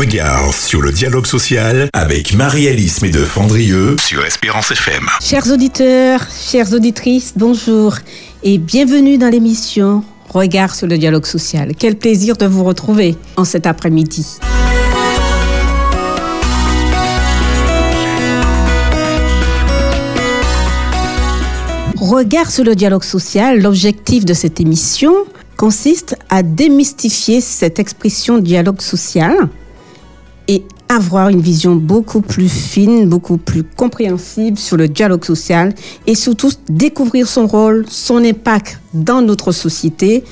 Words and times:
Regard 0.00 0.54
sur 0.54 0.80
le 0.80 0.92
dialogue 0.92 1.26
social 1.26 1.90
avec 1.92 2.32
Marie-Alice 2.32 3.02
Médeux-Fandrieux 3.02 3.96
sur 4.00 4.24
Espérance 4.24 4.70
FM. 4.70 5.06
Chers 5.20 5.52
auditeurs, 5.52 6.26
chères 6.30 6.72
auditrices, 6.72 7.34
bonjour 7.36 7.96
et 8.42 8.56
bienvenue 8.56 9.18
dans 9.18 9.28
l'émission 9.28 10.02
Regard 10.30 10.74
sur 10.74 10.86
le 10.86 10.96
dialogue 10.96 11.26
social. 11.26 11.72
Quel 11.78 11.96
plaisir 11.96 12.38
de 12.38 12.46
vous 12.46 12.64
retrouver 12.64 13.14
en 13.36 13.44
cet 13.44 13.66
après-midi. 13.66 14.38
Regard 21.96 22.50
sur 22.50 22.64
le 22.64 22.74
dialogue 22.74 23.04
social, 23.04 23.60
l'objectif 23.60 24.24
de 24.24 24.32
cette 24.32 24.60
émission 24.60 25.12
consiste 25.58 26.16
à 26.30 26.42
démystifier 26.42 27.42
cette 27.42 27.78
expression 27.78 28.38
dialogue 28.38 28.80
social 28.80 29.50
et 30.50 30.64
avoir 30.88 31.28
une 31.28 31.40
vision 31.40 31.76
beaucoup 31.76 32.20
plus 32.20 32.48
fine, 32.48 33.08
beaucoup 33.08 33.36
plus 33.36 33.62
compréhensible 33.62 34.58
sur 34.58 34.76
le 34.76 34.88
dialogue 34.88 35.24
social 35.24 35.72
et 36.08 36.16
surtout 36.16 36.50
découvrir 36.68 37.28
son 37.28 37.46
rôle, 37.46 37.84
son 37.88 38.16
impact 38.24 38.80
dans 38.92 39.22
notre 39.22 39.52
société. 39.52 40.24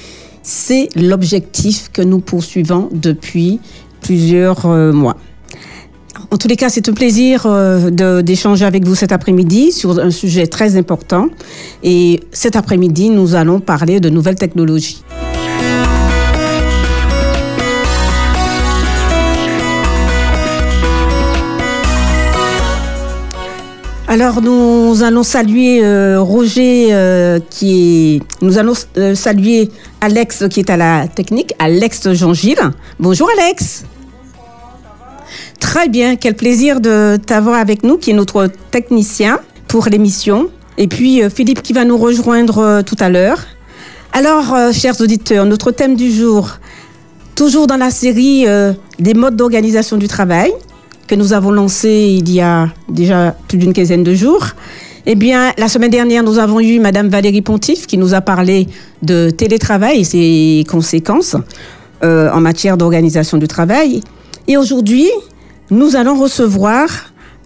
C'est 0.42 0.88
l'objectif 0.96 1.90
que 1.92 2.02
nous 2.02 2.18
poursuivons 2.18 2.88
depuis 2.92 3.60
plusieurs 4.00 4.66
euh, 4.66 4.92
mois. 4.92 5.16
En 6.32 6.36
tous 6.36 6.48
les 6.48 6.56
cas, 6.56 6.68
c'est 6.68 6.88
un 6.88 6.94
plaisir 6.94 7.44
euh, 7.46 8.22
d'échanger 8.22 8.64
avec 8.64 8.84
vous 8.84 8.96
cet 8.96 9.12
après-midi 9.12 9.70
sur 9.70 10.00
un 10.00 10.10
sujet 10.10 10.48
très 10.48 10.76
important. 10.76 11.28
Et 11.84 12.18
cet 12.32 12.56
après-midi, 12.56 13.10
nous 13.10 13.36
allons 13.36 13.60
parler 13.60 14.00
de 14.00 14.10
nouvelles 14.10 14.34
technologies. 14.34 15.04
Alors 24.10 24.40
nous 24.40 25.02
allons 25.02 25.22
saluer 25.22 25.84
euh, 25.84 26.18
Roger 26.22 26.88
euh, 26.92 27.38
qui 27.50 28.16
est. 28.16 28.42
Nous 28.42 28.56
allons 28.56 28.72
euh, 28.96 29.14
saluer 29.14 29.68
Alex 30.00 30.44
qui 30.48 30.60
est 30.60 30.70
à 30.70 30.78
la 30.78 31.08
technique, 31.08 31.52
Alex 31.58 32.14
Jean-Gilles. 32.14 32.70
Bonjour 32.98 33.28
Alex. 33.38 33.84
Très 35.60 35.90
bien, 35.90 36.16
quel 36.16 36.36
plaisir 36.36 36.80
de 36.80 37.18
t'avoir 37.18 37.60
avec 37.60 37.82
nous, 37.82 37.98
qui 37.98 38.12
est 38.12 38.14
notre 38.14 38.48
technicien 38.70 39.40
pour 39.66 39.88
l'émission. 39.90 40.48
Et 40.78 40.88
puis 40.88 41.20
Philippe 41.28 41.60
qui 41.60 41.74
va 41.74 41.84
nous 41.84 41.98
rejoindre 41.98 42.80
tout 42.80 42.96
à 43.00 43.10
l'heure. 43.10 43.40
Alors, 44.14 44.72
chers 44.72 44.98
auditeurs, 45.02 45.44
notre 45.44 45.70
thème 45.70 45.96
du 45.96 46.10
jour, 46.10 46.52
toujours 47.34 47.66
dans 47.66 47.76
la 47.76 47.90
série 47.90 48.46
des 48.98 49.12
modes 49.12 49.36
d'organisation 49.36 49.98
du 49.98 50.08
travail 50.08 50.50
que 51.08 51.14
nous 51.14 51.32
avons 51.32 51.50
lancé 51.50 52.18
il 52.20 52.30
y 52.30 52.40
a 52.40 52.68
déjà 52.88 53.34
plus 53.48 53.58
d'une 53.58 53.72
quinzaine 53.72 54.04
de 54.04 54.14
jours. 54.14 54.46
Eh 55.06 55.14
bien, 55.14 55.52
la 55.56 55.68
semaine 55.68 55.90
dernière, 55.90 56.22
nous 56.22 56.38
avons 56.38 56.60
eu 56.60 56.78
Madame 56.78 57.08
Valérie 57.08 57.40
Pontif 57.42 57.86
qui 57.86 57.96
nous 57.96 58.14
a 58.14 58.20
parlé 58.20 58.68
de 59.02 59.30
télétravail 59.30 60.00
et 60.00 60.04
ses 60.04 60.64
conséquences 60.68 61.34
euh, 62.04 62.30
en 62.30 62.40
matière 62.40 62.76
d'organisation 62.76 63.38
du 63.38 63.48
travail. 63.48 64.02
Et 64.46 64.56
aujourd'hui, 64.58 65.08
nous 65.70 65.96
allons 65.96 66.20
recevoir 66.20 66.88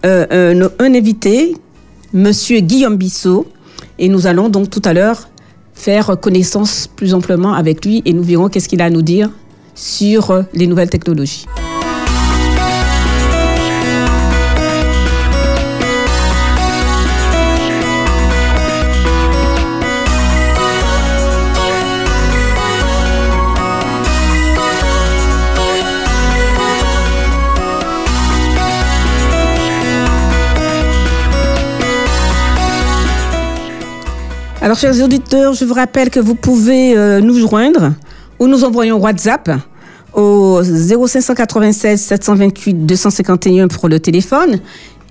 euh, 0.05 0.61
un, 0.79 0.85
un, 0.85 0.93
invité, 0.93 1.55
Monsieur 2.11 2.59
Guillaume 2.59 2.97
Bissot, 2.97 3.47
et 3.97 4.09
nous 4.09 4.27
allons 4.27 4.49
donc 4.49 4.69
tout 4.69 4.81
à 4.83 4.93
l'heure 4.93 5.29
faire 5.73 6.19
connaissance 6.19 6.87
plus 6.93 7.13
amplement 7.13 7.53
avec 7.53 7.85
lui 7.85 8.01
et 8.05 8.13
nous 8.13 8.23
verrons 8.23 8.49
qu'est-ce 8.49 8.67
qu'il 8.67 8.81
a 8.81 8.85
à 8.85 8.89
nous 8.89 9.01
dire 9.01 9.29
sur 9.73 10.43
les 10.53 10.67
nouvelles 10.67 10.89
technologies. 10.89 11.45
Alors, 34.63 34.77
chers 34.77 35.03
auditeurs, 35.03 35.53
je 35.53 35.65
vous 35.65 35.73
rappelle 35.73 36.09
que 36.09 36.21
vous 36.21 36.35
pouvez 36.35 36.97
euh, 36.97 37.19
nous 37.19 37.37
joindre 37.37 37.91
ou 38.39 38.47
nous 38.47 38.63
envoyer 38.63 38.93
WhatsApp 38.93 39.51
au 40.13 40.61
0596 40.63 41.99
728 41.99 42.85
251 42.85 43.67
pour 43.67 43.89
le 43.89 43.99
téléphone. 43.99 44.61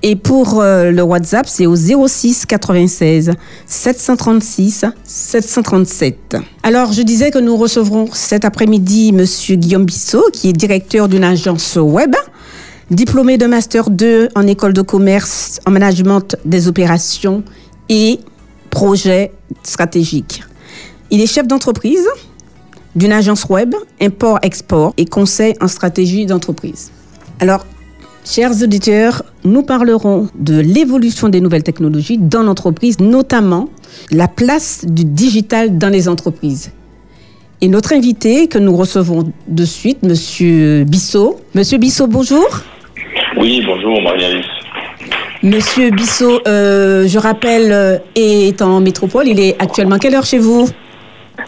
Et 0.03 0.17
pour 0.17 0.63
euh, 0.63 0.91
le 0.91 1.03
WhatsApp, 1.03 1.47
c'est 1.47 1.67
au 1.67 1.77
06 1.77 2.47
96 2.47 3.33
736 3.67 4.87
737. 5.05 6.39
Alors, 6.63 6.95
je 6.95 7.03
disais 7.03 7.31
que 7.31 7.39
nous 7.39 7.59
recevrons 7.59 8.09
cet 8.11 8.47
après-midi 8.47 9.13
Monsieur 9.13 9.57
Guillaume 9.57 9.85
Bissot, 9.85 10.31
qui 10.33 10.49
est 10.49 10.55
directeur 10.55 11.09
d'une 11.09 11.25
agence 11.25 11.77
web, 11.77 12.17
diplômé 12.91 13.37
de 13.37 13.45
Master 13.45 13.91
2 13.91 14.31
en 14.35 14.47
école 14.47 14.73
de 14.73 14.81
commerce 14.81 15.61
en 15.67 15.73
management 15.73 16.37
des 16.47 16.69
opérations 16.69 17.45
et 17.91 18.19
projet 18.71 19.31
stratégique. 19.63 20.43
Il 21.11 21.21
est 21.21 21.27
chef 21.27 21.47
d'entreprise 21.47 22.09
d'une 22.95 23.13
agence 23.13 23.47
web, 23.49 23.75
import-export 24.01 24.95
et 24.97 25.05
conseil 25.05 25.55
en 25.61 25.69
stratégie 25.69 26.27
d'entreprise. 26.27 26.91
Alors, 27.41 27.67
chers 28.25 28.63
auditeurs, 28.63 29.23
nous 29.45 29.63
parlerons 29.63 30.29
de 30.39 30.59
l'évolution 30.61 31.29
des 31.29 31.41
nouvelles 31.41 31.63
technologies 31.63 32.19
dans 32.19 32.43
l'entreprise, 32.43 33.01
notamment 33.01 33.69
la 34.11 34.29
place 34.29 34.85
du 34.87 35.05
digital 35.05 35.79
dans 35.79 35.89
les 35.89 36.09
entreprises. 36.09 36.73
Et 37.61 37.69
notre 37.69 37.93
invité 37.93 38.49
que 38.49 38.59
nous 38.59 38.77
recevons 38.77 39.33
de 39.47 39.65
suite, 39.65 40.03
Monsieur 40.03 40.85
Bissot. 40.85 41.41
Monsieur 41.55 41.79
Bissot, 41.79 42.09
bonjour. 42.09 42.45
Oui, 43.37 43.63
bonjour 43.65 44.03
Marie-Alice. 44.03 44.45
Monsieur 45.43 45.91
Bissot, 45.91 46.39
euh, 46.47 47.09
je 47.09 47.19
rappelle, 47.19 47.73
euh, 47.73 47.99
est 48.15 48.63
en 48.63 48.81
métropole. 48.81 49.27
Il 49.27 49.41
est 49.41 49.61
actuellement 49.61 49.99
quelle 49.99 50.15
heure 50.15 50.25
chez 50.25 50.39
vous 50.39 50.69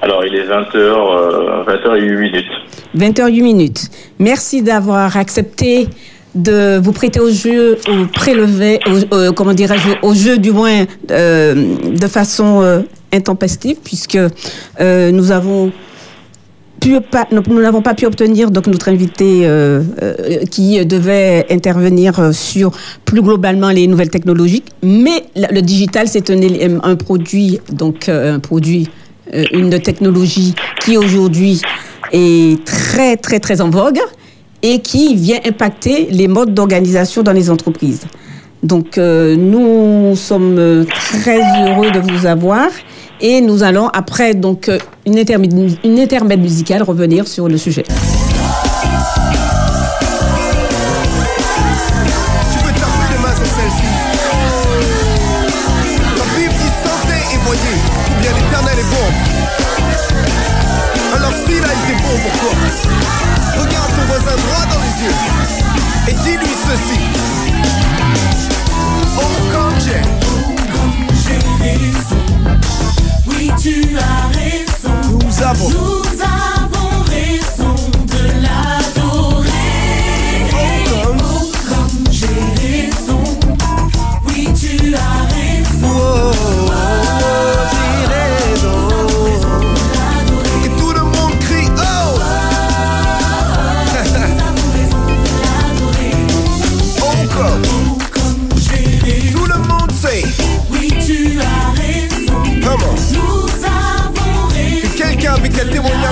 Alors, 0.02 0.24
il 0.24 0.34
est 0.34 0.46
20h, 0.46 1.64
20h08 1.64 2.18
minutes. 2.18 2.50
20h08 2.98 3.42
minutes. 3.42 3.90
Merci 4.18 4.62
d'avoir 4.62 5.16
accepté 5.16 5.86
de 6.34 6.80
vous 6.82 6.90
prêter 6.90 7.20
au 7.20 7.30
jeu, 7.30 7.78
au 7.88 8.06
prélevé, 8.06 8.80
au, 9.12 9.32
comment 9.32 9.54
dirais-je, 9.54 9.90
au 10.02 10.12
jeu 10.12 10.38
du 10.38 10.50
moins 10.50 10.86
euh, 11.12 11.54
de 11.54 12.06
façon 12.08 12.84
intempestive, 13.12 13.76
puisque 13.84 14.18
nous 14.80 15.30
avons 15.30 15.70
nous 16.86 17.60
n'avons 17.60 17.82
pas 17.82 17.94
pu 17.94 18.06
obtenir 18.06 18.50
donc 18.50 18.66
notre 18.66 18.88
invité 18.88 19.42
euh, 19.44 19.82
euh, 20.02 20.44
qui 20.50 20.84
devait 20.84 21.46
intervenir 21.50 22.34
sur 22.34 22.72
plus 23.04 23.22
globalement 23.22 23.70
les 23.70 23.86
nouvelles 23.86 24.10
technologies, 24.10 24.62
mais 24.82 25.24
le 25.34 25.60
digital 25.60 26.08
c'est 26.08 26.30
un, 26.30 26.96
produit 26.96 27.60
donc 27.72 28.08
euh, 28.08 28.34
un 28.34 28.38
produit 28.38 28.88
une 29.52 29.80
technologie 29.80 30.54
qui 30.84 30.98
aujourd'hui 30.98 31.62
est 32.12 32.62
très 32.64 33.16
très 33.16 33.40
très 33.40 33.60
en 33.62 33.70
vogue 33.70 34.00
et 34.62 34.80
qui 34.80 35.14
vient 35.14 35.40
impacter 35.46 36.08
les 36.10 36.28
modes 36.28 36.52
d'organisation 36.52 37.22
dans 37.22 37.32
les 37.32 37.50
entreprises. 37.50 38.02
Donc 38.62 38.96
nous 38.98 40.14
sommes 40.14 40.86
très 40.86 41.40
heureux 41.40 41.90
de 41.90 42.00
vous 42.00 42.26
avoir 42.26 42.68
et 43.24 43.40
nous 43.40 43.62
allons, 43.62 43.88
après 43.88 44.34
donc, 44.34 44.68
euh, 44.68 44.78
une, 45.06 45.18
intermède, 45.18 46.40
musicale, 46.40 46.82
revenir 46.82 47.26
sur 47.26 47.48
le 47.48 47.56
sujet. 47.56 47.84
bravo. 75.54 75.83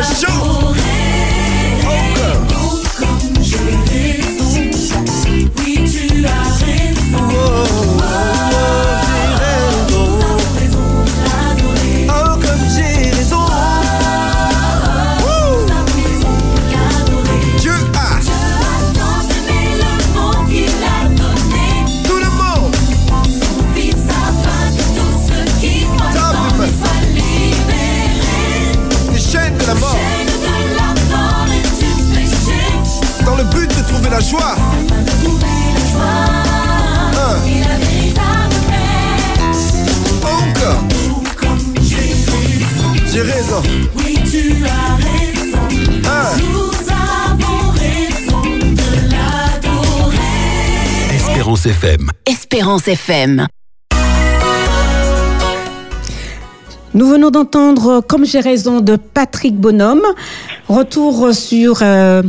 show. 0.03 0.42
Nous 56.95 57.07
venons 57.07 57.31
d'entendre 57.31 58.03
Comme 58.07 58.27
j'ai 58.27 58.41
raison 58.41 58.81
de 58.81 58.97
Patrick 58.97 59.57
Bonhomme. 59.57 60.03
Retour 60.69 61.35
sur 61.35 61.79
euh, 61.83 62.23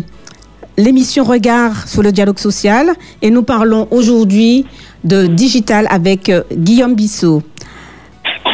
l'émission 0.77 1.23
Regard 1.23 1.87
sur 1.87 2.01
le 2.01 2.11
dialogue 2.11 2.39
social. 2.39 2.93
Et 3.21 3.29
nous 3.29 3.43
parlons 3.43 3.87
aujourd'hui 3.91 4.65
de 5.03 5.27
digital 5.27 5.87
avec 5.89 6.29
euh, 6.29 6.43
Guillaume 6.51 6.95
Bissot. 6.95 7.43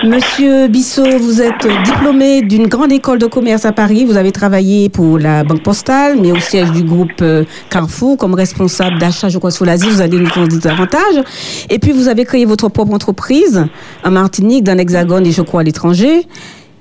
Monsieur 0.04 0.70
Bissot, 0.70 1.20
vous 1.20 1.42
êtes 1.42 1.68
diplômé 1.84 2.42
d'une 2.42 2.68
grande 2.68 2.94
école 2.94 3.20
de 3.20 3.26
commerce 3.26 3.66
à 3.66 3.74
Paris. 3.74 4.06
Vous 4.06 4.16
avez 4.16 4.32
travaillé 4.32 4.88
pour 4.88 5.20
la 5.20 5.44
Banque 5.44 5.62
Postale, 5.62 6.18
mais 6.22 6.32
au 6.32 6.40
siège 6.40 6.72
du 6.72 6.84
groupe 6.84 7.22
euh, 7.22 7.44
Carrefour 7.70 8.18
comme 8.18 8.34
responsable 8.34 8.98
d'achat, 8.98 9.28
je 9.28 9.38
crois, 9.38 9.52
sur 9.52 9.66
l'Asie. 9.66 9.90
Vous 9.90 10.00
allez 10.00 10.18
nous 10.18 10.48
dire 10.48 10.60
davantage. 10.60 11.22
Et 11.70 11.80
puis, 11.80 11.92
vous 11.92 12.08
avez 12.08 12.24
créé 12.24 12.46
votre 12.46 12.70
propre 12.70 12.94
entreprise 12.94 13.66
en 14.06 14.12
Martinique, 14.12 14.64
dans 14.64 14.78
l'Hexagone 14.78 15.28
et 15.28 15.32
je 15.32 15.42
crois 15.42 15.62
à 15.62 15.64
l'étranger. 15.64 16.26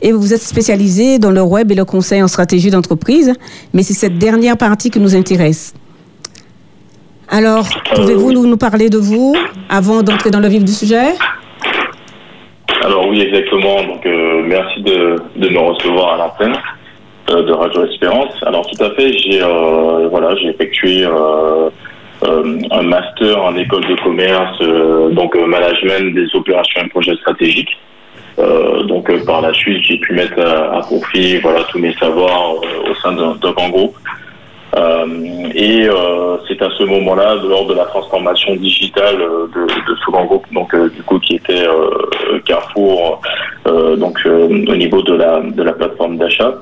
Et 0.00 0.12
vous 0.12 0.32
êtes 0.32 0.42
spécialisé 0.42 1.18
dans 1.18 1.32
le 1.32 1.42
web 1.42 1.72
et 1.72 1.74
le 1.74 1.84
conseil 1.84 2.22
en 2.22 2.28
stratégie 2.28 2.70
d'entreprise. 2.70 3.32
Mais 3.74 3.82
c'est 3.82 3.94
cette 3.94 4.18
dernière 4.18 4.56
partie 4.56 4.90
qui 4.90 5.00
nous 5.00 5.16
intéresse. 5.16 5.74
Alors, 7.28 7.68
pouvez-vous 7.96 8.30
nous, 8.30 8.46
nous 8.46 8.56
parler 8.56 8.88
de 8.90 8.98
vous 8.98 9.34
avant 9.68 10.04
d'entrer 10.04 10.30
dans 10.30 10.40
le 10.40 10.48
vif 10.48 10.64
du 10.64 10.72
sujet? 10.72 11.14
Alors 12.88 13.06
oui, 13.06 13.20
exactement. 13.20 13.82
Donc 13.82 14.06
euh, 14.06 14.42
merci 14.46 14.80
de, 14.80 15.16
de 15.36 15.48
me 15.50 15.58
recevoir 15.58 16.14
à 16.14 16.16
l'antenne 16.16 16.56
euh, 17.30 17.42
de 17.42 17.52
Radio 17.52 17.84
Espérance. 17.84 18.32
Alors 18.46 18.66
tout 18.66 18.82
à 18.82 18.90
fait, 18.92 19.12
j'ai 19.18 19.42
euh, 19.42 20.08
voilà, 20.08 20.34
j'ai 20.36 20.48
effectué 20.48 21.04
un 22.22 22.82
master 22.82 23.42
en 23.42 23.54
école 23.56 23.84
de 23.86 23.94
commerce, 24.02 24.58
donc 25.12 25.36
management 25.36 26.14
des 26.14 26.34
opérations 26.34 26.80
et 26.82 26.88
projets 26.88 27.14
stratégiques. 27.16 27.76
Donc 28.38 29.06
par 29.26 29.42
la 29.42 29.52
suite, 29.52 29.82
j'ai 29.82 29.98
pu 29.98 30.14
mettre 30.14 30.40
à, 30.40 30.78
à 30.78 30.80
profit 30.80 31.36
voilà 31.40 31.64
tous 31.70 31.78
mes 31.78 31.92
savoirs 31.94 32.54
au 32.54 32.94
sein 33.02 33.12
d'un 33.12 33.52
grand 33.52 33.68
groupe. 33.68 33.96
Euh, 34.76 35.06
et 35.54 35.88
euh, 35.88 36.36
c'est 36.46 36.60
à 36.62 36.68
ce 36.76 36.84
moment-là, 36.84 37.36
lors 37.36 37.66
de 37.66 37.74
la 37.74 37.84
transformation 37.86 38.54
digitale 38.56 39.20
euh, 39.20 39.46
de, 39.54 39.62
de 39.62 39.96
ce 39.96 40.10
grand 40.10 40.24
groupe, 40.26 40.46
donc 40.52 40.74
du 40.94 41.02
coup 41.02 41.18
qui 41.18 41.36
était 41.36 41.66
Carrefour, 42.44 43.20
donc 43.64 44.18
au 44.26 44.76
niveau 44.76 45.02
de 45.02 45.14
la 45.14 45.40
de 45.40 45.62
la 45.62 45.72
plateforme 45.72 46.18
d'achat, 46.18 46.54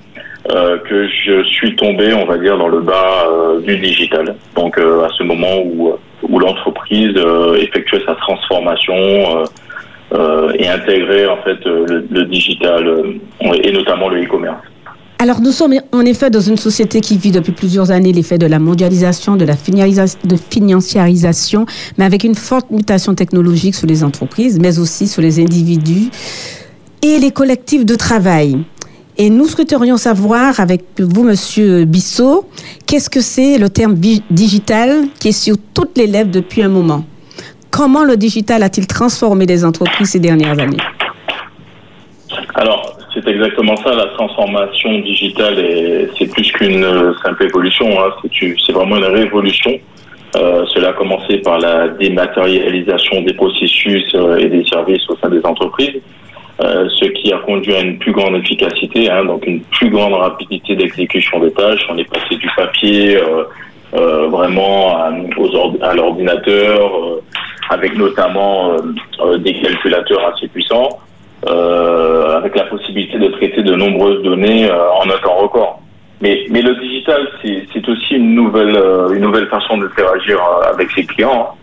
euh, 0.52 0.78
que 0.88 1.08
je 1.08 1.42
suis 1.44 1.74
tombé, 1.74 2.14
on 2.14 2.26
va 2.26 2.38
dire, 2.38 2.56
dans 2.56 2.68
le 2.68 2.80
bas 2.80 3.26
euh, 3.28 3.60
du 3.60 3.76
digital. 3.78 4.36
Donc 4.54 4.78
euh, 4.78 5.04
à 5.04 5.08
ce 5.10 5.24
moment 5.24 5.58
où 5.64 5.92
où 6.22 6.38
l'entreprise 6.38 7.14
effectuait 7.58 8.02
sa 8.06 8.14
transformation. 8.14 8.94
et 10.58 10.68
intégrait 10.68 11.26
en 11.26 11.36
fait 11.38 11.62
le, 11.64 12.06
le 12.10 12.24
digital 12.24 12.82
et 13.62 13.72
notamment 13.72 14.08
le 14.08 14.22
e-commerce. 14.22 14.62
Alors, 15.18 15.40
nous 15.40 15.52
sommes 15.52 15.74
en 15.92 16.02
effet 16.02 16.28
dans 16.28 16.40
une 16.40 16.58
société 16.58 17.00
qui 17.00 17.16
vit 17.16 17.30
depuis 17.30 17.52
plusieurs 17.52 17.90
années 17.90 18.12
l'effet 18.12 18.36
de 18.36 18.46
la 18.46 18.58
mondialisation, 18.58 19.36
de 19.36 19.46
la 19.46 19.56
financiarisation, 19.56 21.64
mais 21.96 22.04
avec 22.04 22.22
une 22.22 22.34
forte 22.34 22.70
mutation 22.70 23.14
technologique 23.14 23.74
sur 23.74 23.86
les 23.86 24.04
entreprises, 24.04 24.58
mais 24.60 24.78
aussi 24.78 25.08
sur 25.08 25.22
les 25.22 25.40
individus 25.40 26.10
et 27.00 27.18
les 27.18 27.30
collectifs 27.30 27.86
de 27.86 27.94
travail. 27.94 28.58
Et 29.16 29.30
nous 29.30 29.48
souhaiterions 29.48 29.96
savoir 29.96 30.60
avec 30.60 30.84
vous, 30.98 31.22
Monsieur 31.22 31.86
Bissot, 31.86 32.46
qu'est-ce 32.84 33.08
que 33.08 33.22
c'est 33.22 33.56
le 33.56 33.70
terme 33.70 33.94
digital 34.30 35.06
qui 35.18 35.28
est 35.28 35.32
sur 35.32 35.56
toutes 35.72 35.96
les 35.96 36.06
lèvres 36.06 36.30
depuis 36.30 36.62
un 36.62 36.68
moment? 36.68 37.06
Comment 37.70 38.04
le 38.04 38.18
digital 38.18 38.62
a-t-il 38.62 38.86
transformé 38.86 39.46
les 39.46 39.64
entreprises 39.64 40.10
ces 40.10 40.20
dernières 40.20 40.58
années? 40.58 40.76
Alors, 42.54 42.95
c'est 43.16 43.30
exactement 43.30 43.76
ça, 43.76 43.94
la 43.94 44.06
transformation 44.06 44.98
digitale, 44.98 45.56
c'est 46.18 46.30
plus 46.30 46.52
qu'une 46.52 46.84
euh, 46.84 47.14
simple 47.24 47.44
évolution, 47.44 47.86
hein, 47.98 48.12
c'est 48.40 48.72
vraiment 48.72 48.98
une 48.98 49.04
révolution. 49.04 49.72
Euh, 50.36 50.64
cela 50.74 50.90
a 50.90 50.92
commencé 50.92 51.38
par 51.38 51.58
la 51.58 51.88
dématérialisation 51.88 53.22
des 53.22 53.32
processus 53.32 54.04
euh, 54.14 54.36
et 54.36 54.48
des 54.48 54.64
services 54.66 55.08
au 55.08 55.16
sein 55.16 55.30
des 55.30 55.40
entreprises, 55.44 56.02
ce 56.60 57.04
qui 57.06 57.32
a 57.32 57.38
conduit 57.38 57.74
à 57.74 57.80
une 57.80 57.98
plus 57.98 58.12
grande 58.12 58.36
efficacité, 58.36 59.10
hein, 59.10 59.24
donc 59.24 59.46
une 59.46 59.60
plus 59.60 59.90
grande 59.90 60.14
rapidité 60.14 60.74
d'exécution 60.74 61.40
des 61.40 61.52
tâches. 61.52 61.86
On 61.90 61.96
est 61.98 62.10
passé 62.10 62.36
du 62.36 62.48
papier 62.56 63.18
vraiment 63.92 64.96
à, 64.96 65.94
l'ordinateur, 65.94 66.92
avec 67.70 67.96
notamment 67.96 68.76
des 69.38 69.54
calculateurs 69.54 70.32
assez 70.34 70.48
puissants 70.48 70.98
avec 72.36 72.56
la 72.56 72.64
possibilité 72.64 73.18
de 73.18 73.28
traiter 73.28 73.62
de 73.62 73.74
nombreuses 73.74 74.22
données 74.22 74.70
euh, 74.70 74.90
en 74.92 75.08
un 75.08 75.18
temps 75.18 75.36
record. 75.36 75.80
Mais, 76.20 76.46
le 76.48 76.80
digital, 76.80 77.28
c'est 77.42 77.88
aussi 77.88 78.14
une 78.14 78.34
nouvelle, 78.34 78.74
euh, 78.74 79.10
une 79.10 79.20
nouvelle 79.22 79.48
façon 79.48 79.76
d'interagir 79.76 80.38
euh, 80.38 80.72
avec 80.72 80.90
ses 80.92 81.04
clients, 81.04 81.50
hein. 81.50 81.54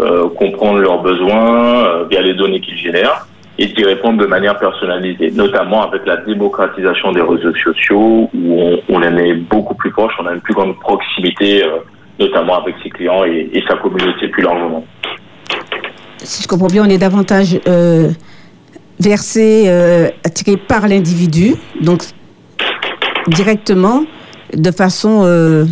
Euh, 0.00 0.28
comprendre 0.28 0.78
leurs 0.78 1.02
besoins 1.02 1.84
euh, 1.84 2.04
via 2.08 2.22
les 2.22 2.34
données 2.34 2.60
qu'ils 2.60 2.76
génèrent 2.76 3.26
et 3.58 3.66
d'y 3.66 3.82
répondre 3.82 4.18
de 4.18 4.26
manière 4.26 4.56
personnalisée, 4.56 5.32
notamment 5.32 5.82
avec 5.82 6.06
la 6.06 6.18
démocratisation 6.18 7.10
des 7.10 7.20
réseaux 7.20 7.52
sociaux 7.56 8.30
où 8.32 8.78
on, 8.88 8.96
en 8.96 9.16
est 9.16 9.34
beaucoup 9.34 9.74
plus 9.74 9.90
proche, 9.90 10.12
on 10.20 10.26
a 10.26 10.34
une 10.34 10.40
plus 10.40 10.54
grande 10.54 10.78
proximité, 10.78 11.64
euh, 11.64 11.78
notamment 12.20 12.62
avec 12.62 12.76
ses 12.80 12.90
clients 12.90 13.24
et, 13.24 13.60
sa 13.68 13.74
communauté 13.74 14.28
plus 14.28 14.44
largement. 14.44 14.84
si 16.18 16.44
je 16.44 16.46
comprends 16.46 16.68
bien, 16.68 16.84
on 16.86 16.88
est 16.88 16.98
davantage 16.98 17.58
euh, 17.66 18.10
versé, 19.00 19.64
euh, 19.66 20.08
attiré 20.24 20.56
par 20.56 20.88
l'individu, 20.88 21.54
donc 21.80 22.02
directement, 23.28 24.04
de 24.54 24.70
façon 24.70 25.24
euh, 25.24 25.64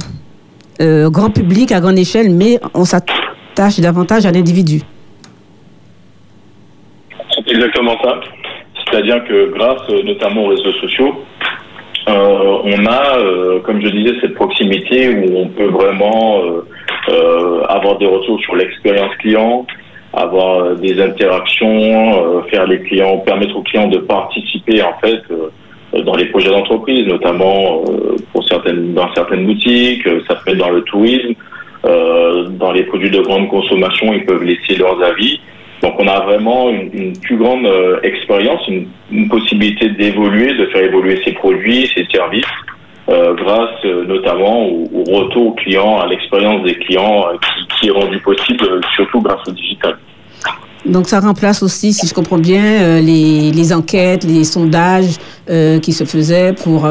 euh, 0.81 1.11
grand 1.11 1.31
public, 1.31 1.73
à 1.73 1.81
grande 1.81 1.99
échelle, 1.99 2.31
mais 2.31 2.59
on 2.75 2.85
s'attache 2.85 3.81
davantage 3.81 4.27
à 4.27 4.33
l'individu. 4.33 4.83
C'est 7.35 7.53
exactement 7.53 7.97
ça. 8.03 8.21
C'est-à-dire 8.85 9.25
que 9.25 9.53
grâce 9.53 9.89
notamment 10.05 10.45
aux 10.45 10.49
réseaux 10.49 10.73
sociaux, 10.81 11.25
on 12.09 12.87
a, 12.87 13.19
comme 13.65 13.81
je 13.83 13.89
disais, 13.89 14.13
cette 14.21 14.35
proximité 14.35 15.09
où 15.09 15.39
on 15.39 15.49
peut 15.49 15.67
vraiment 15.67 16.41
avoir 17.69 17.99
des 17.99 18.07
retours 18.07 18.39
sur 18.41 18.55
l'expérience 18.55 19.15
client, 19.17 19.67
avoir 20.17 20.61
euh, 20.61 20.75
des 20.75 21.01
interactions, 21.01 22.39
euh, 22.39 22.43
faire 22.51 22.67
les 22.67 22.81
clients, 22.81 23.19
permettre 23.19 23.55
aux 23.57 23.63
clients 23.63 23.89
de 23.89 23.99
participer 23.99 24.83
en 24.83 24.95
fait 24.99 25.21
euh, 25.31 26.03
dans 26.03 26.17
les 26.17 26.25
projets 26.27 26.51
d'entreprise, 26.51 27.07
notamment 27.07 27.85
pour 28.33 28.47
certaines, 28.47 28.93
dans 28.95 29.13
certaines 29.15 29.47
boutiques, 29.47 30.07
ça 30.29 30.35
peut 30.35 30.51
être 30.51 30.59
dans 30.59 30.71
le 30.71 30.83
tourisme, 30.83 31.33
dans 31.85 32.73
les 32.73 32.83
produits 32.83 33.11
de 33.11 33.21
grande 33.21 33.49
consommation, 33.49 34.13
ils 34.13 34.27
peuvent 34.27 34.43
laisser 34.43 34.75
leurs 34.77 35.01
avis. 35.03 35.41
Donc 35.83 35.95
on 35.99 36.07
a 36.07 36.21
vraiment 36.21 36.69
une, 36.69 37.17
plus 37.17 37.37
grande 37.37 37.67
expérience, 38.03 38.61
une, 38.69 38.89
une 39.11 39.29
possibilité 39.29 39.89
d'évoluer, 39.91 40.53
de 40.55 40.67
faire 40.67 40.83
évoluer 40.83 41.19
ses 41.25 41.33
produits, 41.33 41.89
ses 41.95 42.05
services, 42.13 42.45
euh, 43.09 43.35
grâce 43.35 43.71
euh, 43.85 44.05
notamment 44.07 44.67
au, 44.67 44.89
au 44.95 45.05
retour 45.19 45.55
client, 45.57 45.99
à 45.99 46.07
l'expérience 46.07 46.65
des 46.65 46.75
clients 46.75 47.25
euh, 47.29 47.37
qui, 47.45 47.81
qui 47.81 47.89
est 47.89 47.91
rendue 47.93 48.21
possible 48.21 48.81
surtout 48.95 49.21
grâce 49.21 49.41
au 49.47 49.53
digital. 49.53 49.97
Donc 50.85 51.07
ça 51.09 51.21
remplace 51.21 51.63
aussi, 51.63 51.93
si 51.93 52.07
je 52.07 52.15
comprends 52.15 52.39
bien, 52.39 53.01
les, 53.01 53.51
les 53.51 53.73
enquêtes, 53.73 54.23
les 54.25 54.45
sondages 54.45 55.17
qui 55.83 55.93
se 55.93 56.05
faisaient 56.05 56.53
pour 56.53 56.89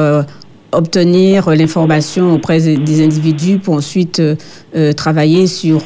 obtenir 0.74 1.50
l'information 1.52 2.34
auprès 2.34 2.60
des- 2.60 3.04
individus 3.06 3.58
pour 3.58 3.76
ensuite 3.76 4.22
travailler 4.98 5.48
sur 5.48 5.84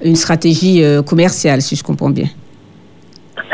une 0.00 0.14
stratégie 0.14 0.84
commerciale, 1.04 1.60
si 1.60 1.74
je 1.74 1.82
comprends 1.82 2.10
bien. 2.10 2.26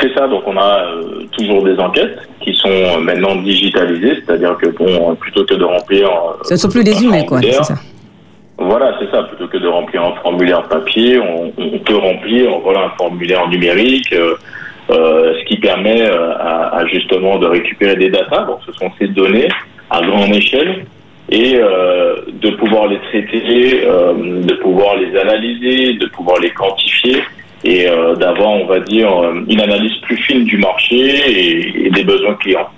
C'est 0.06 0.14
ça, 0.14 0.28
donc 0.28 0.42
on 0.46 0.56
a 0.56 0.84
euh, 0.84 1.24
toujours 1.36 1.64
des 1.64 1.76
enquêtes 1.78 2.18
qui 2.40 2.54
sont 2.54 2.68
euh, 2.70 2.98
maintenant 3.00 3.34
digitalisées, 3.36 4.22
c'est-à-dire 4.24 4.56
que 4.56 4.68
bon, 4.68 5.14
plutôt 5.16 5.44
que 5.44 5.54
de 5.54 5.64
remplir... 5.64 6.06
euh, 6.08 6.44
Ce 6.44 6.54
ne 6.54 6.58
sont 6.58 6.68
plus 6.68 6.84
des 6.84 7.02
humains, 7.02 7.24
quoi, 7.24 7.40
c'est 7.42 7.64
ça. 7.64 7.74
Voilà, 8.58 8.96
c'est 9.00 9.10
ça. 9.10 9.24
Plutôt 9.24 9.48
que 9.48 9.58
de 9.58 9.66
remplir 9.66 10.02
un 10.04 10.14
formulaire 10.22 10.62
papier, 10.68 11.18
on, 11.18 11.52
on 11.58 11.78
peut 11.80 11.96
remplir 11.96 12.58
voilà, 12.62 12.84
un 12.84 12.90
formulaire 12.90 13.48
numérique, 13.48 14.12
euh, 14.12 14.34
euh, 14.90 15.34
ce 15.40 15.44
qui 15.46 15.56
permet 15.56 16.02
euh, 16.02 16.32
à, 16.38 16.76
à 16.78 16.86
justement 16.86 17.38
de 17.38 17.46
récupérer 17.46 17.96
des 17.96 18.10
datas. 18.10 18.44
Donc, 18.44 18.60
ce 18.64 18.72
sont 18.72 18.90
ces 18.98 19.08
données 19.08 19.48
à 19.90 20.00
grande 20.02 20.34
échelle 20.34 20.86
et 21.30 21.56
euh, 21.56 22.16
de 22.32 22.50
pouvoir 22.50 22.86
les 22.86 22.98
traiter, 23.08 23.82
euh, 23.86 24.42
de 24.42 24.54
pouvoir 24.54 24.96
les 24.96 25.18
analyser, 25.18 25.94
de 25.94 26.06
pouvoir 26.06 26.38
les 26.38 26.50
quantifier 26.50 27.22
et 27.64 27.88
euh, 27.88 28.14
d'avoir, 28.16 28.50
on 28.50 28.66
va 28.66 28.80
dire, 28.80 29.10
euh, 29.10 29.44
une 29.48 29.60
analyse 29.60 29.96
plus 30.02 30.16
fine 30.16 30.44
du 30.44 30.58
marché 30.58 30.96
et, 30.96 31.86
et 31.86 31.90
des 31.90 32.04
besoins 32.04 32.34
clients. 32.34 32.68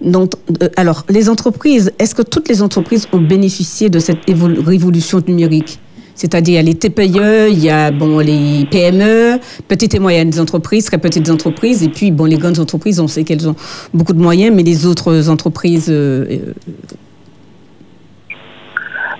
Donc, 0.00 0.32
euh, 0.62 0.68
alors, 0.76 1.04
les 1.08 1.28
entreprises, 1.28 1.92
est-ce 1.98 2.14
que 2.14 2.22
toutes 2.22 2.48
les 2.48 2.62
entreprises 2.62 3.08
ont 3.12 3.20
bénéficié 3.20 3.88
de 3.88 3.98
cette 3.98 4.28
évol- 4.28 4.62
révolution 4.64 5.20
numérique? 5.26 5.78
C'est-à-dire, 6.14 6.54
il 6.54 6.56
y 6.56 6.58
a 6.58 6.62
les 6.62 6.74
TPE, 6.74 7.50
il 7.50 7.62
y 7.62 7.68
a 7.68 7.90
bon, 7.90 8.20
les 8.20 8.64
PME, 8.70 9.38
petites 9.68 9.94
et 9.94 9.98
moyennes 9.98 10.38
entreprises, 10.40 10.86
très 10.86 10.96
petites 10.96 11.28
entreprises, 11.28 11.82
et 11.82 11.88
puis 11.90 12.10
bon, 12.10 12.24
les 12.24 12.36
grandes 12.36 12.58
entreprises, 12.58 13.00
on 13.00 13.06
sait 13.08 13.22
qu'elles 13.24 13.46
ont 13.48 13.56
beaucoup 13.92 14.14
de 14.14 14.20
moyens, 14.20 14.54
mais 14.56 14.62
les 14.62 14.86
autres 14.86 15.28
entreprises, 15.28 15.88
euh, 15.90 16.24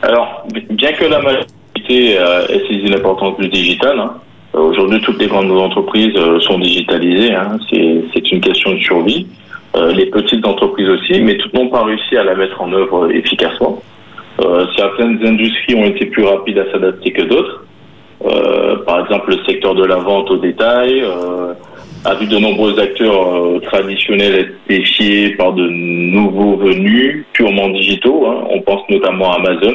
Alors, 0.03 0.47
bien 0.71 0.93
que 0.93 1.05
la 1.05 1.21
majorité 1.21 1.53
euh, 1.91 2.47
ait 2.49 2.61
saisi 2.69 2.87
l'importance 2.87 3.37
du 3.39 3.49
digital, 3.49 3.99
hein, 3.99 4.15
euh, 4.55 4.61
aujourd'hui 4.61 5.01
toutes 5.01 5.21
les 5.21 5.27
grandes 5.27 5.51
entreprises 5.51 6.17
euh, 6.17 6.41
sont 6.41 6.59
digitalisées. 6.59 7.35
hein, 7.35 7.59
c'est 7.71 8.33
une 8.33 8.41
question 8.41 8.73
de 8.73 8.79
survie. 8.79 9.27
Euh, 9.77 9.93
les 9.93 10.07
petites 10.07 10.47
entreprises 10.47 10.89
aussi, 10.89 11.21
mais 11.21 11.37
toutes 11.37 11.53
n'ont 11.53 11.69
pas 11.69 11.85
réussi 11.85 12.17
à 12.17 12.25
la 12.25 12.35
mettre 12.35 12.61
en 12.63 12.73
œuvre 12.73 13.11
efficacement. 13.11 13.83
Euh, 14.41 14.65
certaines 14.77 15.19
industries 15.27 15.75
ont 15.75 15.85
été 15.85 16.07
plus 16.07 16.25
rapides 16.25 16.59
à 16.59 16.71
s'adapter 16.71 17.13
que 17.13 17.23
d'autres. 17.23 17.65
Euh, 18.25 18.77
par 18.87 19.01
exemple, 19.01 19.31
le 19.37 19.45
secteur 19.45 19.75
de 19.75 19.85
la 19.85 19.97
vente 19.97 20.31
au 20.31 20.39
détail 20.39 21.03
euh, 21.03 21.53
a 22.05 22.15
vu 22.15 22.27
de 22.27 22.39
nombreux 22.39 22.79
acteurs 22.81 23.35
euh, 23.35 23.61
traditionnels 23.61 24.35
être 24.35 24.55
défiés 24.69 25.31
par 25.37 25.53
de 25.53 25.69
nouveaux 25.69 26.57
venus 26.57 27.27
purement 27.35 27.69
digitaux. 27.69 28.27
hein. 28.27 28.45
On 28.51 28.61
pense 28.63 28.83
notamment 28.89 29.33
à 29.33 29.37
Amazon, 29.37 29.75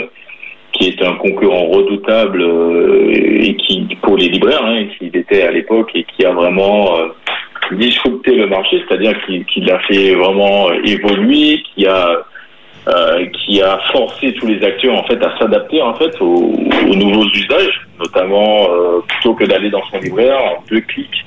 qui 0.74 0.90
est 0.90 1.02
un 1.04 1.14
concurrent 1.14 1.68
redoutable 1.68 2.42
euh, 2.42 3.12
et 3.14 3.56
qui, 3.56 3.88
pour 4.02 4.18
les 4.18 4.30
libraires, 4.30 4.64
hein, 4.64 4.86
qui 4.98 5.08
était 5.14 5.44
à 5.44 5.52
l'époque 5.52 5.92
et 5.96 6.06
qui 6.06 6.26
a 6.26 6.32
vraiment 6.32 6.98
euh, 6.98 7.08
disrupté 7.72 8.36
le 8.36 8.48
marché, 8.48 8.84
c'est-à-dire 8.88 9.14
qui, 9.26 9.44
qui 9.46 9.62
l'a 9.62 9.80
fait 9.80 10.14
vraiment 10.16 10.70
euh, 10.70 10.82
évoluer, 10.84 11.62
qui 11.74 11.88
a 11.88 12.26
euh, 12.88 13.28
qui 13.28 13.62
a 13.62 13.80
forcé 13.92 14.34
tous 14.34 14.48
les 14.48 14.64
acteurs 14.64 14.98
en 14.98 15.04
fait 15.04 15.24
à 15.24 15.38
s'adapter 15.38 15.82
en 15.84 15.94
fait 15.94 16.20
aux, 16.20 16.56
aux 16.88 16.96
nouveaux 16.96 17.28
usages, 17.28 17.88
notamment 18.00 18.68
euh, 18.72 19.02
plutôt 19.08 19.36
que 19.36 19.44
d'aller 19.44 19.70
dans 19.70 19.84
son 19.92 20.00
libraire 20.00 20.40
en 20.44 20.64
deux 20.68 20.82
clics, 20.82 21.24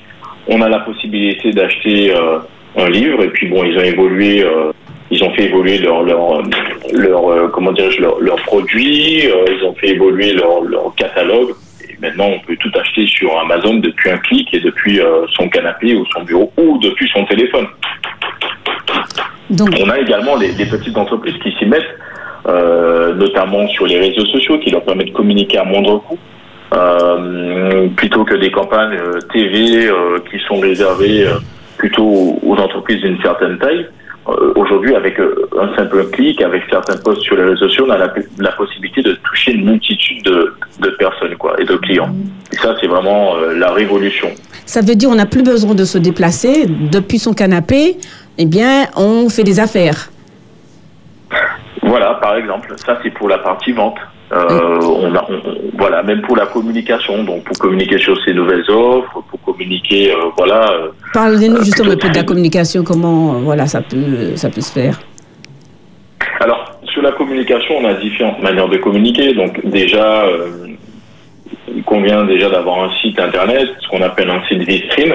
on 0.47 0.61
a 0.61 0.67
la 0.67 0.79
possibilité 0.79 1.51
d'acheter 1.51 2.13
euh, 2.13 2.39
un 2.75 2.89
livre 2.89 3.23
et 3.23 3.29
puis 3.29 3.47
bon 3.47 3.63
ils 3.63 3.77
ont 3.77 3.83
évolué, 3.83 4.45
ils 5.11 5.23
ont 5.23 5.31
fait 5.33 5.43
évoluer 5.43 5.77
leur 5.77 6.03
leur 6.03 6.41
leur 6.93 7.31
euh, 7.31 7.47
comment 7.49 7.71
dirais-je 7.71 8.01
leur, 8.01 8.19
leur 8.19 8.37
produit, 8.43 9.27
euh, 9.27 9.45
ils 9.57 9.63
ont 9.63 9.75
fait 9.75 9.89
évoluer 9.89 10.33
leur 10.33 10.61
leur 10.63 10.93
catalogue 10.95 11.53
et 11.87 11.95
maintenant 12.01 12.27
on 12.27 12.39
peut 12.39 12.55
tout 12.57 12.71
acheter 12.79 13.05
sur 13.07 13.37
Amazon 13.39 13.75
depuis 13.75 14.09
un 14.09 14.17
clic 14.17 14.51
et 14.53 14.59
depuis 14.59 14.99
euh, 14.99 15.25
son 15.33 15.47
canapé 15.49 15.95
ou 15.95 16.05
son 16.13 16.23
bureau 16.23 16.51
ou 16.57 16.77
depuis 16.79 17.07
son 17.09 17.25
téléphone. 17.25 17.67
donc, 19.49 19.69
On 19.81 19.89
a 19.89 19.99
également 19.99 20.35
les, 20.35 20.51
les 20.53 20.65
petites 20.65 20.97
entreprises 20.97 21.37
qui 21.43 21.51
s'y 21.57 21.65
mettent, 21.65 21.83
euh, 22.47 23.13
notamment 23.13 23.67
sur 23.69 23.85
les 23.85 23.99
réseaux 23.99 24.25
sociaux, 24.25 24.57
qui 24.59 24.71
leur 24.71 24.83
permettent 24.83 25.09
de 25.09 25.13
communiquer 25.13 25.57
à 25.59 25.63
moindre 25.63 25.99
coût, 25.99 26.17
euh, 26.73 27.87
plutôt 27.95 28.23
que 28.25 28.35
des 28.35 28.51
campagnes 28.51 28.97
euh, 28.97 29.19
TV 29.31 29.87
euh, 29.87 30.19
qui 30.29 30.39
sont 30.47 30.59
réservées 30.59 31.27
euh, 31.27 31.35
plutôt 31.77 32.03
aux 32.03 32.39
aux 32.43 32.55
entreprises 32.57 33.01
d'une 33.01 33.21
certaine 33.21 33.57
taille. 33.59 33.87
Euh, 34.27 34.53
Aujourd'hui, 34.55 34.95
avec 34.95 35.19
euh, 35.19 35.47
un 35.59 35.75
simple 35.75 36.05
clic, 36.09 36.41
avec 36.41 36.63
certains 36.69 36.97
posts 36.97 37.21
sur 37.21 37.35
les 37.35 37.43
réseaux 37.43 37.67
sociaux, 37.67 37.85
on 37.87 37.91
a 37.91 37.97
la, 37.97 38.13
la 38.39 38.51
possibilité 38.53 39.01
de 39.03 39.13
toucher 39.13 39.51
une 39.53 39.69
multitude 39.69 40.23
de, 40.23 40.53
de 40.79 40.89
personnes 40.91 41.35
quoi, 41.35 41.55
et 41.59 41.65
de 41.65 41.75
clients. 41.75 42.13
Et 42.51 42.55
ça, 42.57 42.75
c'est 42.81 42.87
vraiment 42.87 43.35
euh, 43.35 43.53
la 43.53 43.71
révolution. 43.71 44.29
ça 44.65 44.81
veut 44.81 44.95
dire 44.95 45.09
on 45.11 45.15
n'a 45.15 45.27
plus 45.27 45.43
besoin 45.43 45.75
de 45.75 45.85
se 45.85 45.99
déplacer 45.99 46.65
depuis 46.67 47.19
son 47.19 47.33
canapé, 47.33 47.97
eh 48.37 48.45
bien, 48.45 48.87
on 48.95 49.29
fait 49.29 49.43
des 49.43 49.59
affaires. 49.59 50.09
Voilà, 51.83 52.15
par 52.15 52.35
exemple, 52.35 52.73
ça 52.77 52.97
c'est 53.03 53.11
pour 53.11 53.29
la 53.29 53.37
partie 53.37 53.73
vente. 53.73 53.97
Euh, 54.31 54.79
on 54.81 55.13
a, 55.15 55.23
on- 55.29 55.77
voilà, 55.77 56.01
même 56.03 56.21
pour 56.21 56.35
la 56.35 56.47
communication, 56.47 57.23
donc 57.23 57.43
pour 57.43 57.57
communiquer 57.59 57.97
sur 57.99 58.17
ces 58.23 58.33
nouvelles 58.33 58.69
offres, 58.69 59.21
pour 59.29 59.39
communiquer, 59.41 60.11
euh, 60.11 60.15
voilà. 60.37 60.67
euh, 60.71 60.87
Parlez-nous 61.13 61.63
justement 61.63 61.91
un 61.91 61.97
peu 61.97 62.09
de 62.09 62.15
la 62.15 62.23
communication, 62.23 62.83
comment 62.83 63.33
voilà, 63.41 63.67
ça, 63.67 63.81
peut, 63.81 64.35
ça 64.35 64.49
peut 64.49 64.61
se 64.61 64.71
faire. 64.71 64.99
Alors, 66.39 66.79
sur 66.85 67.01
la 67.03 67.11
communication, 67.11 67.75
on 67.79 67.85
a 67.85 67.93
différentes 67.93 68.41
manières 68.41 68.67
de 68.67 68.77
communiquer. 68.77 69.33
Donc, 69.33 69.63
déjà, 69.65 70.23
euh, 70.25 70.67
il 71.73 71.83
convient 71.83 72.23
déjà 72.25 72.49
d'avoir 72.49 72.83
un 72.83 72.89
site 73.01 73.19
internet, 73.19 73.67
ce 73.79 73.87
qu'on 73.89 74.01
appelle 74.01 74.29
un 74.29 74.41
site 74.47 74.63
vitrine, 74.67 75.13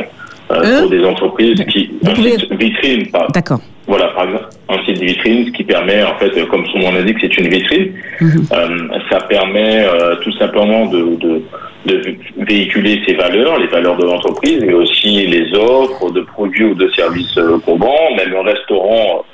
euh, 0.50 0.60
Hein 0.64 0.80
pour 0.82 0.90
des 0.90 1.04
entreprises 1.04 1.64
qui. 1.72 1.90
Un 2.06 2.12
pouvez- 2.12 2.38
site 2.38 2.52
vitrine, 2.54 3.06
D'accord. 3.34 3.60
Voilà, 3.86 4.06
par 4.08 4.24
exemple, 4.24 4.44
un 4.68 4.84
site 4.84 4.98
vitrine, 4.98 5.46
ce 5.46 5.50
qui 5.52 5.64
permet, 5.64 6.02
en 6.04 6.14
fait, 6.18 6.30
comme 6.48 6.64
son 6.66 6.78
nom 6.78 6.92
l'indique, 6.92 7.16
c'est 7.20 7.36
une 7.38 7.48
vitrine. 7.48 7.92
Mhm. 8.20 8.46
Euh, 8.52 8.88
ça 9.10 9.20
permet 9.22 9.84
euh, 9.84 10.14
tout 10.22 10.30
simplement 10.32 10.86
de, 10.86 11.16
de, 11.16 11.42
de 11.86 12.14
véhiculer 12.38 13.00
ses 13.06 13.14
valeurs, 13.14 13.58
les 13.58 13.66
valeurs 13.66 13.96
de 13.96 14.04
l'entreprise, 14.04 14.60
mais 14.64 14.74
aussi 14.74 15.26
les 15.26 15.52
offres 15.56 16.10
de 16.12 16.20
produits 16.20 16.64
ou 16.66 16.74
de 16.74 16.88
services 16.90 17.36
qu'on 17.64 17.76
vend. 17.76 18.14
Même 18.16 18.32
un 18.38 18.44
restaurant, 18.44 19.24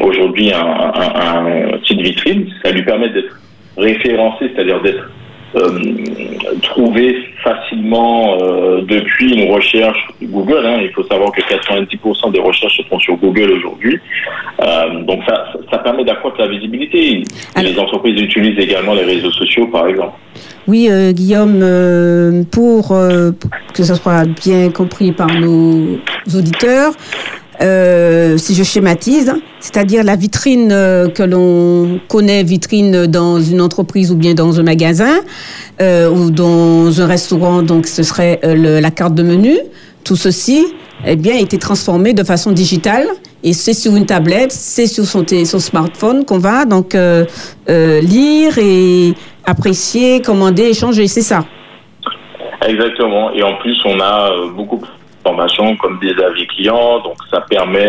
aujourd'hui, 0.00 0.52
un, 0.52 0.58
un, 0.94 1.46
un 1.46 1.78
site 1.86 2.00
vitrine, 2.00 2.48
ça 2.62 2.70
lui 2.72 2.82
permet 2.82 3.08
d'être 3.10 3.38
référencé, 3.76 4.50
c'est-à-dire 4.54 4.80
d'être 4.82 5.10
euh, 5.56 5.70
trouvé 6.62 7.16
facilement 7.42 8.38
euh, 8.40 8.82
depuis 8.82 9.32
une 9.34 9.52
recherche 9.52 9.98
Google. 10.22 10.64
Hein. 10.64 10.78
Il 10.82 10.90
faut 10.90 11.04
savoir 11.04 11.32
que 11.32 11.40
90% 11.40 12.32
des 12.32 12.40
recherches 12.40 12.76
se 12.76 12.82
font 12.84 12.98
sur 12.98 13.16
Google 13.16 13.52
aujourd'hui. 13.52 13.98
Euh, 14.62 15.02
donc 15.02 15.20
ça, 15.26 15.52
ça 15.70 15.78
permet 15.78 16.04
d'accroître 16.04 16.38
la 16.38 16.48
visibilité. 16.48 17.22
Alors- 17.54 17.70
les 17.70 17.78
entreprises 17.78 18.20
utilisent 18.20 18.58
également 18.58 18.94
les 18.94 19.04
réseaux 19.04 19.32
sociaux, 19.32 19.66
par 19.66 19.86
exemple. 19.86 20.14
Oui, 20.68 20.88
euh, 20.90 21.12
Guillaume, 21.12 21.60
euh, 21.62 22.42
pour, 22.50 22.92
euh, 22.92 23.30
pour 23.32 23.50
que 23.72 23.82
ça 23.82 23.94
soit 23.94 24.24
bien 24.24 24.70
compris 24.70 25.12
par 25.12 25.28
nos 25.28 25.98
auditeurs, 26.34 26.92
euh, 27.62 28.36
si 28.36 28.54
je 28.54 28.62
schématise, 28.62 29.32
c'est-à-dire 29.60 30.04
la 30.04 30.16
vitrine 30.16 30.70
euh, 30.72 31.08
que 31.08 31.22
l'on 31.22 32.00
connaît, 32.08 32.42
vitrine 32.42 33.06
dans 33.06 33.40
une 33.40 33.60
entreprise 33.60 34.12
ou 34.12 34.16
bien 34.16 34.34
dans 34.34 34.60
un 34.60 34.62
magasin 34.62 35.14
euh, 35.80 36.10
ou 36.10 36.30
dans 36.30 37.00
un 37.00 37.06
restaurant, 37.06 37.62
donc 37.62 37.86
ce 37.86 38.02
serait 38.02 38.40
euh, 38.44 38.80
la 38.80 38.90
carte 38.90 39.14
de 39.14 39.22
menu. 39.22 39.56
Tout 40.04 40.16
ceci, 40.16 40.66
eh 41.06 41.16
bien, 41.16 41.34
a 41.34 41.40
été 41.40 41.58
transformé 41.58 42.12
de 42.12 42.24
façon 42.24 42.52
digitale 42.52 43.06
et 43.42 43.52
c'est 43.52 43.74
sur 43.74 43.96
une 43.96 44.06
tablette, 44.06 44.52
c'est 44.52 44.86
sur 44.86 45.04
son, 45.04 45.24
son 45.26 45.58
smartphone 45.58 46.24
qu'on 46.24 46.38
va 46.38 46.64
donc 46.64 46.94
euh, 46.94 47.24
lire 47.66 48.58
et 48.58 49.14
apprécier, 49.44 50.20
commander, 50.20 50.64
échanger, 50.64 51.06
c'est 51.06 51.22
ça. 51.22 51.44
Exactement. 52.66 53.32
Et 53.32 53.42
en 53.42 53.56
plus, 53.58 53.76
on 53.84 54.00
a 54.00 54.30
beaucoup 54.56 54.80
comme 55.80 55.98
des 56.00 56.12
avis 56.22 56.46
clients. 56.46 57.00
Donc, 57.00 57.16
ça 57.30 57.40
permet, 57.42 57.88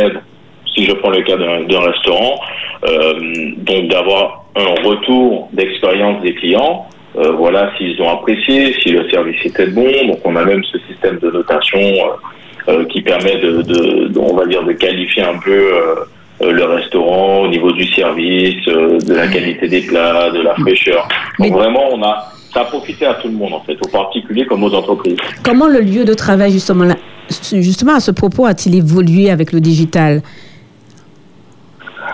si 0.73 0.85
je 0.85 0.93
prends 0.93 1.09
le 1.09 1.21
cas 1.21 1.37
d'un 1.37 1.79
restaurant, 1.79 2.39
euh, 2.85 3.13
donc 3.57 3.87
d'avoir 3.89 4.45
un 4.55 4.87
retour 4.87 5.49
d'expérience 5.53 6.21
des 6.21 6.33
clients. 6.33 6.85
Euh, 7.17 7.31
voilà, 7.31 7.71
s'ils 7.77 7.99
ont 8.01 8.09
apprécié, 8.09 8.73
si 8.81 8.89
le 8.91 9.09
service 9.09 9.43
était 9.45 9.67
bon. 9.67 9.89
Donc, 10.07 10.19
on 10.25 10.35
a 10.35 10.45
même 10.45 10.63
ce 10.71 10.77
système 10.87 11.17
de 11.19 11.31
notation 11.31 11.79
euh, 11.79 12.71
euh, 12.71 12.85
qui 12.85 13.01
permet 13.01 13.37
de, 13.37 13.61
de, 13.63 14.07
de- 14.09 14.19
on 14.19 14.35
va 14.35 14.45
dire, 14.45 14.63
de 14.63 14.73
qualifier 14.73 15.23
un 15.23 15.37
peu. 15.39 15.51
euh, 15.51 15.95
le 16.39 16.65
restaurant 16.65 17.39
au 17.39 17.47
niveau 17.47 17.71
du 17.71 17.83
service, 17.95 18.61
euh, 18.67 18.99
de 18.99 19.15
la 19.15 19.25
qualité 19.27 19.67
des 19.67 19.81
plats, 19.81 20.29
de 20.29 20.41
la 20.41 20.53
fraîcheur. 20.53 21.07
Donc 21.39 21.51
vraiment, 21.53 21.85
on 21.91 22.03
a 22.03 22.25
ça 22.53 22.61
a 22.61 22.65
profité 22.65 23.07
à 23.07 23.15
tout 23.15 23.27
le 23.27 23.33
monde 23.33 23.53
en 23.53 23.61
fait, 23.61 23.75
aux 23.83 23.87
particuliers 23.89 24.45
comme 24.45 24.63
aux 24.63 24.71
entreprises. 24.75 25.17
Comment 25.43 25.65
le 25.67 25.79
lieu 25.79 26.05
de 26.05 26.13
travail, 26.13 26.51
justement, 26.51 26.83
là- 26.83 26.95
justement 27.29 27.95
à 27.95 27.99
ce 27.99 28.11
propos, 28.11 28.45
a-t-il 28.45 28.75
évolué 28.75 29.29
avec 29.29 29.51
le 29.51 29.59
digital? 29.59 30.21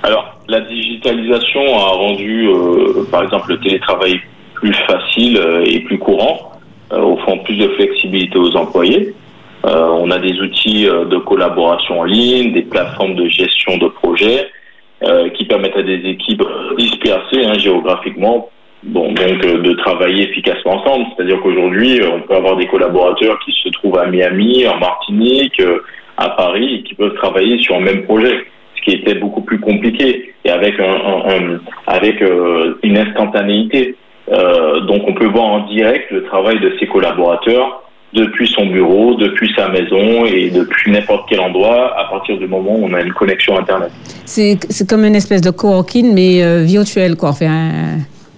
Alors, 0.03 0.33
la 0.47 0.61
digitalisation 0.61 1.61
a 1.79 1.89
rendu, 1.89 2.47
euh, 2.47 3.05
par 3.09 3.23
exemple, 3.23 3.51
le 3.51 3.59
télétravail 3.59 4.19
plus 4.53 4.73
facile 4.87 5.37
euh, 5.37 5.63
et 5.65 5.79
plus 5.81 5.97
courant, 5.97 6.51
euh, 6.91 6.99
offrant 6.99 7.37
plus 7.39 7.55
de 7.55 7.67
flexibilité 7.69 8.37
aux 8.37 8.55
employés. 8.55 9.13
On 9.65 10.11
a 10.11 10.19
des 10.19 10.37
outils 10.41 10.83
de 10.83 11.17
collaboration 11.19 12.01
en 12.01 12.03
ligne, 12.03 12.51
des 12.51 12.63
plateformes 12.63 13.15
de 13.15 13.29
gestion 13.29 13.77
de 13.77 13.87
projets 13.87 14.49
qui 15.37 15.45
permettent 15.45 15.77
à 15.77 15.83
des 15.83 16.01
équipes 16.03 16.43
dispersées 16.77 17.45
hein, 17.45 17.57
géographiquement 17.57 18.49
bon, 18.85 19.11
donc, 19.13 19.45
euh, 19.45 19.61
de 19.61 19.73
travailler 19.73 20.29
efficacement 20.29 20.73
ensemble. 20.81 21.05
C'est-à-dire 21.15 21.39
qu'aujourd'hui, 21.41 22.01
euh, 22.01 22.09
on 22.15 22.21
peut 22.21 22.35
avoir 22.35 22.55
des 22.57 22.67
collaborateurs 22.67 23.39
qui 23.45 23.51
se 23.63 23.69
trouvent 23.69 23.97
à 23.97 24.05
Miami, 24.07 24.65
en 24.67 24.77
Martinique, 24.77 25.59
euh, 25.59 25.79
à 26.17 26.29
Paris, 26.29 26.83
qui 26.87 26.93
peuvent 26.95 27.15
travailler 27.15 27.57
sur 27.59 27.75
un 27.75 27.81
même 27.81 28.03
projet. 28.03 28.33
Ce 28.77 28.81
qui 28.83 28.97
était 28.97 29.15
beaucoup 29.15 29.41
plus 29.41 29.59
compliqué 29.59 30.33
et 30.43 30.49
avec 30.49 30.77
un, 30.79 30.83
un- 30.83 31.29
un- 31.55 31.59
avec 31.87 32.21
euh, 32.21 32.77
une 32.83 32.97
instantanéité. 32.97 33.95
Euh, 34.31 34.81
donc 34.81 35.03
on 35.07 35.13
peut 35.13 35.27
voir 35.27 35.45
en 35.45 35.59
direct 35.67 36.11
le 36.11 36.23
travail 36.25 36.59
de 36.59 36.73
ses 36.79 36.87
collaborateurs 36.87 37.81
depuis 38.13 38.47
son 38.47 38.65
bureau, 38.67 39.15
depuis 39.15 39.51
sa 39.55 39.69
maison 39.69 40.25
et 40.25 40.49
depuis 40.49 40.91
n'importe 40.91 41.27
quel 41.29 41.39
endroit 41.39 41.97
à 41.99 42.05
partir 42.09 42.37
du 42.37 42.45
moment 42.47 42.75
où 42.75 42.85
on 42.89 42.93
a 42.93 43.01
une 43.01 43.13
connexion 43.13 43.57
internet. 43.57 43.89
C'est 44.25 44.59
comme 44.87 45.03
une 45.05 45.15
espèce 45.15 45.41
de 45.41 45.49
coworking, 45.49 46.13
mais 46.13 46.63
virtuel, 46.63 47.15
quoi, 47.15 47.29
enfin, 47.29 47.71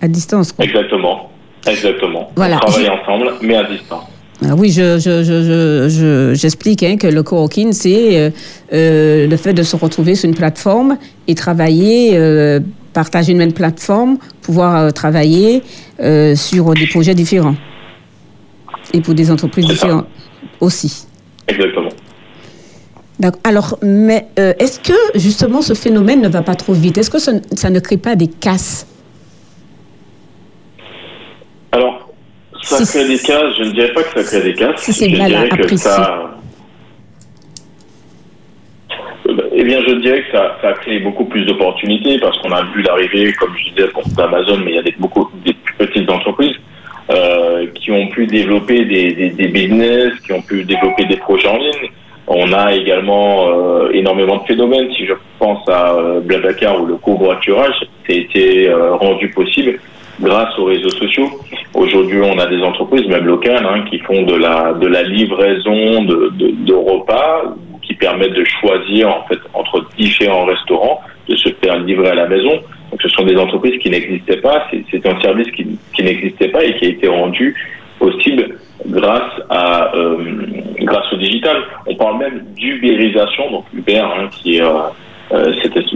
à, 0.05 0.07
distance. 0.07 0.51
Quoi. 0.51 0.65
Exactement, 0.65 1.29
exactement. 1.67 2.29
Voilà. 2.35 2.57
On 2.63 2.71
travaille 2.71 2.89
ensemble 2.89 3.33
mais 3.41 3.55
à 3.55 3.63
distance. 3.63 4.03
Ah 4.43 4.53
Oui, 4.57 4.69
je, 4.69 4.99
je, 4.99 5.23
je, 5.23 5.43
je, 5.43 5.89
je- 5.89 6.33
j'explique 6.35 6.83
hein, 6.83 6.97
que 6.97 7.07
le 7.07 7.23
coworking, 7.23 7.71
c'est 7.71 8.19
euh, 8.19 8.29
euh, 8.73 9.27
le 9.27 9.37
fait 9.37 9.53
de 9.53 9.63
se 9.63 9.75
retrouver 9.77 10.15
sur 10.15 10.27
une 10.27 10.35
plateforme 10.35 10.97
et 11.29 11.35
travailler, 11.35 12.17
euh, 12.17 12.59
partager 12.91 13.31
une 13.31 13.37
même 13.37 13.53
plateforme, 13.53 14.17
pouvoir 14.41 14.91
travailler 14.93 15.63
sur 16.35 16.73
des 16.73 16.87
projets 16.87 17.15
différents 17.15 17.55
et 18.93 18.99
pour 19.01 19.13
des 19.13 19.31
entreprises 19.31 19.65
C'est 19.69 19.75
ça. 19.75 19.85
différentes 19.85 20.07
aussi. 20.59 21.05
Exactement. 21.47 21.89
D'accord. 23.19 23.39
Alors, 23.45 23.79
mais 23.81 24.27
est-ce 24.35 24.79
que 24.81 24.93
justement 25.17 25.61
ce 25.61 25.73
phénomène 25.73 26.21
ne 26.21 26.27
va 26.27 26.41
pas 26.41 26.55
trop 26.55 26.73
vite? 26.73 26.97
Est-ce 26.97 27.09
que 27.09 27.19
ça 27.19 27.69
ne 27.69 27.79
crée 27.79 27.97
pas 27.97 28.15
des 28.17 28.27
casses? 28.27 28.85
Alors, 31.75 32.09
ça 32.61 32.77
Si- 32.85 32.97
crée 32.97 33.07
des 33.09 33.19
cas, 33.19 33.41
je 33.57 33.63
ne 33.63 33.71
dirais 33.71 33.93
pas 33.93 34.03
que 34.03 34.21
ça 34.21 34.23
crée 34.23 34.51
des 34.51 34.53
cas. 34.57 34.71
Si 34.77 34.93
c'est 34.93 35.09
je 35.09 35.17
mal 35.17 35.27
dirais 35.29 35.49
que 35.49 35.53
apprécié. 35.55 35.77
ça. 35.77 36.31
Eh 39.57 39.63
bien, 39.63 39.81
je 39.87 39.93
dirais 39.95 40.23
que 40.23 40.31
ça, 40.37 40.73
créé 40.81 40.99
beaucoup 40.99 41.25
plus 41.25 41.45
d'opportunités 41.45 42.19
parce 42.19 42.37
qu'on 42.39 42.51
a 42.51 42.63
vu 42.73 42.81
l'arrivée, 42.81 43.33
comme 43.33 43.53
je 43.57 43.71
disais, 43.73 43.89
d'Amazon, 44.15 44.57
mais 44.63 44.71
il 44.71 44.75
y 44.75 44.79
a 44.79 44.83
des, 44.83 44.95
beaucoup 44.99 45.29
des 45.43 45.55
petites 45.77 46.09
entreprises 46.09 46.55
euh, 47.09 47.65
qui 47.73 47.91
ont 47.91 48.07
pu 48.07 48.27
développer 48.27 48.85
des, 48.85 49.13
des, 49.13 49.29
des 49.31 49.47
business, 49.47 50.13
qui 50.25 50.31
ont 50.33 50.41
pu 50.41 50.63
développer 50.63 51.05
des 51.05 51.17
projets 51.17 51.47
en 51.47 51.57
ligne. 51.57 51.89
On 52.27 52.51
a 52.53 52.73
également 52.73 53.47
euh, 53.49 53.89
énormément 53.93 54.37
de 54.37 54.45
phénomènes. 54.45 54.91
Si 54.95 55.05
je 55.05 55.13
pense 55.39 55.67
à 55.69 55.93
euh, 55.93 56.19
Blablacar 56.21 56.81
ou 56.81 56.85
le 56.85 56.95
covoiturage, 56.95 57.75
ça 58.07 58.13
a 58.13 58.13
été 58.13 58.67
euh, 58.67 58.95
rendu 58.95 59.29
possible 59.29 59.79
grâce 60.21 60.57
aux 60.59 60.65
réseaux 60.65 60.89
sociaux. 60.89 61.29
Aujourd'hui, 61.75 62.21
on 62.21 62.37
a 62.39 62.45
des 62.47 62.61
entreprises, 62.63 63.05
même 63.07 63.25
locales, 63.25 63.65
hein, 63.65 63.83
qui 63.89 63.99
font 63.99 64.21
de 64.23 64.35
la 64.35 64.73
de 64.73 64.87
la 64.87 65.03
livraison 65.03 66.03
de, 66.05 66.31
de, 66.39 66.47
de 66.65 66.73
repas, 66.73 67.43
qui 67.81 67.93
permettent 67.95 68.33
de 68.33 68.45
choisir 68.61 69.09
en 69.09 69.23
fait 69.27 69.39
entre 69.53 69.85
différents 69.97 70.45
restaurants, 70.45 71.01
de 71.29 71.35
se 71.35 71.49
faire 71.61 71.77
livrer 71.79 72.09
à 72.09 72.15
la 72.15 72.27
maison. 72.27 72.53
Donc, 72.91 73.01
ce 73.01 73.09
sont 73.09 73.25
des 73.25 73.35
entreprises 73.35 73.77
qui 73.81 73.89
n'existaient 73.89 74.37
pas. 74.37 74.67
C'est- 74.71 75.05
un 75.05 75.19
service 75.21 75.51
qui, 75.51 75.77
qui 75.93 76.03
n'existait 76.03 76.47
pas 76.47 76.63
et 76.63 76.75
qui 76.77 76.85
a 76.85 76.89
été 76.89 77.07
rendu 77.07 77.53
possible 77.99 78.57
grâce 78.87 79.33
à 79.49 79.93
euh, 79.95 80.17
grâce 80.79 81.11
au 81.13 81.17
digital. 81.17 81.57
On 81.87 81.95
parle 81.95 82.17
même 82.19 82.45
d'ubérisation, 82.57 83.51
donc 83.51 83.65
Uber, 83.73 83.99
hein, 83.99 84.29
qui 84.31 84.61
euh, 84.61 84.69
euh, 85.33 85.51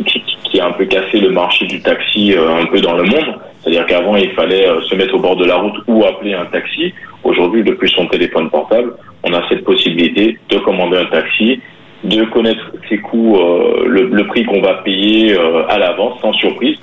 qui, 0.05 0.21
qui 0.43 0.59
a 0.59 0.67
un 0.67 0.71
peu 0.71 0.85
cassé 0.85 1.19
le 1.19 1.29
marché 1.31 1.65
du 1.67 1.81
taxi 1.81 2.33
euh, 2.35 2.61
un 2.61 2.65
peu 2.65 2.81
dans 2.81 2.97
le 2.97 3.03
monde. 3.03 3.35
C'est-à-dire 3.69 3.85
qu'avant, 3.85 4.15
il 4.15 4.31
fallait 4.31 4.67
euh, 4.67 4.81
se 4.81 4.95
mettre 4.95 5.13
au 5.13 5.19
bord 5.19 5.35
de 5.35 5.45
la 5.45 5.57
route 5.57 5.75
ou 5.87 6.03
appeler 6.03 6.33
un 6.33 6.45
taxi. 6.45 6.91
Aujourd'hui, 7.23 7.63
depuis 7.63 7.89
son 7.91 8.07
téléphone 8.07 8.49
portable, 8.49 8.95
on 9.23 9.31
a 9.31 9.47
cette 9.47 9.63
possibilité 9.63 10.39
de 10.49 10.57
commander 10.57 10.97
un 10.97 11.05
taxi, 11.05 11.61
de 12.03 12.23
connaître 12.25 12.71
ses 12.87 12.97
coûts, 12.97 13.37
euh, 13.37 13.85
le, 13.85 14.25
prix 14.25 14.43
qu'on 14.43 14.61
va 14.61 14.75
payer 14.75 15.33
euh, 15.33 15.67
à 15.67 15.77
l'avance, 15.77 16.19
sans 16.19 16.33
surprise. 16.33 16.77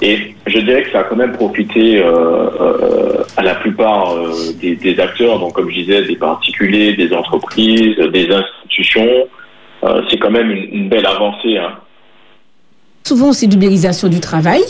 Et 0.00 0.34
je 0.46 0.58
dirais 0.60 0.84
que 0.84 0.90
ça 0.90 1.00
a 1.00 1.04
quand 1.04 1.16
même 1.16 1.32
profité 1.32 2.02
à 2.02 3.42
la 3.42 3.54
plupart 3.54 4.16
des, 4.60 4.98
acteurs, 4.98 5.38
donc 5.38 5.52
comme 5.52 5.70
je 5.70 5.76
disais, 5.76 6.02
des 6.02 6.16
particuliers, 6.16 6.94
des 6.94 7.12
entreprises, 7.12 7.96
des 8.12 8.28
institutions. 8.32 9.28
C'est 10.10 10.18
quand 10.18 10.32
même 10.32 10.50
une, 10.50 10.74
une 10.74 10.88
belle 10.88 11.06
avancée. 11.06 11.56
Hein. 11.56 11.74
Souvent, 13.04 13.32
c'est 13.32 13.46
l'ubérisation 13.46 14.08
du 14.08 14.18
travail. 14.18 14.62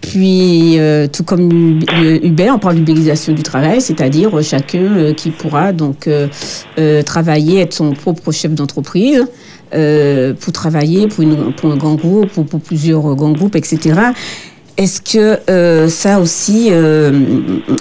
Puis, 0.00 0.78
euh, 0.78 1.06
tout 1.12 1.24
comme 1.24 1.80
Uber, 2.22 2.50
on 2.50 2.58
parle 2.58 2.76
d'ubérisation 2.76 3.32
du 3.34 3.42
travail, 3.42 3.80
c'est-à-dire 3.82 4.36
euh, 4.36 4.42
chacun 4.42 4.78
euh, 4.96 5.12
qui 5.12 5.30
pourra 5.30 5.72
donc 5.72 6.06
euh, 6.08 7.02
travailler, 7.02 7.60
être 7.60 7.74
son 7.74 7.92
propre 7.92 8.32
chef 8.32 8.52
d'entreprise, 8.52 9.24
pour 10.40 10.52
travailler 10.52 11.06
pour, 11.06 11.22
une- 11.22 11.52
pour 11.52 11.70
un 11.70 11.76
grand 11.76 11.94
groupe, 11.94 12.28
pour, 12.30 12.44
plusieurs 12.60 13.14
grands 13.14 13.30
groupes, 13.32 13.54
etc. 13.56 14.00
Est-ce 14.76 15.00
que 15.02 15.38
euh, 15.50 15.88
ça 15.88 16.18
aussi, 16.18 16.68
euh, 16.70 17.12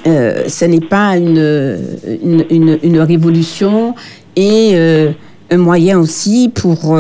euh, 0.06 0.44
ce 0.48 0.66
n'est 0.66 0.82
pas 0.82 1.16
une, 1.18 1.80
une, 2.24 2.46
une- 2.52 2.80
une 2.84 3.00
révolution 3.00 3.96
et 4.36 4.76
un 5.50 5.58
moyen 5.58 5.98
aussi 6.00 6.52
pour 6.54 6.96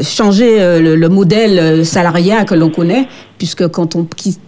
changer 0.00 0.60
euh, 0.60 0.80
le, 0.80 0.96
le 0.96 1.08
modèle 1.08 1.58
euh, 1.58 1.84
salariat 1.84 2.44
que 2.44 2.54
l'on 2.54 2.70
connaît, 2.70 3.06
puisque 3.38 3.68
quand 3.68 3.94
on 3.94 4.06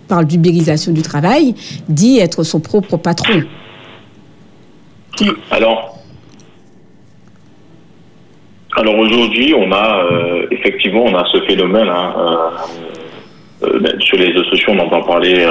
parle 0.09 0.25
d'ubérisation 0.25 0.93
du 0.93 1.03
travail, 1.03 1.55
dit 1.89 2.19
être 2.19 2.43
son 2.45 2.61
propre 2.61 2.97
patron. 2.97 3.43
Alors, 5.51 5.99
alors 8.77 8.99
aujourd'hui, 8.99 9.55
on 9.57 9.71
a 9.71 10.05
euh, 10.05 10.47
effectivement, 10.51 11.05
on 11.05 11.15
a 11.15 11.25
ce 11.27 11.41
phénomène. 11.43 11.89
hein, 11.89 12.51
ben, 13.63 13.99
sur 14.01 14.19
les 14.19 14.27
réseaux 14.27 14.45
sociaux, 14.45 14.73
on 14.75 14.79
entend 14.79 15.03
parler 15.03 15.47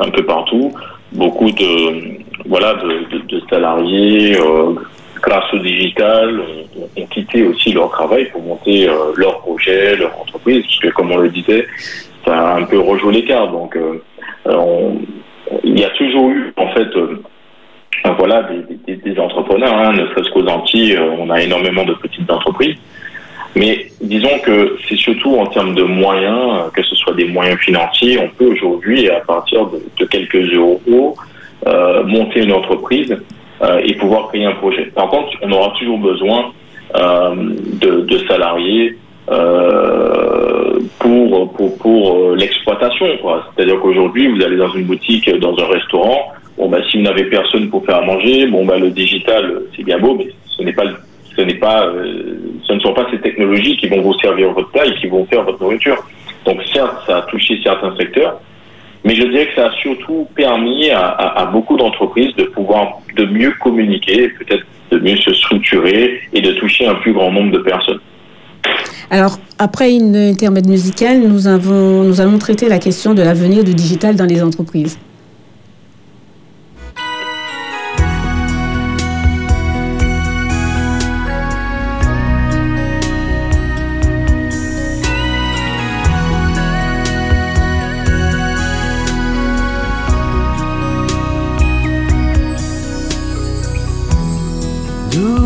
un 0.00 0.10
peu 0.10 0.24
partout. 0.24 0.72
Beaucoup 1.12 1.50
de 1.52 2.18
voilà 2.46 2.74
de, 2.74 3.40
salariés, 3.48 4.36
grâce 5.22 5.54
au 5.54 5.58
digital, 5.58 6.40
ont, 6.40 7.00
ont 7.00 7.06
quitté 7.06 7.44
aussi 7.44 7.72
leur 7.72 7.90
travail 7.90 8.26
pour 8.30 8.42
monter 8.42 8.88
euh, 8.88 9.12
leur 9.16 9.38
projet, 9.38 9.96
leur 9.96 10.20
entreprise, 10.20 10.64
parce 10.64 10.78
que 10.80 10.88
comme 10.88 11.12
on 11.12 11.18
le 11.18 11.30
disait, 11.30 11.66
ça 12.24 12.34
a 12.34 12.58
un 12.58 12.64
peu 12.64 12.80
rejoué 12.80 13.12
les 13.14 13.24
cartes. 13.24 13.52
Donc, 13.52 13.76
euh, 13.76 14.02
euh, 14.46 14.90
il 15.62 15.78
y 15.78 15.84
a 15.84 15.90
toujours 15.90 16.28
eu 16.30 16.52
en 16.56 16.68
fait. 16.70 16.88
voilà, 18.18 18.48
des, 18.86 19.18
entrepreneurs, 19.18 19.74
hein, 19.74 19.92
ne 19.92 20.06
serait-ce 20.08 20.30
qu'aux 20.30 20.46
Antilles, 20.46 20.98
on 21.18 21.30
a 21.30 21.40
énormément 21.40 21.84
de 21.84 21.94
petites 21.94 22.30
entreprises. 22.30 22.76
Mais 23.54 23.86
disons 24.00 24.38
que 24.42 24.76
c'est 24.88 24.96
surtout 24.96 25.36
en 25.36 25.46
termes 25.46 25.74
de 25.74 25.82
moyens, 25.82 26.72
que 26.74 26.82
ce 26.82 26.96
soit 26.96 27.12
des 27.12 27.26
moyens 27.26 27.58
financiers, 27.60 28.18
on 28.18 28.30
peut 28.30 28.46
aujourd'hui, 28.46 29.10
à 29.10 29.20
partir 29.20 29.66
de, 29.66 30.04
quelques 30.06 30.52
euros, 30.54 31.16
monter 32.06 32.42
une 32.42 32.52
entreprise 32.52 33.14
et 33.82 33.94
pouvoir 33.94 34.28
créer 34.28 34.44
un 34.44 34.52
projet. 34.52 34.86
Par 34.94 35.08
contre, 35.08 35.30
on 35.42 35.52
aura 35.52 35.72
toujours 35.78 35.98
besoin 35.98 36.52
euh, 36.96 37.34
de, 37.80 38.00
de 38.00 38.18
salariés 38.26 38.98
euh, 39.30 40.80
pour, 40.98 41.52
pour, 41.52 41.78
pour 41.78 42.16
euh, 42.16 42.36
l'exploitation. 42.36 43.06
C'est-à-dire 43.54 43.80
qu'aujourd'hui, 43.80 44.28
vous 44.28 44.42
allez 44.42 44.56
dans 44.56 44.72
une 44.72 44.84
boutique, 44.84 45.30
dans 45.38 45.56
un 45.58 45.66
restaurant, 45.66 46.32
Bon, 46.56 46.68
bah, 46.68 46.78
si 46.90 46.98
vous 46.98 47.04
n'avez 47.04 47.24
personne 47.24 47.70
pour 47.70 47.84
faire 47.84 47.96
à 47.96 48.02
manger, 48.02 48.46
bon, 48.46 48.64
bah, 48.64 48.78
le 48.78 48.90
digital, 48.90 49.44
euh, 49.44 49.70
c'est 49.74 49.82
bien 49.82 49.98
beau, 49.98 50.14
mais 50.14 50.28
ce 50.56 50.62
n'est 50.62 50.72
pas, 50.72 50.84
ce 51.36 51.40
n'est 51.42 51.54
pas, 51.54 51.86
euh, 51.86 52.34
ce 52.66 52.72
ne 52.74 52.80
sont 52.80 52.92
pas 52.92 53.06
ces 53.10 53.18
technologies 53.20 53.76
qui 53.78 53.88
vont 53.88 54.02
vous 54.02 54.14
servir 54.20 54.52
votre 54.52 54.70
plat 54.70 54.86
et 54.86 54.94
qui 54.94 55.06
vont 55.06 55.24
faire 55.26 55.44
votre 55.44 55.62
nourriture. 55.62 55.96
Donc, 56.44 56.60
certes, 56.72 56.94
ça 57.06 57.18
a 57.18 57.22
touché 57.22 57.58
certains 57.62 57.96
secteurs, 57.96 58.38
mais 59.04 59.14
je 59.14 59.22
dirais 59.22 59.46
que 59.46 59.54
ça 59.54 59.66
a 59.66 59.72
surtout 59.72 60.26
permis 60.34 60.90
à, 60.90 61.48
beaucoup 61.52 61.76
d'entreprises 61.76 62.34
de 62.36 62.44
pouvoir 62.44 63.00
de 63.16 63.24
mieux 63.24 63.52
communiquer, 63.60 64.28
peut-être 64.28 64.64
de 64.90 64.98
mieux 64.98 65.16
se 65.16 65.32
structurer 65.34 66.20
et 66.32 66.40
de 66.40 66.52
toucher 66.52 66.86
un 66.86 66.94
plus 66.96 67.12
grand 67.12 67.32
nombre 67.32 67.52
de 67.52 67.58
personnes. 67.58 68.00
Alors, 69.10 69.38
après 69.58 69.92
une 69.94 70.16
intermède 70.16 70.68
musicale, 70.68 71.20
nous, 71.20 71.46
avons, 71.46 72.04
nous 72.04 72.20
allons 72.20 72.38
traiter 72.38 72.68
la 72.68 72.78
question 72.78 73.12
de 73.12 73.22
l'avenir 73.22 73.64
du 73.64 73.74
digital 73.74 74.14
dans 74.16 74.24
les 74.24 74.42
entreprises. 74.42 74.98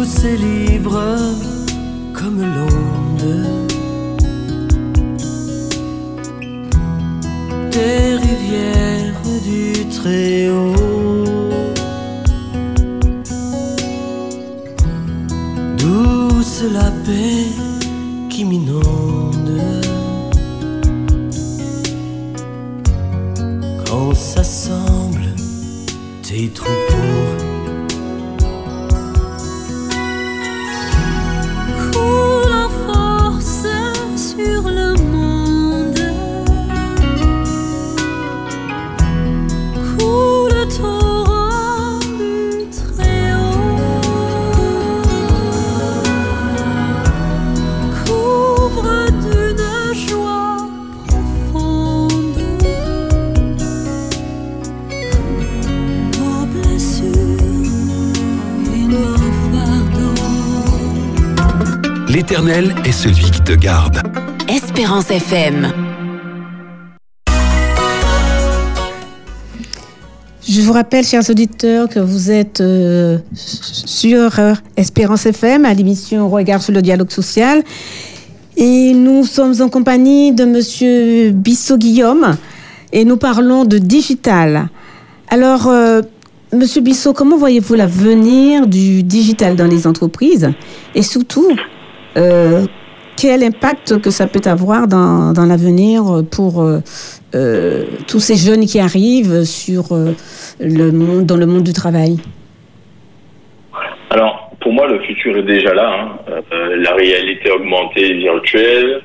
Et 0.07 0.37
libre 0.37 1.03
comme 2.12 2.40
l'onde 2.40 3.47
des 7.73 8.14
rivières 8.14 9.21
du 9.42 9.88
Très-Haut. 9.88 11.25
Douce 15.77 16.62
la 16.73 16.90
paix 17.05 17.49
qui 18.31 18.45
m'inonde. 18.45 18.95
Est 62.48 62.92
celui 62.92 63.28
qui 63.30 63.40
te 63.40 63.52
garde. 63.52 64.02
Espérance 64.48 65.11
FM. 65.11 65.66
Je 70.48 70.61
vous 70.61 70.72
rappelle, 70.72 71.04
chers 71.04 71.28
auditeurs, 71.28 71.88
que 71.88 71.98
vous 71.98 72.30
êtes 72.30 72.61
euh, 72.61 73.18
sur 73.35 74.38
euh, 74.38 74.54
Espérance 74.76 75.26
FM 75.26 75.64
à 75.64 75.74
l'émission 75.74 76.28
Regard 76.28 76.62
sur 76.62 76.72
le 76.72 76.82
dialogue 76.82 77.11
social. 77.11 77.64
Et 78.56 78.92
nous 78.94 79.24
sommes 79.24 79.61
en 79.61 79.68
compagnie 79.68 80.32
de 80.32 80.44
Monsieur 80.44 81.32
Bissot 81.32 81.78
Guillaume 81.78 82.37
et 82.92 83.04
nous 83.04 83.16
parlons 83.16 83.64
de 83.64 83.78
digital. 83.78 84.68
Alors, 85.30 85.66
euh, 85.66 86.02
Monsieur 86.52 86.80
Bissot, 86.80 87.12
comment 87.12 87.38
voyez-vous 87.38 87.74
l'avenir 87.74 88.68
du 88.68 89.02
digital 89.02 89.56
dans 89.56 89.66
les 89.66 89.88
entreprises? 89.88 90.48
Et 90.94 91.02
surtout 91.02 91.48
euh, 92.16 92.66
quel 93.16 93.42
impact 93.42 94.00
que 94.00 94.11
ça 94.11 94.26
peut 94.26 94.42
avoir 94.44 94.87
dans, 94.88 95.33
dans 95.33 95.46
l'avenir 95.46 96.02
pour 96.31 96.62
euh, 96.62 96.81
euh, 97.35 97.85
tous 98.07 98.20
ces 98.20 98.37
jeunes 98.37 98.66
qui 98.66 98.79
arrivent 98.79 99.44
sur 99.44 99.85
le 100.61 100.90
monde, 100.92 101.24
dans 101.26 101.37
le 101.37 101.46
monde 101.46 101.62
du 101.62 101.72
travail? 101.72 102.18
Alors, 104.11 104.50
pour 104.61 104.72
moi, 104.72 104.87
le 104.87 105.00
futur 105.00 105.37
est 105.37 105.42
déjà 105.42 105.74
là. 105.74 105.90
hein. 105.90 106.42
La 106.79 106.94
réalité 106.94 107.50
augmentée 107.50 108.11
et 108.11 108.14
virtuelle, 108.14 109.02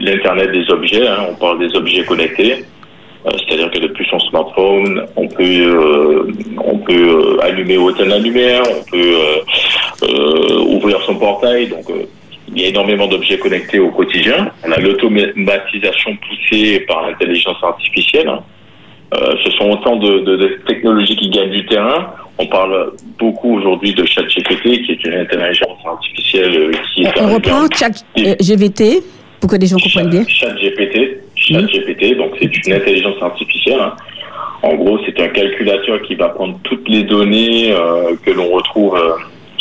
l'Internet 0.00 0.52
des 0.52 0.70
objets, 0.70 1.06
hein, 1.06 1.26
on 1.30 1.34
parle 1.34 1.58
des 1.60 1.76
objets 1.76 2.04
connectés. 2.04 2.64
C'est-à-dire 3.24 3.70
que 3.70 3.78
depuis 3.78 4.06
son 4.10 4.18
smartphone, 4.20 5.06
on 5.16 5.26
peut, 5.28 6.26
on 6.58 6.78
peut 6.78 7.38
allumer 7.42 7.78
ou 7.78 7.88
éteindre 7.90 8.10
la 8.10 8.18
lumière, 8.18 8.62
on 8.68 8.82
peut 8.90 9.16
ouvrir 10.66 11.00
son 11.02 11.14
portail. 11.16 11.68
Donc, 11.68 11.88
euh, 11.90 12.04
il 12.54 12.60
y 12.60 12.64
a 12.66 12.68
énormément 12.68 13.06
d'objets 13.06 13.38
connectés 13.38 13.78
au 13.78 13.90
quotidien. 13.90 14.50
On 14.66 14.70
a 14.72 14.78
l'automatisation 14.78 16.16
poussée 16.16 16.80
par 16.80 17.06
l'intelligence 17.06 17.56
artificielle. 17.62 18.28
hein. 18.28 18.40
Euh, 19.14 19.34
ce 19.44 19.50
sont 19.52 19.70
autant 19.70 19.96
de, 19.96 20.18
de- 20.20 20.36
de 20.36 20.46
technologies 20.66 21.16
qui 21.16 21.30
gagnent 21.30 21.50
du 21.50 21.64
terrain. 21.66 22.08
On 22.38 22.46
parle 22.46 22.92
beaucoup 23.18 23.56
aujourd'hui 23.58 23.94
de 23.94 24.04
ChatGPT, 24.04 24.82
qui 24.84 24.92
est 24.92 25.04
une 25.04 25.14
intelligence 25.14 25.78
artificielle 25.86 26.56
euh, 26.56 26.72
qui 26.94 27.04
est 27.04 27.20
On 27.20 27.32
reprend 27.34 27.64
en- 27.64 27.68
Chat 27.72 28.04
euh, 28.18 28.34
GVT 28.40 29.02
pour 29.40 29.48
que 29.50 29.56
les 29.56 29.66
gens 29.68 29.76
comprennent 29.76 30.10
bien. 30.10 30.24
ChatGPT, 30.26 31.20
ChatGPT, 31.36 32.16
donc 32.16 32.32
c'est 32.40 32.66
une 32.66 32.72
intelligence 32.72 33.22
artificielle. 33.22 33.80
hein. 33.80 33.94
En 34.62 34.74
gros, 34.74 34.98
c'est 35.06 35.20
un 35.20 35.28
calculateur 35.28 36.00
qui 36.02 36.14
va 36.16 36.30
prendre 36.30 36.58
toutes 36.64 36.88
les 36.88 37.04
données 37.04 37.70
euh, 37.72 38.14
que 38.24 38.30
l'on 38.32 38.50
retrouve 38.50 38.96
euh, 38.96 39.12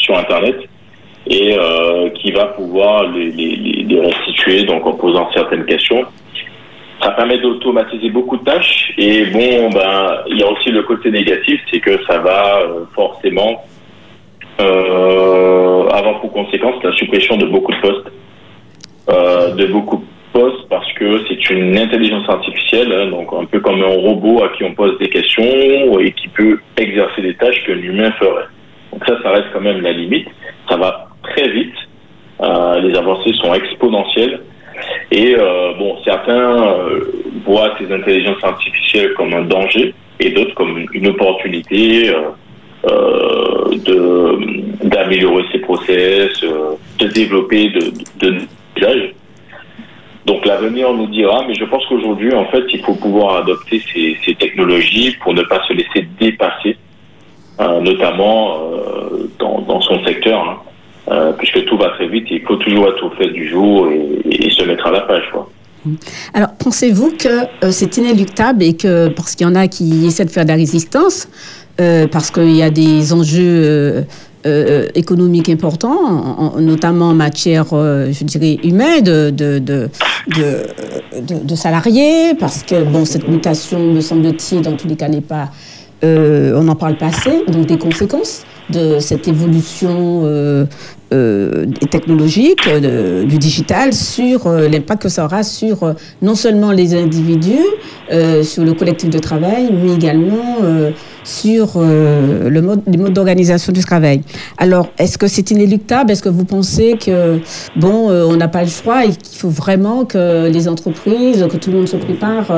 sur 0.04 0.18
Internet 0.18 0.58
et 1.26 1.56
euh, 1.58 2.10
qui 2.10 2.32
va 2.32 2.48
pouvoir 2.48 3.04
les, 3.12 3.88
restituer, 4.00 4.64
donc 4.64 4.86
en 4.86 4.94
posant 4.94 5.30
certaines 5.34 5.66
questions. 5.66 6.04
Ça 7.02 7.12
permet 7.12 7.38
d'automatiser 7.40 8.10
beaucoup 8.10 8.38
de 8.38 8.44
tâches 8.44 8.94
et 8.98 9.26
bon, 9.26 9.70
ben, 9.70 10.20
il 10.28 10.38
y 10.38 10.44
a 10.44 10.50
aussi 10.50 10.70
le 10.70 10.84
côté 10.84 11.12
négatif, 11.12 11.60
c'est 11.72 11.80
que 11.80 12.04
ça 12.06 12.20
va 12.20 12.60
euh, 12.60 12.86
forcément 12.94 13.64
euh, 14.62 15.88
avoir 15.90 16.22
pour 16.22 16.32
conséquence 16.32 16.82
la 16.84 16.94
suppression 16.94 17.38
de 17.38 17.46
beaucoup 17.46 17.72
de 17.72 17.80
postes 17.80 18.12
de 19.58 19.66
beaucoup 19.68 19.98
de 19.98 20.04
postes 20.32 20.68
parce 20.70 20.92
que 20.94 21.22
c'est 21.28 21.50
une 21.50 21.78
intelligence 21.78 22.28
artificielle, 22.28 22.92
hein, 22.92 23.08
donc 23.08 23.28
un 23.34 23.46
peu 23.46 23.60
comme 23.60 23.82
un 23.82 23.88
robot 23.88 24.44
à 24.44 24.50
qui 24.50 24.64
on 24.64 24.74
pose 24.74 24.98
des 24.98 25.10
questions 25.10 26.00
et 26.00 26.12
qui 26.14 26.28
peut 26.30 26.60
exercer 26.78 27.22
des 27.22 27.36
tâches 27.36 27.64
qu'un 27.66 27.78
humain 27.78 28.12
ferait. 28.14 28.48
Donc 28.94 29.04
ça, 29.08 29.18
ça 29.24 29.32
reste 29.32 29.48
quand 29.52 29.62
même 29.62 29.82
la 29.82 29.92
limite. 29.92 30.28
Ça 30.70 30.78
va 30.78 31.08
très 31.24 31.50
vite. 31.50 31.74
Euh, 32.42 32.80
les 32.82 32.96
avancées 32.96 33.34
sont 33.42 33.52
exponentielles. 33.52 34.42
Et 35.12 35.36
euh, 35.36 35.74
bon, 35.80 35.98
certains 36.04 36.64
euh, 36.64 37.00
voient 37.44 37.74
ces 37.80 37.92
intelligences 37.92 38.44
artificielles 38.44 39.14
comme 39.16 39.34
un 39.34 39.46
danger 39.46 39.96
et 40.20 40.30
d'autres 40.30 40.54
comme 40.54 40.86
une 40.94 41.08
opportunité 41.08 42.14
d'améliorer 44.84 45.44
ses 45.52 45.60
process, 45.60 46.44
de 47.00 47.08
développer 47.08 47.70
de, 47.70 47.92
de. 48.20 49.14
Donc 50.26 50.46
l'avenir 50.46 50.94
nous 50.94 51.08
dira, 51.08 51.46
mais 51.48 51.56
je 51.56 51.66
pense 51.66 51.86
qu'aujourd'hui, 51.88 52.34
en 52.34 52.46
fait, 52.46 52.64
il 52.72 52.84
faut 52.84 52.96
pouvoir 52.96 53.38
adopter 53.38 53.82
ces, 53.92 54.18
ces 54.26 54.36
technologies 54.36 55.16
pour 55.22 55.34
ne 55.34 55.44
pas 55.44 55.62
se 55.68 55.74
laisser 55.74 56.08
dépasser, 56.20 56.78
notamment 57.60 58.56
euh, 58.58 59.30
dans, 59.40 59.82
son 59.82 60.04
secteur, 60.06 60.40
hein, 60.40 60.58
euh, 61.12 61.32
puisque 61.34 61.66
tout 61.66 61.78
va 61.78 61.90
très 61.90 62.08
vite, 62.08 62.26
il 62.32 62.42
faut 62.42 62.56
toujours 62.56 62.88
être 62.88 63.04
au 63.06 63.10
fait 63.12 63.30
du 63.30 63.50
jour 63.50 63.90
et, 63.90 64.50
se 64.50 64.64
mettre 64.64 64.86
à 64.88 64.92
la 64.92 65.02
page. 65.02 65.24
Quoi. 65.32 65.50
Alors, 66.34 66.50
pensez-vous 66.60 67.12
que 67.18 67.28
euh, 67.66 67.72
c'est 67.72 67.98
inéluctable 67.98 68.64
et 68.64 68.74
que, 68.76 69.10
parce 69.10 69.36
qu'il 69.36 69.46
y 69.48 69.50
en 69.50 69.56
a 69.56 69.68
qui 69.68 70.06
essaient 70.06 70.26
de 70.26 70.30
faire 70.30 70.44
de 70.46 70.50
la 70.50 70.56
résistance, 70.56 71.28
euh, 71.82 72.08
parce 72.08 72.30
qu'il 72.32 72.56
y 72.56 72.62
a 72.62 72.70
des 72.70 73.12
enjeux 73.14 73.42
euh, 73.42 74.02
euh, 74.46 74.88
économiques 74.96 75.50
importants, 75.50 75.98
en- 76.06 76.56
en- 76.56 76.62
notamment 76.62 77.10
en 77.10 77.14
matière, 77.16 77.66
euh, 77.74 78.12
je 78.12 78.24
dirais, 78.26 78.58
humaine, 78.64 79.04
de, 79.04 79.30
de, 79.32 79.60
de- 79.60 79.90
de 81.44 81.56
salariés, 81.56 82.34
parce 82.40 82.64
que, 82.64 82.84
bon, 82.84 83.06
cette 83.06 83.28
mutation, 83.28 83.80
me 83.80 84.02
semble-t-il, 84.02 84.62
dans 84.62 84.74
tous 84.78 84.88
les 84.88 84.96
cas, 84.96 85.08
n'est 85.10 85.22
pas... 85.22 85.50
euh, 86.04 86.60
on 86.60 86.64
n'en 86.64 86.76
parle 86.76 86.98
pas 86.98 87.08
assez, 87.08 87.44
donc 87.48 87.66
des 87.66 87.78
conséquences 87.78 88.44
de 88.70 89.00
cette 89.00 89.28
évolution 89.28 90.22
euh, 90.24 90.66
euh, 91.14 91.66
technologique, 91.92 92.66
euh, 92.68 93.26
du 93.26 93.38
digital, 93.38 93.94
sur 93.94 94.48
euh, 94.48 94.70
l'impact 94.70 95.04
que 95.04 95.10
ça 95.10 95.26
aura 95.26 95.44
sur 95.44 95.84
euh, 95.84 95.94
non 96.22 96.34
seulement 96.34 96.72
les 96.72 96.96
individus, 96.96 97.68
sur 98.44 98.64
le 98.64 98.74
collectif 98.74 99.10
de 99.10 99.20
travail, 99.20 99.70
mais 99.72 99.94
également 99.94 100.58
sur 101.24 101.80
le 101.80 102.62
mode, 102.62 102.82
les 102.86 102.98
modes 102.98 103.14
d'organisation 103.14 103.74
du 103.74 103.82
travail. 103.82 104.22
Alors, 104.58 104.90
est-ce 105.00 105.18
que 105.18 105.28
c'est 105.28 105.50
inéluctable? 105.50 106.12
Est-ce 106.12 106.22
que 106.22 106.30
vous 106.30 106.46
pensez 106.46 106.98
que, 107.04 107.40
bon, 107.76 108.12
on 108.12 108.36
n'a 108.36 108.50
pas 108.50 108.62
le 108.62 108.70
choix 108.70 109.06
et 109.06 109.10
qu'il 109.10 109.40
faut 109.40 109.50
vraiment 109.50 110.06
que 110.06 110.48
les 110.48 110.68
entreprises, 110.68 111.44
que 111.50 111.58
tout 111.58 111.72
le 111.72 111.78
monde 111.78 111.88
se 111.88 111.98
prépare 111.98 112.52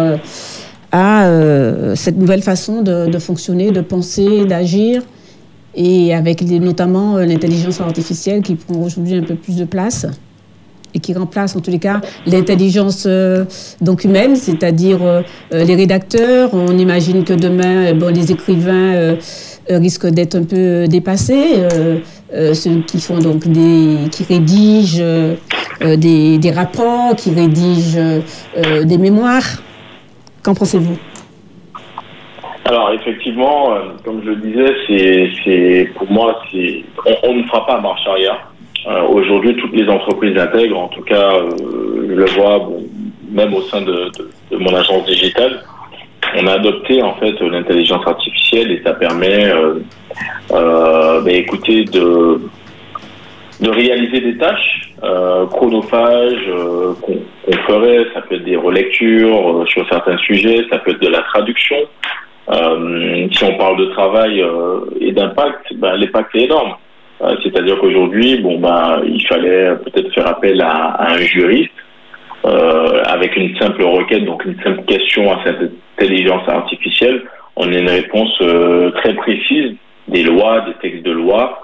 à 0.95 1.25
euh, 1.25 1.93
cette 1.95 2.17
nouvelle 2.17 2.41
façon 2.41 2.81
de, 2.81 3.19
fonctionner, 3.19 3.71
de 3.71 3.81
penser, 3.81 4.45
d'agir 4.45 5.01
et 5.75 6.15
avec 6.15 6.41
notamment 6.41 7.17
euh, 7.17 7.25
l'intelligence 7.25 7.81
artificielle 7.81 8.41
qui 8.41 8.55
prend 8.55 8.75
aujourd'hui 8.75 9.15
un 9.15 9.23
peu 9.23 9.35
plus 9.35 9.57
de 9.57 9.65
place 9.65 10.07
et 10.93 10.99
qui 10.99 11.13
remplace 11.13 11.53
en 11.57 11.59
tous 11.59 11.71
les 11.71 11.79
cas 11.79 11.99
l'intelligence 12.25 13.03
euh, 13.07 13.43
humaine, 14.05 14.37
c'est-à-dire 14.37 14.99
les 15.51 15.75
rédacteurs. 15.75 16.53
On 16.53 16.77
imagine 16.77 17.25
que 17.25 17.33
demain, 17.33 17.93
bon, 17.93 18.13
les 18.15 18.31
écrivains 18.31 19.17
risquent 19.69 20.07
d'être 20.07 20.35
un 20.35 20.43
peu 20.43 20.87
dépassés. 20.87 21.67
ceux 22.53 22.83
qui 22.87 23.01
font 23.01 23.19
donc 23.19 23.43
qui 23.43 24.23
rédigent 24.29 25.03
des, 25.81 26.51
rapports, 26.55 27.17
qui 27.17 27.31
rédigent 27.31 28.21
des 28.85 28.97
mémoires. 28.97 29.61
Qu'en 30.45 30.53
pensez-vous? 30.53 30.95
Alors 32.65 32.91
effectivement, 32.91 33.73
euh, 33.73 33.79
comme 34.03 34.21
je 34.23 34.29
le 34.29 34.35
disais, 34.35 35.33
c'est, 35.43 35.89
pour 35.95 36.11
moi, 36.11 36.39
c'est, 36.51 36.83
on, 37.23 37.33
ne 37.33 37.43
fera 37.45 37.65
pas 37.65 37.81
marche 37.81 38.05
arrière. 38.05 38.47
Euh, 38.87 39.07
aujourd'hui, 39.07 39.55
toutes 39.55 39.73
les 39.73 39.89
entreprises 39.89 40.37
intègrent, 40.37 40.77
en 40.77 40.87
tout 40.89 41.01
cas, 41.01 41.33
euh, 41.33 41.49
je 42.09 42.13
le 42.13 42.25
vois, 42.25 42.69
même 43.31 43.55
au 43.55 43.61
sein 43.63 43.81
de, 43.81 44.11
mon 44.51 44.75
agence 44.75 45.05
digitale, 45.07 45.63
on 46.37 46.45
a 46.45 46.53
adopté 46.53 47.01
en 47.01 47.15
fait 47.15 47.39
l'intelligence 47.41 48.05
artificielle 48.05 48.71
et 48.71 48.83
ça 48.83 48.93
permet, 48.93 49.51
ben, 50.51 51.27
écoutez, 51.27 51.85
de 51.85 52.39
réaliser 53.61 54.21
des 54.21 54.37
tâches 54.37 54.74
euh, 55.03 55.45
chronophages 55.47 56.47
euh, 56.47 56.93
qu'on 57.01 57.19
qu'on 57.45 57.57
ferait. 57.67 58.05
Ça 58.13 58.21
peut 58.21 58.35
être 58.35 58.43
des 58.43 58.55
relectures 58.55 59.61
euh, 59.61 59.65
sur 59.65 59.87
certains 59.89 60.17
sujets, 60.17 60.65
ça 60.69 60.79
peut 60.79 60.91
être 60.91 61.01
de 61.01 61.09
la 61.09 61.21
traduction. 61.21 61.77
Euh, 62.49 63.27
si 63.31 63.43
on 63.43 63.57
parle 63.57 63.77
de 63.77 63.85
travail 63.85 64.41
euh, 64.41 64.81
et 64.99 65.11
d'impact, 65.11 65.73
ben, 65.75 65.95
l'impact 65.95 66.35
est 66.35 66.43
énorme. 66.43 66.75
Euh, 67.21 67.35
C'est-à-dire 67.43 67.77
qu'aujourd'hui, 67.79 68.37
bon, 68.39 68.59
ben, 68.59 69.01
il 69.05 69.25
fallait 69.27 69.75
peut-être 69.83 70.13
faire 70.13 70.27
appel 70.27 70.61
à, 70.61 70.69
à 70.69 71.13
un 71.13 71.17
juriste 71.17 71.71
avec 73.07 73.35
une 73.37 73.57
simple 73.57 73.81
requête, 73.81 74.23
donc 74.23 74.45
une 74.45 74.61
simple 74.61 74.83
question 74.83 75.31
à 75.33 75.39
cette 75.43 75.71
intelligence 75.97 76.47
artificielle. 76.47 77.23
On 77.55 77.73
a 77.73 77.75
une 77.75 77.89
réponse 77.89 78.37
très 78.97 79.15
précise 79.15 79.75
des 80.07 80.21
lois, 80.21 80.61
des 80.61 80.73
textes 80.73 81.03
de 81.03 81.11
loi, 81.11 81.59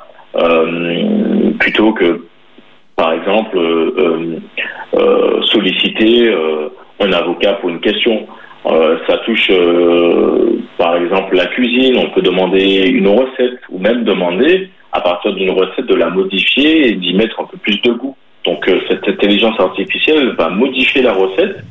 plutôt 1.60 1.94
que, 1.94 2.26
par 3.02 3.14
exemple, 3.14 3.58
euh, 3.58 3.96
euh, 3.98 4.40
euh, 4.94 5.42
solliciter 5.46 6.32
un 7.00 7.12
avocat 7.12 7.54
pour 7.54 7.72
une 7.72 7.80
question. 7.80 8.28
Ça 9.08 9.18
touche, 9.26 9.52
par 10.78 10.96
exemple, 10.98 11.36
la 11.36 11.48
cuisine. 11.48 11.98
On 11.98 12.12
peut 12.12 12.22
demander 12.22 12.88
une 12.90 13.08
recette 13.08 13.60
ou 13.72 13.80
même 13.80 14.04
demander, 14.04 14.70
à 14.92 15.02
partir 15.02 15.34
d'une 15.34 15.50
recette, 15.50 15.88
de 15.88 15.96
la 15.96 16.12
modifier 16.12 16.90
et 16.90 16.92
d'y 16.94 17.16
mettre 17.16 17.40
un 17.42 17.46
peu 17.46 17.58
plus 17.58 17.82
de 17.82 17.92
goût. 17.94 18.16
Donc, 18.46 18.70
cette 18.88 19.08
intelligence 19.08 19.60
artificielle 19.60 20.36
va 20.38 20.50
modifier 20.50 21.02
la 21.02 21.14
recette 21.14 21.64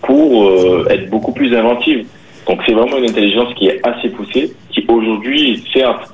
pour 0.00 0.50
être 0.88 1.10
beaucoup 1.10 1.34
plus 1.34 1.54
inventive. 1.54 2.06
Donc, 2.48 2.62
c'est 2.64 2.72
vraiment 2.72 2.96
une 2.96 3.10
intelligence 3.10 3.52
qui 3.52 3.66
est 3.66 3.86
assez 3.86 4.08
poussée, 4.08 4.54
qui 4.70 4.86
aujourd'hui, 4.88 5.62
certes, 5.74 6.10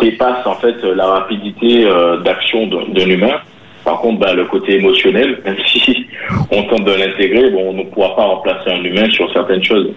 dépasse 0.00 0.46
en 0.46 0.54
fait 0.56 0.76
la 0.82 1.06
rapidité 1.06 1.84
euh, 1.84 2.18
d'action 2.18 2.66
d'un 2.66 3.06
humain. 3.08 3.40
Par 3.84 4.00
contre, 4.00 4.18
bah, 4.18 4.34
le 4.34 4.44
côté 4.46 4.76
émotionnel, 4.76 5.40
même 5.44 5.56
si 5.66 6.06
on 6.50 6.62
tente 6.64 6.84
de 6.84 6.92
l'intégrer, 6.92 7.50
bon, 7.50 7.70
on 7.70 7.72
ne 7.74 7.82
pourra 7.84 8.16
pas 8.16 8.24
remplacer 8.24 8.70
un 8.70 8.82
humain 8.82 9.08
sur 9.10 9.32
certaines 9.32 9.62
choses. 9.64 9.90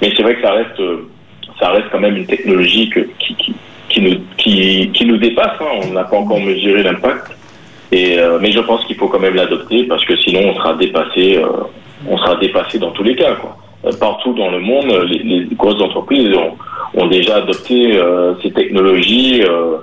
Mais 0.00 0.12
c'est 0.16 0.22
vrai 0.22 0.36
que 0.36 0.42
ça 0.42 0.52
reste, 0.52 0.80
euh, 0.80 1.08
ça 1.60 1.70
reste 1.70 1.86
quand 1.90 2.00
même 2.00 2.16
une 2.16 2.26
technologie 2.26 2.90
qui, 3.18 3.34
qui, 3.34 3.54
qui 3.88 4.00
nous, 4.00 4.18
qui, 4.36 5.04
nous 5.06 5.16
dépasse. 5.16 5.58
hein. 5.60 5.80
On 5.84 5.92
n'a 5.92 6.04
pas 6.04 6.16
encore 6.16 6.40
mesuré 6.40 6.82
l'impact. 6.82 7.32
Euh, 7.94 8.38
mais 8.42 8.50
je 8.50 8.60
pense 8.60 8.84
qu'il 8.84 8.96
faut 8.96 9.08
quand 9.08 9.20
même 9.20 9.36
l'adopter 9.36 9.84
parce 9.84 10.04
que 10.04 10.16
sinon 10.16 10.40
on 10.50 10.54
sera 10.56 10.74
dépassé, 10.74 11.40
on 12.06 12.18
sera 12.18 12.34
dépassé 12.36 12.78
dans 12.78 12.90
tous 12.90 13.04
les 13.04 13.14
cas. 13.14 13.32
Quoi. 13.36 13.56
Euh, 13.84 13.92
Partout 13.98 14.32
dans 14.34 14.50
le 14.50 14.60
monde, 14.60 14.86
les, 15.08 15.46
grosses 15.56 15.80
entreprises 15.80 16.34
ont, 16.94 17.06
déjà 17.08 17.36
adopté 17.36 17.96
euh, 17.96 18.34
ces 18.42 18.50
technologies 18.50 19.42
euh, 19.42 19.76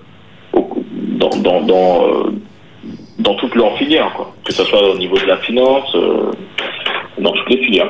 dans, 3.20 3.36
toutes 3.36 3.56
leurs 3.56 3.78
filières, 3.78 4.14
que 4.44 4.54
ce 4.54 4.64
soit 4.64 4.94
au 4.94 4.98
niveau 4.98 5.18
de 5.18 5.26
la 5.26 5.38
finance, 5.38 5.96
dans 7.20 7.32
toutes 7.32 7.50
les 7.50 7.58
filières. 7.58 7.90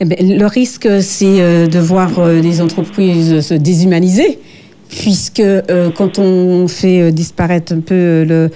Eh 0.00 0.04
ben, 0.04 0.16
le 0.20 0.46
risque, 0.46 0.88
c'est 1.00 1.68
de 1.68 1.78
voir 1.78 2.10
les 2.28 2.60
entreprises 2.60 3.40
se 3.40 3.54
déshumaniser, 3.54 4.38
puisque 4.88 5.42
quand 5.96 6.18
on 6.18 6.68
fait 6.68 7.10
disparaître 7.12 7.72
un 7.72 7.80
peu 7.80 8.24
le 8.24 8.50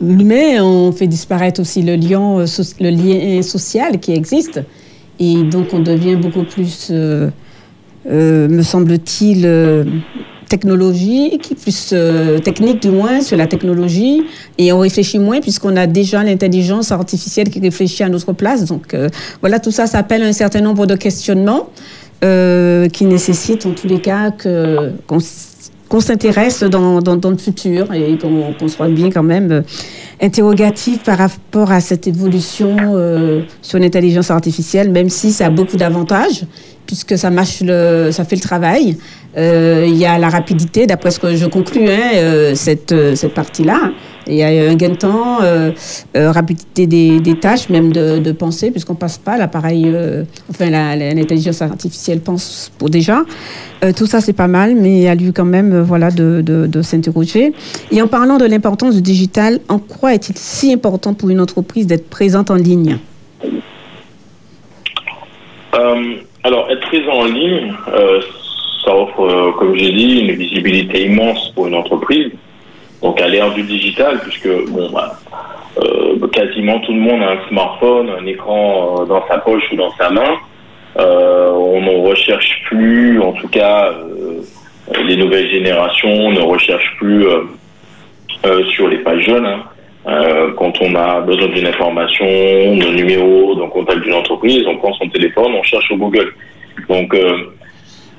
l'humain, 0.00 0.62
on 0.62 0.92
fait 0.92 1.06
disparaître 1.06 1.60
aussi 1.60 1.82
le 1.82 1.94
lien 1.94 2.44
social 3.42 4.00
qui 4.00 4.12
existe. 4.12 4.60
Et 5.20 5.42
donc, 5.44 5.72
on 5.72 5.80
devient 5.80 6.16
beaucoup 6.16 6.44
plus, 6.44 6.88
euh, 6.90 7.30
euh, 8.08 8.48
me 8.48 8.62
semble-t-il, 8.62 9.42
euh, 9.44 9.84
technologique, 10.48 11.54
plus 11.62 11.94
technique 12.44 12.82
du 12.82 12.90
moins 12.90 13.22
sur 13.22 13.36
la 13.36 13.46
technologie, 13.46 14.22
et 14.58 14.72
on 14.72 14.80
réfléchit 14.80 15.18
moins 15.18 15.40
puisqu'on 15.40 15.74
a 15.74 15.86
déjà 15.86 16.22
l'intelligence 16.22 16.92
artificielle 16.92 17.48
qui 17.48 17.60
réfléchit 17.60 18.02
à 18.02 18.08
notre 18.08 18.32
place. 18.34 18.66
Donc 18.66 18.94
voilà, 19.40 19.58
tout 19.58 19.70
ça 19.70 19.86
s'appelle 19.86 20.22
un 20.22 20.34
certain 20.34 20.60
nombre 20.60 20.86
de 20.86 20.94
questionnements 20.96 21.70
qui 22.20 23.04
nécessitent 23.04 23.64
en 23.64 23.72
tous 23.72 23.88
les 23.88 24.00
cas 24.00 24.32
qu'on 25.06 26.00
s'intéresse 26.00 26.62
dans, 26.62 27.00
dans, 27.00 27.16
dans 27.16 27.30
le 27.30 27.38
futur 27.38 27.92
et 27.92 28.16
qu'on 28.18 28.52
qu'on 28.52 28.68
soit 28.68 28.88
bien 28.88 29.10
quand 29.10 29.24
même 29.24 29.64
interrogatif 30.24 31.02
par 31.04 31.18
rapport 31.18 31.70
à 31.70 31.80
cette 31.80 32.06
évolution 32.06 32.76
euh, 32.80 33.42
sur 33.62 33.78
l'intelligence 33.78 34.30
artificielle, 34.30 34.90
même 34.90 35.08
si 35.08 35.30
ça 35.32 35.46
a 35.46 35.50
beaucoup 35.50 35.76
d'avantages, 35.76 36.44
puisque 36.86 37.16
ça 37.16 37.30
marche 37.30 37.60
le, 37.60 38.10
ça 38.10 38.24
fait 38.24 38.36
le 38.36 38.42
travail. 38.42 38.96
Euh, 39.36 39.84
Il 39.86 39.96
y 39.96 40.06
a 40.06 40.18
la 40.18 40.30
rapidité, 40.30 40.86
d'après 40.86 41.10
ce 41.10 41.20
que 41.20 41.36
je 41.36 41.46
conclus, 41.46 41.88
hein, 41.88 42.10
euh, 42.14 42.54
cette, 42.54 42.94
cette 43.14 43.34
partie-là. 43.34 43.92
Il 44.26 44.34
y 44.34 44.42
a 44.42 44.48
un 44.48 44.74
gain 44.74 44.90
de 44.90 44.94
temps, 44.94 45.42
euh, 45.42 45.70
euh, 46.16 46.30
rapidité 46.30 46.86
des, 46.86 47.34
tâches, 47.40 47.68
même 47.68 47.92
de, 47.92 48.18
de 48.18 48.32
penser, 48.32 48.70
puisqu'on 48.70 48.94
passe 48.94 49.18
pas 49.18 49.36
l'appareil, 49.36 49.84
euh, 49.86 50.24
enfin 50.50 50.70
l'intelligence 50.70 51.60
artificielle 51.62 52.20
pense 52.20 52.72
pour 52.78 52.90
déjà. 52.90 53.22
Tout 53.96 54.06
ça 54.06 54.22
c'est 54.22 54.32
pas 54.32 54.48
mal, 54.48 54.74
mais 54.76 54.92
il 54.92 55.02
y 55.02 55.08
a 55.08 55.14
lieu 55.14 55.30
quand 55.34 55.44
même, 55.44 55.78
voilà, 55.82 56.10
de, 56.10 56.40
de, 56.42 56.82
s'interroger. 56.82 57.52
Et 57.90 58.00
en 58.00 58.08
parlant 58.08 58.38
de 58.38 58.46
l'importance 58.46 58.94
du 58.94 59.02
digital, 59.02 59.60
en 59.68 59.78
quoi 59.78 60.14
est-il 60.14 60.38
si 60.38 60.72
important 60.72 61.12
pour 61.12 61.28
une 61.28 61.40
entreprise 61.40 61.86
d'être 61.86 62.08
présente 62.08 62.50
en 62.50 62.54
ligne? 62.54 62.96
Alors, 66.44 66.70
être 66.70 66.80
présent 66.88 67.12
en 67.12 67.24
ligne, 67.24 67.74
ça 68.84 68.96
offre, 68.96 69.54
comme 69.58 69.76
j'ai 69.76 69.92
dit, 69.92 70.20
une 70.20 70.32
visibilité 70.32 71.04
immense 71.04 71.52
pour 71.54 71.66
une 71.66 71.74
entreprise. 71.74 72.30
Donc, 73.04 73.20
à 73.20 73.28
l'ère 73.28 73.52
du 73.52 73.62
digital, 73.64 74.18
puisque 74.22 74.48
bon, 74.70 74.88
bah, 74.90 75.12
euh, 75.76 76.26
quasiment 76.28 76.80
tout 76.80 76.94
le 76.94 77.00
monde 77.00 77.22
a 77.22 77.32
un 77.32 77.48
smartphone, 77.48 78.08
un 78.08 78.24
écran 78.24 79.02
euh, 79.02 79.04
dans 79.04 79.22
sa 79.28 79.36
poche 79.38 79.62
ou 79.72 79.76
dans 79.76 79.90
sa 79.90 80.08
main. 80.08 80.38
Euh, 80.98 81.50
on 81.50 81.82
ne 81.82 82.08
recherche 82.08 82.62
plus, 82.64 83.20
en 83.20 83.32
tout 83.32 83.48
cas, 83.48 83.92
les 85.04 85.16
nouvelles 85.18 85.50
générations 85.50 86.30
ne 86.30 86.40
recherchent 86.40 86.96
plus 86.96 87.26
sur 88.70 88.88
les 88.88 88.98
pages 88.98 89.24
jeunes. 89.26 89.46
hein. 89.46 89.62
Quand 90.56 90.72
on 90.80 90.94
a 90.94 91.20
besoin 91.20 91.48
d'une 91.48 91.66
information, 91.66 92.24
d'un 92.24 92.92
numéro, 92.92 93.54
d'un 93.54 93.68
contact 93.68 94.00
d'une 94.00 94.14
entreprise, 94.14 94.64
on 94.66 94.76
prend 94.76 94.94
son 94.94 95.08
téléphone, 95.10 95.52
on 95.54 95.62
cherche 95.62 95.86
sur 95.86 95.96
Google. 95.96 96.32
Donc, 96.88 97.14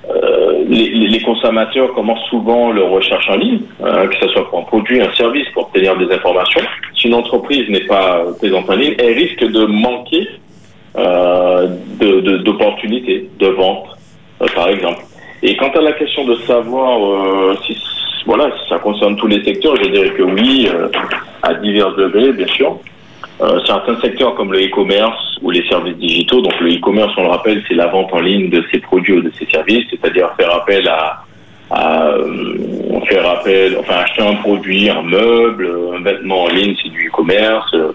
euh, 0.09 0.63
les, 0.67 1.21
consommateurs 1.21 1.93
commencent 1.93 2.27
souvent 2.29 2.71
leur 2.71 2.89
recherche 2.89 3.27
en 3.29 3.37
ligne, 3.37 3.61
hein, 3.83 4.07
que 4.07 4.15
ce 4.19 4.27
soit 4.29 4.47
pour 4.49 4.59
un 4.59 4.63
produit, 4.63 5.01
un 5.01 5.11
service, 5.13 5.47
pour 5.53 5.63
obtenir 5.63 5.97
des 5.97 6.13
informations. 6.13 6.61
Si 6.95 7.07
une 7.07 7.15
entreprise 7.15 7.67
n'est 7.69 7.85
pas 7.85 8.23
présente 8.37 8.69
en 8.69 8.75
ligne, 8.75 8.95
elle 8.99 9.13
risque 9.13 9.43
de 9.43 9.65
manquer 9.65 10.27
euh, 10.97 11.67
d'opportunités, 12.43 13.29
de, 13.39 13.47
vente, 13.47 13.87
euh, 14.41 14.45
par 14.55 14.69
exemple. 14.69 15.03
Et 15.41 15.55
quant 15.57 15.71
à 15.71 15.81
la 15.81 15.93
question 15.93 16.25
de 16.25 16.35
savoir 16.35 17.03
euh, 17.03 17.55
si, 17.65 17.77
voilà, 18.25 18.49
si 18.57 18.69
ça 18.69 18.79
concerne 18.79 19.15
tous 19.17 19.27
les 19.27 19.43
secteurs, 19.43 19.75
je 19.77 19.89
dirais 19.89 20.11
que 20.11 20.23
oui, 20.23 20.69
à 21.41 21.53
divers 21.55 21.93
degrés, 21.95 22.31
bien 22.31 22.47
sûr. 22.47 22.77
Euh, 23.41 23.59
certains 23.65 23.99
secteurs 23.99 24.33
comme 24.35 24.53
le 24.53 24.65
e-commerce 24.65 25.37
ou 25.41 25.51
les 25.51 25.67
services 25.67 25.97
digitaux, 25.97 26.41
donc 26.41 26.57
le 26.61 26.73
e-commerce, 26.73 27.11
on 27.17 27.23
le 27.23 27.29
rappelle, 27.29 27.61
c'est 27.67 27.73
la 27.73 27.87
vente 27.87 28.13
en 28.13 28.21
ligne 28.21 28.49
de 28.49 28.63
ses 28.71 28.79
produits 28.79 29.13
ou 29.13 29.21
de 29.21 29.31
ses 29.37 29.45
services, 29.47 29.85
c'est-à-dire 29.89 30.29
faire 30.37 30.55
appel 30.55 30.87
à, 30.87 31.21
à 31.69 32.07
euh, 32.07 33.01
faire 33.09 33.29
appel, 33.29 33.75
enfin 33.77 33.95
acheter 33.95 34.21
un 34.21 34.35
produit, 34.35 34.89
un 34.89 35.01
meuble, 35.01 35.69
un 35.97 36.01
vêtement 36.01 36.43
en 36.43 36.47
ligne, 36.47 36.75
c'est 36.81 36.89
du 36.89 37.09
e-commerce, 37.09 37.69
euh, 37.73 37.91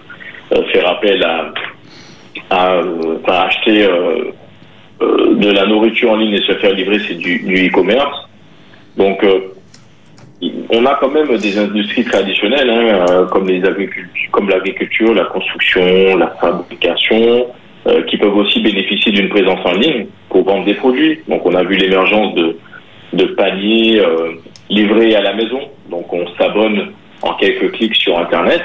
euh, 0.53 0.63
faire 0.65 0.87
appel 0.87 1.23
à, 1.23 1.51
à 2.51 2.73
euh, 2.75 3.17
acheter 3.27 3.87
de 4.99 5.51
la 5.51 5.65
nourriture 5.65 6.11
en 6.11 6.17
ligne 6.17 6.33
et 6.33 6.43
se 6.43 6.53
faire 6.53 6.73
livrer, 6.73 6.99
c'est 7.07 7.15
du, 7.17 7.67
e-commerce. 7.67 8.29
Donc, 8.95 9.23
euh, 9.23 9.39
on 10.69 10.85
a 10.85 10.95
quand 10.95 11.09
même 11.09 11.37
des 11.37 11.57
industries 11.57 12.03
traditionnelles, 12.03 12.69
hein, 12.69 13.05
euh, 13.09 13.25
comme 13.27 13.47
l'agriculture, 14.49 15.13
la 15.13 15.25
construction, 15.25 16.17
la 16.17 16.27
fabrication, 16.39 17.47
euh, 17.87 18.03
qui 18.03 18.17
peuvent 18.17 18.35
aussi 18.35 18.59
bénéficier 18.61 19.11
d'une 19.11 19.29
présence 19.29 19.59
en 19.65 19.73
ligne 19.73 20.07
pour 20.29 20.43
vendre 20.43 20.65
des 20.65 20.73
produits. 20.73 21.19
Donc, 21.27 21.45
on 21.45 21.53
a 21.53 21.63
vu 21.63 21.75
l'émergence 21.75 22.33
de, 22.35 23.25
paniers 23.37 23.99
euh, 23.99 24.33
livrés 24.69 25.15
à 25.15 25.21
la 25.21 25.33
maison. 25.33 25.59
Donc, 25.89 26.11
on 26.11 26.25
s'abonne 26.37 26.91
en 27.21 27.33
quelques 27.33 27.71
clics 27.73 27.95
sur 27.95 28.17
Internet 28.17 28.61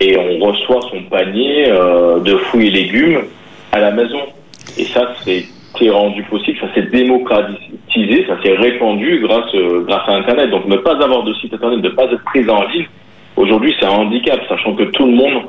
et 0.00 0.18
on 0.18 0.38
reçoit 0.44 0.80
son 0.90 1.02
panier 1.04 1.66
de 1.66 2.36
fruits 2.36 2.66
et 2.66 2.70
légumes 2.70 3.22
à 3.70 3.78
la 3.78 3.92
maison. 3.92 4.20
Et 4.76 4.84
ça, 4.86 5.14
c'est 5.24 5.44
c'est 5.78 5.90
rendu 5.90 6.22
possible, 6.24 6.58
ça 6.60 6.72
s'est 6.74 6.88
démocratisé, 6.88 8.26
ça 8.26 8.40
s'est 8.42 8.54
répandu 8.54 9.20
grâce, 9.22 9.54
euh, 9.54 9.84
grâce 9.86 10.08
à 10.08 10.16
Internet. 10.16 10.50
Donc 10.50 10.66
ne 10.66 10.76
pas 10.76 11.02
avoir 11.02 11.22
de 11.24 11.32
site 11.34 11.54
Internet, 11.54 11.82
ne 11.82 11.88
pas 11.90 12.04
être 12.04 12.24
présent 12.24 12.56
en 12.56 12.68
ligne, 12.68 12.86
aujourd'hui 13.36 13.74
c'est 13.78 13.86
un 13.86 13.90
handicap, 13.90 14.40
sachant 14.48 14.74
que 14.74 14.84
tout 14.84 15.06
le 15.06 15.12
monde 15.12 15.44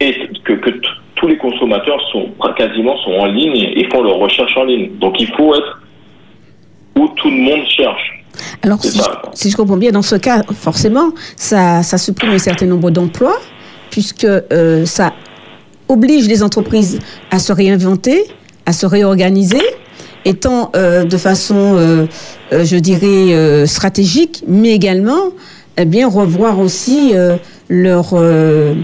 est, 0.00 0.42
que, 0.42 0.54
que 0.54 0.70
tous 1.14 1.28
les 1.28 1.38
consommateurs 1.38 2.00
sont 2.12 2.30
quasiment 2.56 2.96
sont 2.98 3.12
en 3.12 3.26
ligne 3.26 3.72
et 3.74 3.88
font 3.92 4.02
leurs 4.02 4.18
recherches 4.18 4.56
en 4.56 4.64
ligne. 4.64 4.90
Donc 4.98 5.20
il 5.20 5.28
faut 5.28 5.54
être 5.54 5.80
où 6.96 7.08
tout 7.16 7.30
le 7.30 7.36
monde 7.36 7.64
cherche. 7.68 8.12
Alors, 8.62 8.82
si, 8.82 8.98
ça. 8.98 9.22
je, 9.24 9.38
si 9.38 9.50
je 9.50 9.56
comprends 9.56 9.76
bien, 9.76 9.92
dans 9.92 10.02
ce 10.02 10.16
cas, 10.16 10.42
forcément, 10.52 11.12
ça, 11.36 11.82
ça 11.82 11.98
supprime 11.98 12.32
un 12.32 12.38
certain 12.38 12.66
nombre 12.66 12.90
d'emplois, 12.90 13.36
puisque 13.90 14.24
euh, 14.24 14.84
ça 14.84 15.12
oblige 15.88 16.26
les 16.28 16.42
entreprises 16.42 16.98
à 17.30 17.38
se 17.38 17.52
réinventer, 17.52 18.24
à 18.66 18.72
se 18.72 18.84
réorganiser, 18.86 19.62
étant 20.24 20.70
euh, 20.74 21.04
de 21.04 21.16
façon, 21.16 21.54
euh, 21.76 22.06
euh, 22.52 22.64
je 22.64 22.76
dirais, 22.76 23.32
euh, 23.32 23.64
stratégique, 23.66 24.42
mais 24.46 24.70
également, 24.70 25.30
eh 25.78 25.84
bien, 25.84 26.08
revoir 26.08 26.58
aussi 26.58 27.12
euh, 27.14 27.36
leur, 27.68 28.10
euh, 28.14 28.74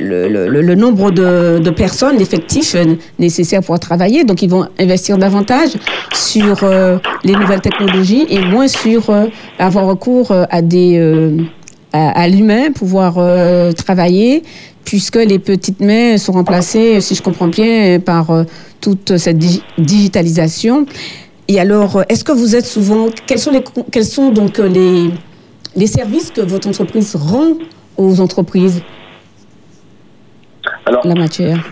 le, 0.00 0.28
le- 0.28 0.62
le- 0.62 0.74
nombre 0.74 1.10
de, 1.10 1.58
de 1.58 1.70
personnes, 1.70 2.16
d'effectifs 2.16 2.74
euh, 2.74 2.94
nécessaires 3.18 3.62
pour 3.62 3.78
travailler. 3.78 4.24
Donc, 4.24 4.42
ils 4.42 4.50
vont 4.50 4.66
investir 4.80 5.18
davantage 5.18 5.70
sur 6.14 6.60
euh, 6.64 6.98
les 7.24 7.34
nouvelles 7.34 7.60
technologies 7.60 8.26
et 8.30 8.40
moins 8.40 8.66
sur 8.68 9.02
avoir 9.58 9.86
recours 9.86 10.32
à 10.32 10.62
des 10.62 10.98
à, 11.92 12.20
à 12.22 12.28
l'humain, 12.28 12.70
pouvoir 12.72 13.14
travailler, 13.74 14.42
puisque 14.84 15.16
les 15.16 15.38
petites 15.38 15.80
mains 15.80 16.16
sont 16.18 16.32
remplacées, 16.32 17.00
si 17.00 17.14
je 17.14 17.22
comprends 17.22 17.48
bien, 17.48 17.98
par 17.98 18.30
toute 18.80 19.16
cette 19.16 19.38
digi- 19.38 19.62
digitalisation. 19.78 20.86
Et 21.48 21.58
alors, 21.58 22.02
est-ce 22.08 22.24
que 22.24 22.32
vous 22.32 22.54
êtes 22.56 22.66
souvent, 22.66 23.06
quels 23.26 23.38
sont 23.38 23.52
les, 23.52 23.62
quels 23.90 24.04
sont 24.04 24.30
donc 24.30 24.58
euh, 24.58 24.68
les, 24.68 25.10
les 25.76 25.86
services 25.86 26.30
que 26.30 26.40
votre 26.40 26.68
entreprise 26.68 27.16
rend 27.16 27.54
aux 27.96 28.20
entreprises? 28.20 28.82
Alors, 30.84 31.06
la 31.06 31.14
matière 31.14 31.64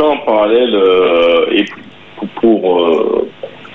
faire 0.00 0.10
en 0.10 0.18
parallèle 0.18 0.74
euh, 0.74 1.46
et 1.52 1.64
pour, 2.16 2.28
pour, 2.40 2.80
euh, 2.80 3.28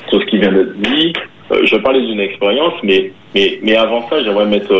tout 0.09 0.19
ce 0.21 0.25
qui 0.25 0.37
vient 0.37 0.51
d'être 0.51 0.79
dit, 0.81 1.13
euh, 1.51 1.61
je 1.65 1.75
vais 1.75 1.81
parler 1.81 2.01
d'une 2.01 2.19
expérience, 2.19 2.73
mais, 2.83 3.11
mais, 3.33 3.59
mais 3.63 3.75
avant 3.75 4.07
ça, 4.09 4.23
j'aimerais 4.23 4.45
mettre, 4.45 4.73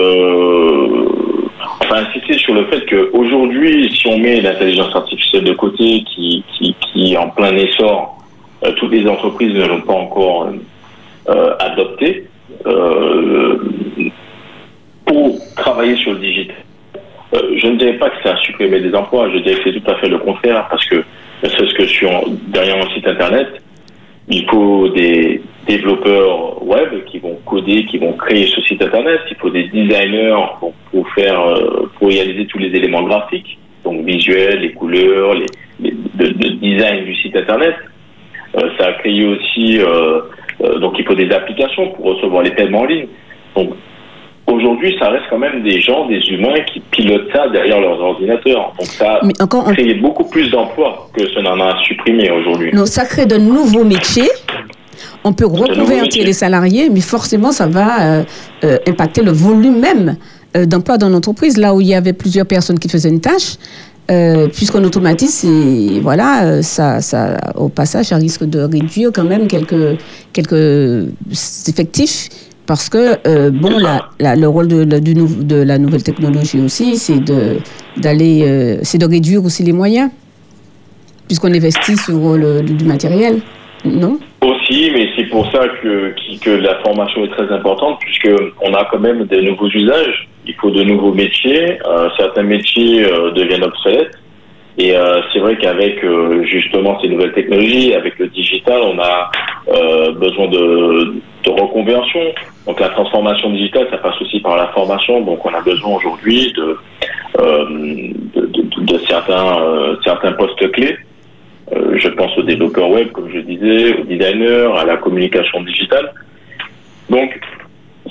enfin, 1.86 2.06
insister 2.06 2.38
sur 2.38 2.54
le 2.54 2.66
fait 2.66 2.86
qu'aujourd'hui, 2.86 3.90
si 3.96 4.08
on 4.08 4.18
met 4.18 4.42
l'intelligence 4.42 4.96
artificielle 4.96 5.44
de 5.44 5.54
côté, 5.54 6.04
qui, 6.04 6.44
qui, 6.58 7.14
est 7.14 7.18
en 7.18 7.30
plein 7.30 7.56
essor, 7.56 8.18
euh, 8.64 8.72
toutes 8.74 8.92
les 8.92 9.08
entreprises 9.08 9.54
ne 9.54 9.66
l'ont 9.66 9.82
pas 9.82 9.94
encore 9.94 10.50
euh, 11.30 11.56
adopté. 11.60 12.28
Euh, 12.66 13.58
pour 15.06 15.38
travailler 15.56 15.96
sur 15.98 16.14
le 16.14 16.20
digital, 16.20 16.56
euh, 17.34 17.58
je 17.58 17.68
ne 17.68 17.78
dirais 17.78 17.94
pas 17.94 18.10
que 18.10 18.24
ça 18.24 18.34
a 18.34 18.38
supprimé 18.38 18.80
des 18.80 18.94
emplois, 18.94 19.30
je 19.32 19.40
dirais 19.40 19.62
que 19.62 19.72
c'est 19.72 19.80
tout 19.80 19.92
à 19.92 19.96
fait 19.96 20.10
le 20.10 20.18
contraire, 20.18 20.68
parce 20.70 20.86
que 20.86 21.04
c'est 21.44 21.50
ce 21.50 21.74
que 21.74 21.86
sur, 21.86 22.10
derrière 22.48 22.78
un 22.78 22.90
site 22.94 23.08
internet, 23.08 23.62
il 24.28 24.50
faut 24.50 24.90
des 24.90 25.42
développeurs 25.68 26.64
web 26.66 27.04
qui 27.06 27.20
vont 27.20 27.38
coder, 27.46 27.86
qui 27.86 27.98
vont 27.98 28.14
créer 28.14 28.48
ce 28.48 28.62
site 28.62 28.82
internet, 28.82 29.22
il 29.30 29.38
faut 29.38 29.50
des 29.50 29.66
designers 29.66 30.36
pour, 30.92 31.10
faire, 31.10 31.40
euh, 31.40 31.90
pour 31.98 32.10
réaliser 32.10 32.46
tous 32.48 32.58
les 32.58 32.68
éléments 32.68 33.04
graphiques, 33.04 33.58
donc 33.84 34.04
visuels, 34.06 34.60
les 34.60 34.74
couleurs, 34.74 35.36
les, 35.36 35.46
les 35.80 35.92
de 35.92 36.48
design 36.56 37.06
du 37.06 37.16
site 37.16 37.36
internet. 37.36 37.76
Euh, 38.56 38.70
ça 38.78 38.88
a 38.88 38.94
créé 38.94 39.26
aussi, 39.26 39.80
euh, 39.80 40.22
euh, 40.62 40.80
donc 40.80 40.96
il 40.98 41.06
faut 41.06 41.16
des 41.16 41.30
applications 41.32 41.90
pour 41.92 42.06
recevoir 42.06 42.44
les 42.44 42.52
paiements 42.52 42.82
en 42.82 42.86
ligne. 42.86 43.08
Donc 43.56 43.74
aujourd'hui, 44.56 44.96
ça 45.00 45.10
reste 45.10 45.26
quand 45.30 45.38
même 45.38 45.64
des 45.64 45.80
gens, 45.82 46.08
des 46.08 46.20
humains 46.34 46.60
qui 46.72 46.80
pilotent 46.92 47.30
ça 47.34 47.48
derrière 47.50 47.80
leurs 47.82 48.00
ordinateurs. 48.00 48.74
Donc 48.78 48.88
ça 48.88 49.20
Mais 49.24 49.34
encore, 49.42 49.66
on- 49.68 49.74
créé 49.74 49.94
beaucoup 49.96 50.24
plus 50.26 50.50
d'emplois 50.50 51.10
que 51.16 51.24
ce 51.28 51.40
n'en 51.40 51.60
a 51.60 51.78
supprimé 51.88 52.30
aujourd'hui. 52.32 52.72
non, 52.74 52.86
ça 52.86 53.06
crée 53.06 53.26
de 53.26 53.38
nouveaux 53.38 53.84
métiers. 53.84 54.30
On 55.24 55.34
peut 55.34 55.46
reconvertir 55.48 56.24
les 56.26 56.34
salariés, 56.34 56.90
mais 56.90 57.02
forcément, 57.02 57.52
ça 57.52 57.68
va 57.68 57.90
euh, 58.20 58.24
euh, 58.64 58.78
impacter 58.88 59.22
le 59.24 59.32
volume 59.32 59.80
même 59.80 60.18
euh, 60.56 60.66
d'emploi 60.66 60.98
dans 60.98 61.10
l'entreprise. 61.10 61.58
Là 61.58 61.74
où 61.74 61.82
il 61.82 61.88
y 61.88 61.96
avait 61.96 62.14
plusieurs 62.14 62.46
personnes 62.46 62.78
qui 62.80 62.88
faisaient 62.90 63.10
une 63.10 63.22
tâche, 63.22 63.56
euh, 64.12 64.48
puisqu'on 64.48 64.84
automatise, 64.84 65.44
et 65.46 66.00
voilà, 66.00 66.62
ça, 66.62 67.02
ça, 67.02 67.38
au 67.56 67.70
passage, 67.70 68.06
ça 68.06 68.18
risque 68.18 68.44
de 68.46 68.60
réduire 68.60 69.10
quand 69.14 69.24
même 69.24 69.48
quelques, 69.48 69.98
quelques 70.32 71.08
effectifs. 71.68 72.30
Parce 72.68 72.90
que, 72.90 73.20
euh, 73.28 73.52
bon, 73.52 73.78
la, 73.78 74.10
la- 74.20 74.36
le 74.36 74.48
rôle 74.48 74.68
de, 74.68 74.84
de 74.86 75.56
la 75.64 75.78
nouvelle 75.78 76.02
technologie 76.04 76.62
aussi, 76.62 76.98
c'est 76.98 77.20
de, 77.24 77.58
d'aller, 77.98 78.42
euh, 78.44 78.78
c'est 78.82 78.98
de 78.98 79.06
réduire 79.06 79.44
aussi 79.46 79.62
les 79.64 79.72
moyens, 79.72 80.10
puisqu'on 81.28 81.54
investit 81.54 81.96
sur 81.96 82.36
le, 82.36 82.62
du 82.64 82.86
matériel, 82.86 83.42
non? 83.86 84.18
Aussi, 84.42 84.92
mais 84.94 85.10
c'est 85.16 85.26
pour 85.26 85.46
ça 85.52 85.68
que, 85.82 86.14
que 86.44 86.50
la 86.50 86.76
formation 86.84 87.24
est 87.26 87.30
très 87.30 87.52
importante, 87.54 88.00
puisque 88.00 88.30
on 88.62 88.74
a 88.74 88.88
quand 88.92 89.00
même 89.00 89.26
de 89.26 89.42
nouveaux 89.42 89.70
usages. 89.70 90.28
Il 90.48 90.54
faut 90.56 90.72
de 90.72 90.84
nouveaux 90.84 91.14
métiers. 91.14 91.78
Euh, 91.88 92.10
certains 92.18 92.44
métiers 92.44 93.04
euh, 93.06 93.32
deviennent 93.32 93.64
obsolètes. 93.64 94.12
Et 94.78 94.96
euh, 94.96 95.22
c'est 95.32 95.40
vrai 95.40 95.58
qu'avec 95.58 96.04
euh, 96.04 96.44
justement 96.46 97.00
ces 97.02 97.08
nouvelles 97.10 97.34
technologies, 97.34 97.94
avec 97.94 98.20
le 98.20 98.28
digital, 98.28 98.82
on 98.84 99.00
a 99.00 99.32
euh, 99.68 100.12
besoin 100.14 100.48
de, 100.48 101.14
de 101.46 101.50
reconversion. 101.52 102.22
Donc 102.68 102.80
la 102.80 102.90
transformation 102.90 103.50
digitale, 103.52 103.88
ça 103.92 103.98
passe 103.98 104.20
aussi 104.22 104.40
par 104.40 104.58
la 104.58 104.68
formation. 104.70 105.22
Donc 105.22 105.46
on 105.46 105.54
a 105.54 105.62
besoin 105.62 105.96
aujourd'hui 105.96 106.54
de, 106.54 106.78
euh, 107.40 107.66
de, 108.36 108.46
de- 108.48 108.82
de 108.94 108.98
certains, 109.08 109.60
euh, 109.62 109.96
certains 110.04 110.34
postes 110.34 110.72
clés. 110.72 110.98
Euh, 111.76 111.98
je 111.98 112.10
pense 112.10 112.38
aux 112.38 112.44
développeurs 112.44 112.90
web, 112.90 113.12
comme 113.12 113.30
je 113.34 113.40
disais, 113.40 113.98
aux 113.98 114.04
designers, 114.04 114.70
à 114.78 114.86
la 114.86 114.98
communication 114.98 115.64
digitale. 115.64 116.14
Donc, 117.10 117.40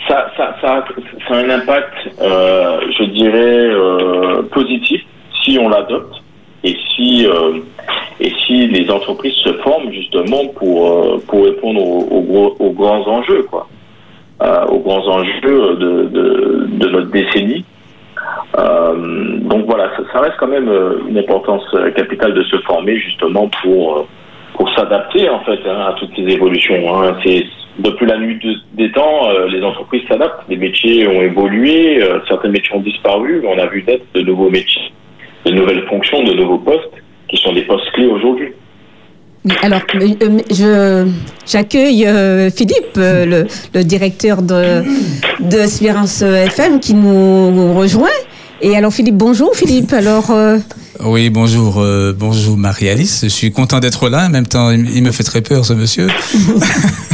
ça, 0.08 0.28
ça, 0.36 0.56
ça, 0.60 0.84
ça 1.28 1.34
a 1.34 1.38
un 1.38 1.50
impact, 1.50 1.94
euh, 2.20 2.80
je 2.98 3.04
dirais, 3.04 3.66
euh, 3.70 4.42
positif 4.52 5.00
si 5.44 5.56
on 5.60 5.68
l'adopte 5.68 6.16
et 6.64 6.76
si, 6.94 7.26
euh, 7.26 7.58
et 8.20 8.30
si 8.46 8.66
les 8.68 8.90
entreprises 8.90 9.34
se 9.34 9.52
forment 9.62 9.92
justement 9.92 10.46
pour, 10.56 10.90
euh, 10.90 11.22
pour 11.28 11.44
répondre 11.44 11.80
aux, 11.80 12.70
grands 12.72 13.06
enjeux, 13.06 13.42
quoi, 13.50 13.68
Euh, 14.42 14.64
aux 14.66 14.80
grands 14.80 15.06
enjeux 15.06 15.76
de, 15.76 15.90
de, 16.80 16.88
notre 16.88 17.10
décennie. 17.12 17.64
Donc 19.50 19.66
voilà, 19.66 19.90
ça, 20.12 20.20
reste 20.20 20.36
quand 20.38 20.48
même 20.48 20.70
une 21.08 21.18
importance 21.18 21.62
capitale 21.96 22.34
de 22.34 22.42
se 22.44 22.56
former 22.68 22.96
justement 22.98 23.48
pour, 23.62 24.06
pour 24.54 24.68
s'adapter 24.74 25.28
en 25.28 25.40
fait 25.40 25.60
hein, 25.66 25.86
à 25.90 25.92
toutes 25.98 26.14
ces 26.16 26.22
évolutions. 26.36 26.82
hein. 26.94 27.16
C'est 27.24 27.44
depuis 27.78 28.06
la 28.06 28.18
nuit 28.18 28.38
de- 28.44 28.60
des 28.74 28.90
temps, 28.92 29.28
les 29.48 29.62
entreprises 29.62 30.02
s'adaptent, 30.08 30.44
les 30.48 30.56
métiers 30.56 31.06
ont 31.08 31.22
évolué, 31.22 32.00
certains 32.28 32.48
métiers 32.48 32.74
ont 32.76 32.80
disparu, 32.80 33.42
on 33.46 33.58
a 33.58 33.66
vu 33.66 33.84
naître 33.86 34.04
de 34.14 34.20
nouveaux 34.22 34.50
métiers, 34.50 34.92
de 35.44 35.50
nouvelles 35.52 35.84
fonctions, 35.88 36.22
de 36.24 36.32
nouveaux 36.34 36.58
postes 36.58 36.90
qui 37.28 37.36
sont 37.38 37.52
des 37.52 37.62
postes 37.62 37.90
clés 37.94 38.06
aujourd'hui. 38.06 38.48
Alors, 39.62 39.82
euh, 39.96 40.38
je, 40.50 41.06
j'accueille 41.46 42.06
euh, 42.06 42.50
Philippe, 42.50 42.96
euh, 42.96 43.26
le, 43.26 43.46
le 43.74 43.84
directeur 43.84 44.40
de, 44.40 44.82
de 45.40 45.56
Espérance 45.58 46.22
FM, 46.22 46.80
qui 46.80 46.94
nous 46.94 47.74
rejoint. 47.74 48.08
Et 48.62 48.74
alors, 48.76 48.92
Philippe, 48.92 49.16
bonjour 49.16 49.54
Philippe. 49.54 49.92
Alors, 49.92 50.30
euh, 50.30 50.56
Oui, 51.04 51.28
bonjour, 51.28 51.78
euh, 51.80 52.14
bonjour 52.18 52.56
Marie-Alice. 52.56 53.20
Je 53.24 53.28
suis 53.28 53.50
content 53.52 53.80
d'être 53.80 54.08
là. 54.08 54.26
En 54.26 54.30
même 54.30 54.46
temps, 54.46 54.70
il 54.70 55.02
me 55.02 55.10
fait 55.12 55.24
très 55.24 55.42
peur, 55.42 55.66
ce 55.66 55.74
monsieur. 55.74 56.06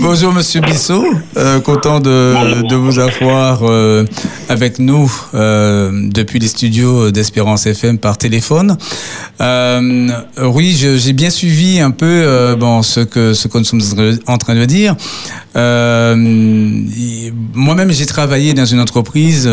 bonjour, 0.00 0.32
monsieur 0.32 0.60
Bissot. 0.60 1.04
Euh, 1.36 1.60
content 1.60 2.00
de, 2.00 2.66
de 2.68 2.74
vous 2.74 2.98
avoir 2.98 3.60
euh, 3.62 4.04
avec 4.48 4.78
nous 4.78 5.12
euh, 5.34 5.90
depuis 6.10 6.38
les 6.38 6.48
studios 6.48 7.10
d'Espérance 7.10 7.66
FM 7.66 7.98
par 7.98 8.18
téléphone. 8.18 8.76
Oui, 9.40 10.76
j'ai 10.96 11.12
bien 11.12 11.30
suivi 11.30 11.80
un 11.80 11.90
peu 11.90 12.56
bon, 12.58 12.82
ce 12.82 13.00
que, 13.00 13.34
ce 13.34 13.48
que 13.48 13.58
nous 13.58 13.64
sommes 13.64 14.18
en 14.26 14.38
train 14.38 14.54
de 14.54 14.64
dire. 14.64 14.96
Moi-même, 17.54 17.90
j'ai 17.90 18.06
travaillé 18.06 18.54
dans 18.54 18.66
une 18.66 18.80
entreprise 18.80 19.48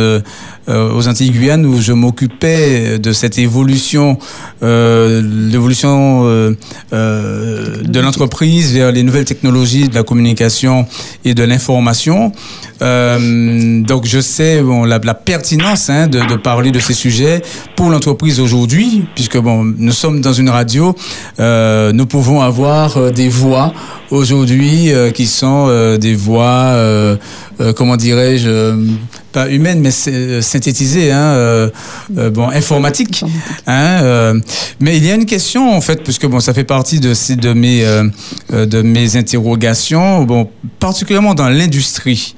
aux 0.67 1.07
Antilles 1.07 1.31
Guyane 1.31 1.65
où 1.65 1.79
je 1.79 1.93
m'occupais 1.93 2.97
de 2.99 3.13
cette 3.13 3.37
évolution, 3.37 4.17
l'évolution 4.61 6.23
de 6.91 7.99
l'entreprise 7.99 8.73
vers 8.73 8.91
les 8.91 9.03
nouvelles 9.03 9.25
technologies 9.25 9.87
de 9.87 9.95
la 9.95 10.03
communication 10.03 10.34
et 11.23 11.33
de 11.33 11.43
l'information. 11.43 12.31
Euh, 12.81 13.81
donc, 13.83 14.05
je 14.05 14.19
sais 14.19 14.61
la, 14.85 15.13
pertinence 15.13 15.89
hein, 15.89 16.07
de, 16.07 16.35
parler 16.35 16.71
de 16.71 16.79
ces 16.79 16.93
sujets 16.93 17.41
pour 17.75 17.89
l'entreprise 17.89 18.39
aujourd'hui, 18.39 19.05
puisque 19.15 19.37
bon, 19.37 19.63
nous 19.63 19.91
sommes 19.91 20.21
dans 20.21 20.33
une 20.33 20.49
radio, 20.49 20.95
euh, 21.39 21.91
nous 21.93 22.05
pouvons 22.05 22.41
avoir 22.41 22.97
euh, 22.97 23.11
des 23.11 23.29
voix 23.29 23.73
aujourd'hui 24.11 24.91
qui 25.15 25.25
sont 25.25 25.97
des 25.97 26.13
voix, 26.13 26.75
euh, 27.61 27.73
comment 27.73 27.95
dirais-je, 27.95 28.49
euh, 28.49 28.75
pas 29.31 29.49
humaines, 29.49 29.79
mais 29.79 29.91
euh, 30.07 30.41
synthétisées, 30.41 31.11
hein, 31.11 31.69
bon, 32.09 32.49
informatiques. 32.49 33.23
Hein, 33.67 34.33
mais 34.79 34.97
il 34.97 35.05
y 35.05 35.11
a 35.11 35.15
une 35.15 35.25
question, 35.25 35.75
en 35.75 35.81
fait, 35.81 36.03
puisque 36.03 36.25
bon, 36.25 36.39
ça 36.39 36.53
fait 36.53 36.63
partie 36.63 36.99
de, 36.99 37.13
de, 37.35 37.53
mes, 37.53 37.83
de 38.51 38.81
mes 38.81 39.15
interrogations, 39.15 40.23
bon, 40.23 40.49
particulièrement 40.79 41.33
dans 41.33 41.49
l'industrie. 41.49 42.35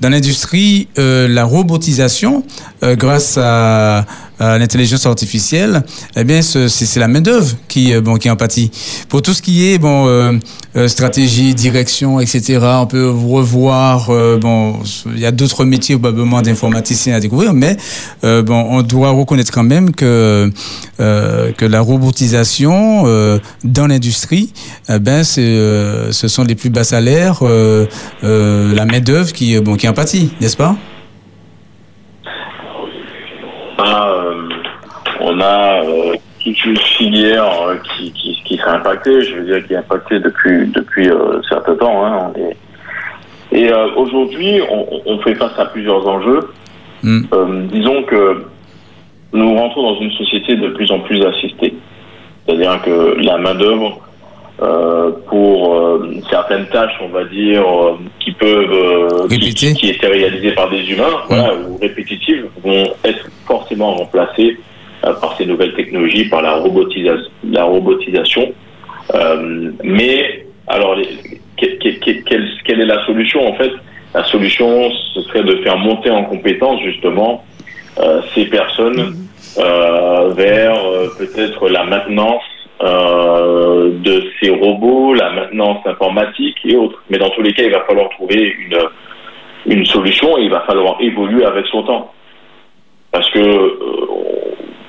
Dans 0.00 0.08
l'industrie, 0.08 0.88
la 0.96 1.44
robotisation, 1.44 2.44
grâce 2.82 3.38
à, 3.40 4.06
à 4.38 4.58
l'intelligence 4.58 5.06
artificielle, 5.06 5.82
eh 6.16 6.24
bien, 6.24 6.42
ce- 6.42 6.68
c'est 6.68 7.00
la 7.00 7.08
main 7.08 7.20
d'œuvre 7.20 7.54
qui, 7.68 7.92
euh, 7.94 8.00
bon, 8.00 8.16
qui 8.16 8.30
en. 8.30 8.36
Pour 9.08 9.22
tout 9.22 9.32
ce 9.32 9.40
qui 9.40 9.66
est 9.72 9.78
bon, 9.78 10.06
euh, 10.06 10.32
euh, 10.76 10.88
stratégie, 10.88 11.54
direction, 11.54 12.20
etc., 12.20 12.58
on 12.80 12.86
peut 12.86 13.08
revoir. 13.08 14.10
euh, 14.10 14.36
bon, 14.38 14.80
il 15.14 15.20
y 15.20 15.26
a 15.26 15.30
d'autres 15.32 15.64
métiers 15.64 15.96
probablement 15.96 16.42
d'informaticiens 16.42 17.14
à 17.14 17.20
découvrir, 17.20 17.52
mais 17.54 17.76
euh, 18.24 18.42
bon, 18.42 18.66
on 18.70 18.82
doit 18.82 19.10
reconnaître 19.10 19.52
quand 19.52 19.62
même 19.64 19.92
que 19.92 20.50
euh, 21.00 21.52
que 21.52 21.64
la 21.64 21.80
robotisation 21.80 23.04
euh, 23.06 23.38
dans 23.62 23.86
l'industrie, 23.86 24.52
eh 24.88 24.98
ben, 24.98 25.22
euh, 25.38 26.12
ce 26.12 26.28
sont 26.28 26.44
les 26.44 26.54
plus 26.54 26.70
bas 26.70 26.84
salaires, 26.84 27.38
euh, 27.42 27.86
euh, 28.24 28.74
la 28.74 28.84
main 28.84 29.00
d'œuvre 29.00 29.32
qui, 29.32 29.56
euh, 29.56 29.60
bon, 29.60 29.76
qui 29.76 29.88
en 29.88 29.94
n'est-ce 30.40 30.56
pas? 30.56 30.76
Euh, 33.80 34.48
on 35.20 35.40
a 35.40 35.82
euh, 35.84 36.14
toute 36.42 36.64
une 36.64 36.76
filière 36.76 37.50
euh, 37.62 37.76
qui, 37.76 38.12
qui, 38.12 38.40
qui 38.44 38.56
s'est 38.56 38.62
impactée, 38.62 39.22
je 39.22 39.36
veux 39.36 39.44
dire 39.44 39.66
qui 39.66 39.72
est 39.72 39.76
impactée 39.76 40.18
depuis 40.20 40.66
depuis 40.68 41.08
euh, 41.08 41.40
certain 41.48 41.74
temps. 41.76 42.04
Hein, 42.04 42.32
Et 43.52 43.70
euh, 43.72 43.88
aujourd'hui, 43.96 44.60
on, 44.70 45.00
on 45.06 45.18
fait 45.20 45.34
face 45.34 45.58
à 45.58 45.66
plusieurs 45.66 46.06
enjeux. 46.06 46.50
Mm. 47.02 47.22
Euh, 47.32 47.66
disons 47.72 48.02
que 48.04 48.44
nous 49.32 49.54
rentrons 49.56 49.82
dans 49.94 50.00
une 50.00 50.12
société 50.12 50.56
de 50.56 50.68
plus 50.68 50.90
en 50.90 51.00
plus 51.00 51.24
assistée. 51.24 51.74
C'est-à-dire 52.46 52.80
que 52.82 53.16
la 53.22 53.38
main-d'œuvre, 53.38 54.00
euh, 54.64 55.10
pour 55.28 55.74
euh, 55.74 56.08
certaines 56.30 56.66
tâches, 56.66 56.98
on 57.02 57.08
va 57.08 57.24
dire, 57.24 57.62
euh, 57.66 57.92
qui 58.20 58.32
peuvent. 58.32 58.72
euh, 58.72 59.26
qui, 59.28 59.34
qui 59.74 59.90
étaient 59.90 60.06
réalisées 60.08 60.52
par 60.52 60.70
des 60.70 60.82
humains, 60.90 61.16
voilà, 61.28 61.54
ou 61.54 61.76
répétitives, 61.78 62.46
vont 62.62 62.84
être 63.04 63.28
forcément 63.46 63.94
remplacées 63.94 64.56
euh, 65.04 65.12
par 65.20 65.36
ces 65.36 65.44
nouvelles 65.46 65.74
technologies, 65.74 66.24
par 66.28 66.42
la, 66.42 66.54
robotisation. 66.54 67.30
La 67.50 67.64
robotisation. 67.64 68.52
Euh, 69.14 69.70
mais, 69.82 70.46
alors, 70.66 70.94
les- 70.96 71.08
que- 71.60 71.76
que- 71.78 71.98
que- 72.00 72.22
quelle, 72.24 72.48
quelle 72.64 72.80
est 72.80 72.86
la 72.86 73.04
solution 73.04 73.46
En 73.46 73.54
fait, 73.54 73.70
la 74.14 74.24
solution, 74.24 74.90
ce 75.14 75.20
serait 75.22 75.42
de 75.44 75.56
faire 75.56 75.76
monter 75.76 76.10
en 76.10 76.24
compétence, 76.24 76.80
justement, 76.82 77.44
euh, 78.00 78.22
ces 78.34 78.46
personnes 78.46 79.14
euh, 79.58 80.32
vers 80.34 80.74
euh, 80.74 81.08
peut-être 81.18 81.68
la 81.68 81.84
maintenance 81.84 82.42
euh, 82.82 83.90
de 84.02 84.24
ces 84.40 84.50
robots, 84.50 85.14
la 85.14 85.30
maintenance 85.32 85.86
informatique 85.86 86.56
et 86.64 86.76
autres. 86.76 87.02
Mais 87.10 87.18
dans 87.18 87.30
tous 87.30 87.42
les 87.42 87.52
cas, 87.52 87.62
il 87.64 87.70
va 87.72 87.82
falloir 87.82 88.08
trouver 88.10 88.54
une, 88.66 89.74
une 89.78 89.86
solution 89.86 90.36
et 90.38 90.42
il 90.42 90.50
va 90.50 90.60
falloir 90.62 90.96
évoluer 91.00 91.44
avec 91.44 91.66
son 91.66 91.82
temps. 91.84 92.12
Parce 93.12 93.30
que 93.30 93.38
euh, 93.38 93.76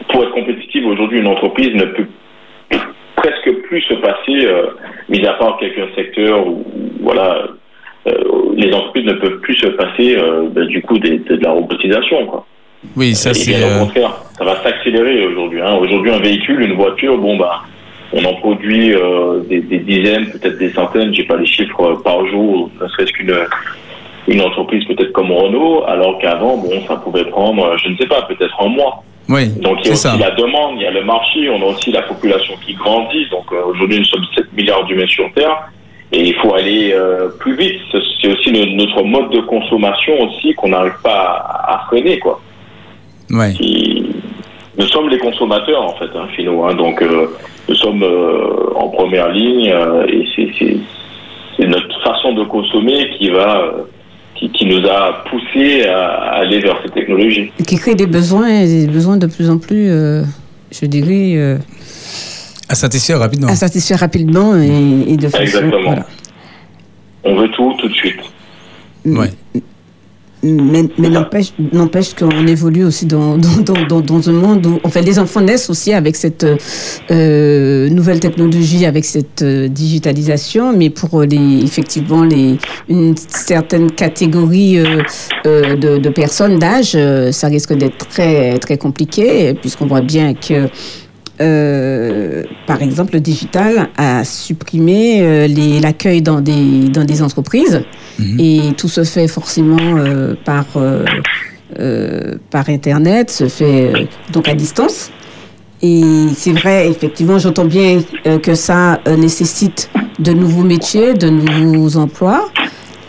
pour 0.09 0.23
être 0.23 0.31
compétitive 0.31 0.87
aujourd'hui, 0.87 1.19
une 1.19 1.27
entreprise 1.27 1.73
ne 1.75 1.85
peut 1.85 2.07
presque 3.15 3.51
plus 3.67 3.81
se 3.81 3.93
passer, 3.95 4.45
euh, 4.45 4.67
mis 5.09 5.25
à 5.25 5.33
part 5.33 5.57
quelques 5.57 5.93
secteurs 5.95 6.45
où 6.47 6.65
voilà, 7.01 7.47
les 8.55 8.71
entreprises 8.73 9.05
ne 9.05 9.13
peuvent 9.13 9.39
plus 9.39 9.55
se 9.55 9.67
passer 9.67 10.15
ben, 10.51 10.65
du 10.67 10.81
coup 10.83 10.99
des- 10.99 11.17
de, 11.19 11.35
de 11.37 11.43
la 11.43 11.51
robotisation. 11.51 12.25
Quoi. 12.27 12.45
Oui, 12.95 13.15
ça 13.15 13.33
c'est. 13.33 13.55
au 13.63 13.79
contraire, 13.85 14.11
ça 14.37 14.43
va 14.43 14.55
s'accélérer 14.57 15.25
aujourd'hui. 15.25 15.59
Hein. 15.61 15.73
Aujourd'hui, 15.79 16.11
un 16.11 16.19
véhicule, 16.19 16.61
une 16.61 16.73
voiture, 16.73 17.17
bon 17.17 17.35
bah, 17.37 17.61
on 18.15 18.23
en 18.25 18.33
produit 18.35 18.93
euh, 18.95 19.41
des, 19.49 19.59
des 19.59 19.79
dizaines, 19.79 20.27
peut-être 20.31 20.57
des 20.57 20.71
centaines. 20.71 21.13
J'ai 21.13 21.25
pas 21.25 21.35
les 21.37 21.45
chiffres 21.45 21.81
euh, 21.83 21.95
par 22.03 22.25
jour, 22.27 22.69
ne 22.81 22.87
serait-ce 22.87 23.11
qu'une 23.11 23.35
une 24.27 24.41
entreprise 24.41 24.83
peut-être 24.85 25.11
comme 25.11 25.31
Renault, 25.31 25.83
alors 25.87 26.17
qu'avant, 26.17 26.57
bon, 26.57 26.71
ça 26.87 26.95
pouvait 26.95 27.25
prendre, 27.25 27.63
euh, 27.63 27.77
je 27.77 27.89
ne 27.89 27.97
sais 27.97 28.07
pas, 28.07 28.23
peut-être 28.23 28.55
un 28.59 28.69
mois. 28.69 29.03
oui, 29.29 29.49
Donc 29.61 29.77
il 29.81 29.85
y 29.85 29.89
a 29.89 29.93
aussi 29.93 30.01
ça. 30.01 30.15
la 30.19 30.31
demande, 30.31 30.77
il 30.77 30.81
y 30.81 30.87
a 30.87 30.91
le 30.91 31.03
marché, 31.03 31.47
on 31.51 31.61
a 31.61 31.65
aussi 31.65 31.91
la 31.91 32.01
population 32.01 32.55
qui 32.65 32.73
grandit. 32.73 33.27
Donc 33.29 33.45
euh, 33.51 33.65
aujourd'hui, 33.65 33.99
nous 33.99 34.05
sommes 34.05 34.25
7 34.33 34.51
milliards 34.53 34.83
d'humains 34.85 35.05
sur 35.07 35.31
Terre. 35.33 35.69
Et 36.11 36.21
il 36.29 36.33
faut 36.35 36.53
aller 36.55 36.91
euh, 36.93 37.29
plus 37.39 37.55
vite. 37.55 37.81
C'est 38.21 38.31
aussi 38.31 38.51
no- 38.51 38.65
notre 38.83 39.03
mode 39.03 39.29
de 39.31 39.41
consommation 39.41 40.13
aussi 40.21 40.53
qu'on 40.53 40.69
n'arrive 40.69 40.99
pas 41.03 41.45
à, 41.47 41.75
à 41.75 41.85
freiner, 41.87 42.17
quoi 42.19 42.39
Ouais. 43.31 43.51
qui- 43.53 44.14
nous 44.77 44.87
sommes 44.87 45.09
les 45.09 45.17
consommateurs 45.19 45.81
en 45.81 45.95
fait, 45.97 46.09
hein, 46.15 46.27
nous. 46.43 46.63
hein. 46.65 46.73
donc 46.75 47.01
euh, 47.01 47.27
nous 47.69 47.75
sommes 47.75 48.03
euh, 48.03 48.73
en 48.75 48.89
première 48.89 49.29
ligne 49.29 49.71
euh, 49.71 50.05
et 50.07 50.25
c'est- 50.35 50.77
notre 51.67 52.01
façon 52.03 52.33
de 52.33 52.43
consommer 52.43 53.09
qui 53.17 53.29
va 53.29 53.71
qui, 54.35 54.49
qui 54.49 54.65
nous 54.65 54.85
a 54.85 55.23
poussé 55.29 55.85
à, 55.87 56.07
à 56.07 56.39
aller 56.41 56.59
vers 56.59 56.77
ces 56.83 56.91
technologies. 56.91 57.51
Qui 57.65 57.77
crée 57.77 57.95
des 57.95 58.05
besoins, 58.07 58.47
et 58.49 58.67
des 58.85 58.87
besoins 58.87 59.15
de 59.15 59.27
plus 59.27 59.49
en 59.49 59.57
plus, 59.57 59.89
euh, 59.89 60.23
je 60.71 60.85
dirais, 60.85 61.35
euh, 61.37 61.57
À 62.67 62.75
satisfaire 62.75 63.19
rapidement. 63.19 63.47
à 63.47 63.55
satisfaire 63.55 63.99
rapidement 63.99 64.53
et, 64.61 65.13
et 65.13 65.15
de 65.15 65.29
façon. 65.29 65.41
Exactement. 65.43 65.81
voilà. 65.85 66.05
On 67.23 67.35
veut 67.35 67.47
tout 67.51 67.73
tout 67.79 67.87
de 67.87 67.93
suite. 67.93 68.19
Ouais. 69.05 69.29
Mais, 70.45 70.83
mais 70.99 71.09
n'empêche, 71.09 71.53
n'empêche 71.73 72.13
qu'on 72.13 72.45
évolue 72.45 72.83
aussi 72.83 73.07
dans, 73.07 73.37
dans, 73.37 73.85
dans, 73.87 74.01
dans, 74.01 74.29
un 74.29 74.33
monde 74.33 74.65
où, 74.67 74.79
enfin, 74.83 75.01
les 75.01 75.17
enfants 75.17 75.41
naissent 75.41 75.69
aussi 75.71 75.91
avec 75.91 76.15
cette 76.15 76.45
euh, 77.09 77.89
nouvelle 77.89 78.19
technologie, 78.19 78.85
avec 78.85 79.05
cette 79.05 79.41
euh, 79.41 79.67
digitalisation, 79.67 80.71
mais 80.77 80.91
pour 80.91 81.23
les, 81.23 81.63
effectivement, 81.63 82.23
les, 82.23 82.57
une 82.89 83.15
certaine 83.17 83.89
catégorie 83.91 84.77
euh, 84.77 85.01
euh, 85.47 85.75
de, 85.75 85.97
de 85.97 86.09
personnes 86.09 86.59
d'âge, 86.59 86.93
euh, 86.95 87.31
ça 87.31 87.47
risque 87.47 87.73
d'être 87.73 88.07
très, 88.07 88.59
très 88.59 88.77
compliqué, 88.77 89.53
puisqu'on 89.55 89.87
voit 89.87 90.01
bien 90.01 90.33
que 90.35 90.69
euh, 91.41 92.43
par 92.65 92.81
exemple, 92.81 93.13
le 93.13 93.19
digital 93.19 93.89
a 93.97 94.23
supprimé 94.23 95.21
euh, 95.21 95.47
l'accueil 95.81 96.21
dans 96.21 96.41
des, 96.41 96.89
dans 96.89 97.03
des 97.03 97.21
entreprises 97.21 97.83
et 98.39 98.71
tout 98.77 98.87
se 98.87 99.03
fait 99.03 99.27
forcément 99.27 99.97
euh, 99.97 100.35
par, 100.45 100.65
par 102.49 102.69
Internet, 102.69 103.29
se 103.29 103.47
fait 103.47 104.07
donc 104.31 104.47
à 104.47 104.53
distance. 104.53 105.11
Et 105.81 106.03
c'est 106.33 106.53
vrai, 106.53 106.89
effectivement, 106.89 107.37
j'entends 107.37 107.65
bien 107.65 108.01
que 108.41 108.55
ça 108.55 109.01
nécessite 109.17 109.89
de 110.19 110.31
nouveaux 110.31 110.63
métiers, 110.63 111.13
de 111.13 111.29
nouveaux 111.29 111.97
emplois. 111.97 112.49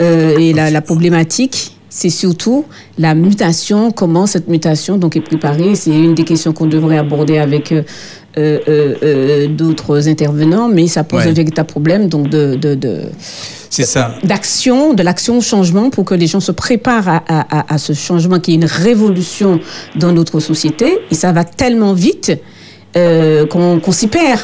Et 0.01 0.53
la, 0.53 0.71
la 0.71 0.83
problématique, 0.83 1.76
c'est 1.99 2.11
surtout 2.11 2.67
la 2.99 3.15
mutation, 3.15 3.91
comment 3.91 4.27
cette 4.27 4.49
mutation 4.49 4.99
donc 4.99 5.17
est 5.17 5.23
préparée. 5.33 5.75
C'est 5.75 5.91
une 6.09 6.15
des 6.15 6.25
questions 6.25 6.53
qu'on 6.53 6.67
devrait 6.67 6.99
aborder 6.99 7.39
avec 7.39 7.73
euh, 7.73 7.83
euh, 8.37 8.59
euh, 9.03 9.49
d'autres 9.49 10.07
intervenants, 10.07 10.69
mais 10.69 10.87
ça 10.89 11.05
pose 11.05 11.23
Ouais. 11.23 11.31
un 11.31 11.33
véritable 11.33 11.69
problème 11.69 12.09
donc 12.11 12.29
de, 12.29 12.55
de, 12.65 12.75
de, 12.75 12.95
C'est 13.71 13.87
ça. 13.87 14.15
d'action, 14.25 14.93
de 14.93 15.03
l'action 15.03 15.39
au 15.39 15.41
changement 15.41 15.89
pour 15.89 16.05
que 16.05 16.15
les 16.15 16.27
gens 16.27 16.41
se 16.41 16.53
préparent 16.53 17.09
à, 17.09 17.23
à- 17.29 17.61
à- 17.61 17.75
à 17.75 17.79
ce 17.79 17.95
changement 17.95 18.41
qui 18.41 18.51
est 18.53 18.57
une 18.57 18.67
révolution 18.67 19.59
dans 20.03 20.13
notre 20.13 20.39
société. 20.41 20.99
Et 21.11 21.15
ça 21.15 21.33
va 21.33 21.45
tellement 21.45 21.95
vite 21.95 22.31
qu'on 23.51 23.93
s'y 23.93 24.09
perd. 24.09 24.41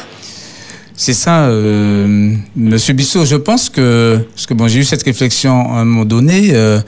C'est 0.95 1.13
ça, 1.13 1.47
euh, 1.47 2.33
Monsieur 2.55 2.93
Bissot. 2.93 3.25
Je 3.25 3.35
pense 3.35 3.67
que, 3.69 4.19
parce 4.33 4.45
que 4.45 4.53
bon, 4.53 4.67
j'ai 4.67 4.79
eu 4.79 4.83
cette 4.83 5.01
réflexion 5.03 5.73
à 5.73 5.79
un 5.79 5.85
moment 5.85 6.05
donné, 6.05 6.51
euh, 6.53 6.79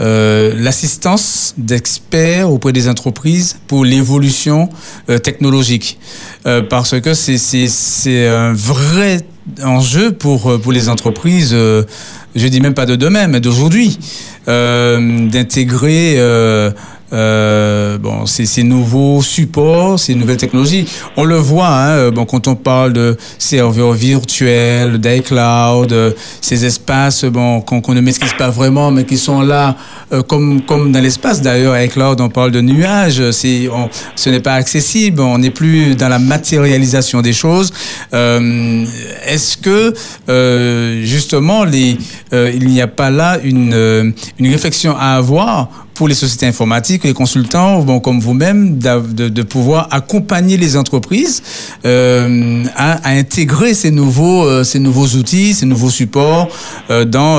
euh, 0.00 0.54
l'assistance 0.56 1.54
d'experts 1.58 2.50
auprès 2.50 2.72
des 2.72 2.88
entreprises 2.88 3.58
pour 3.66 3.84
l'évolution 3.84 4.68
euh, 5.08 5.18
technologique, 5.18 5.98
Euh, 6.46 6.62
parce 6.62 6.98
que 7.00 7.12
c'est 7.12 8.26
un 8.28 8.54
vrai 8.54 9.20
enjeu 9.62 10.12
pour 10.12 10.72
les 10.72 10.88
entreprises. 10.88 11.50
je 11.52 12.46
dis 12.48 12.60
même 12.62 12.72
pas 12.72 12.86
de 12.86 12.96
demain, 12.96 13.26
mais 13.26 13.40
d'aujourd'hui, 13.40 13.98
d'intégrer 14.46 16.14
euh, 16.18 16.70
euh, 17.12 17.98
bon, 17.98 18.24
ces, 18.24 18.46
ces 18.46 18.62
nouveaux 18.62 19.20
supports, 19.20 19.98
ces 19.98 20.14
nouvelles 20.14 20.36
technologies. 20.36 20.86
On 21.16 21.24
le 21.24 21.34
voit, 21.34 21.66
hein, 21.66 21.88
euh, 21.96 22.10
bon, 22.12 22.24
quand 22.24 22.46
on 22.46 22.54
parle 22.54 22.92
de 22.92 23.16
serveurs 23.36 23.94
virtuels, 23.94 24.98
d'iCloud, 24.98 25.92
euh, 25.92 26.12
ces 26.40 26.64
espaces 26.64 27.24
bon, 27.24 27.62
qu'on 27.62 27.94
ne 27.94 28.00
maîtrise 28.00 28.32
pas 28.34 28.50
vraiment, 28.50 28.92
mais 28.92 29.02
qui 29.04 29.18
sont 29.18 29.40
là, 29.42 29.74
euh, 30.12 30.22
comme, 30.22 30.62
comme 30.62 30.92
dans 30.92 31.00
l'espace 31.00 31.42
d'ailleurs, 31.42 31.76
iCloud, 31.80 32.20
on 32.20 32.28
parle 32.28 32.52
de 32.52 32.60
nuages, 32.60 33.20
on- 33.20 33.88
ce 34.14 34.30
n'est 34.30 34.38
pas 34.38 34.54
accessible, 34.54 35.20
on 35.20 35.38
n'est 35.38 35.50
plus 35.50 35.96
dans 35.96 36.08
la 36.08 36.20
matérialisation 36.20 37.22
des 37.22 37.32
choses. 37.32 37.72
Euh, 38.14 38.84
Est-ce 39.26 39.56
que, 39.56 39.92
euh, 40.28 41.02
justement, 41.04 41.64
les, 41.64 41.98
euh, 42.32 42.52
il 42.54 42.68
n'y 42.68 42.80
a 42.80 42.86
pas 42.86 43.10
là 43.10 43.38
une, 43.42 43.72
euh, 43.74 44.10
une 44.40 44.50
réflexion 44.50 44.94
à 44.98 45.16
avoir 45.16 45.68
pour 45.94 46.08
les 46.08 46.14
sociétés 46.14 46.46
informatiques, 46.46 47.04
les 47.04 47.12
consultants, 47.12 47.84
comme 48.00 48.20
vous-même, 48.20 48.78
de, 48.78 49.42
pouvoir 49.42 49.88
accompagner 49.90 50.56
les 50.56 50.76
entreprises 50.76 51.42
euh, 51.84 52.64
à, 52.74 53.10
intégrer 53.10 53.74
ces 53.74 53.90
nouveaux, 53.90 54.44
euh, 54.46 54.64
ces 54.64 54.80
nouveaux 54.80 55.18
outils, 55.18 55.52
ces 55.52 55.66
nouveaux 55.66 55.90
supports 55.90 56.48
euh, 56.90 57.04
dans, 57.04 57.36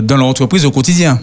dans 0.00 0.16
leur 0.16 0.26
entreprise 0.26 0.64
au 0.64 0.70
quotidien. 0.70 1.18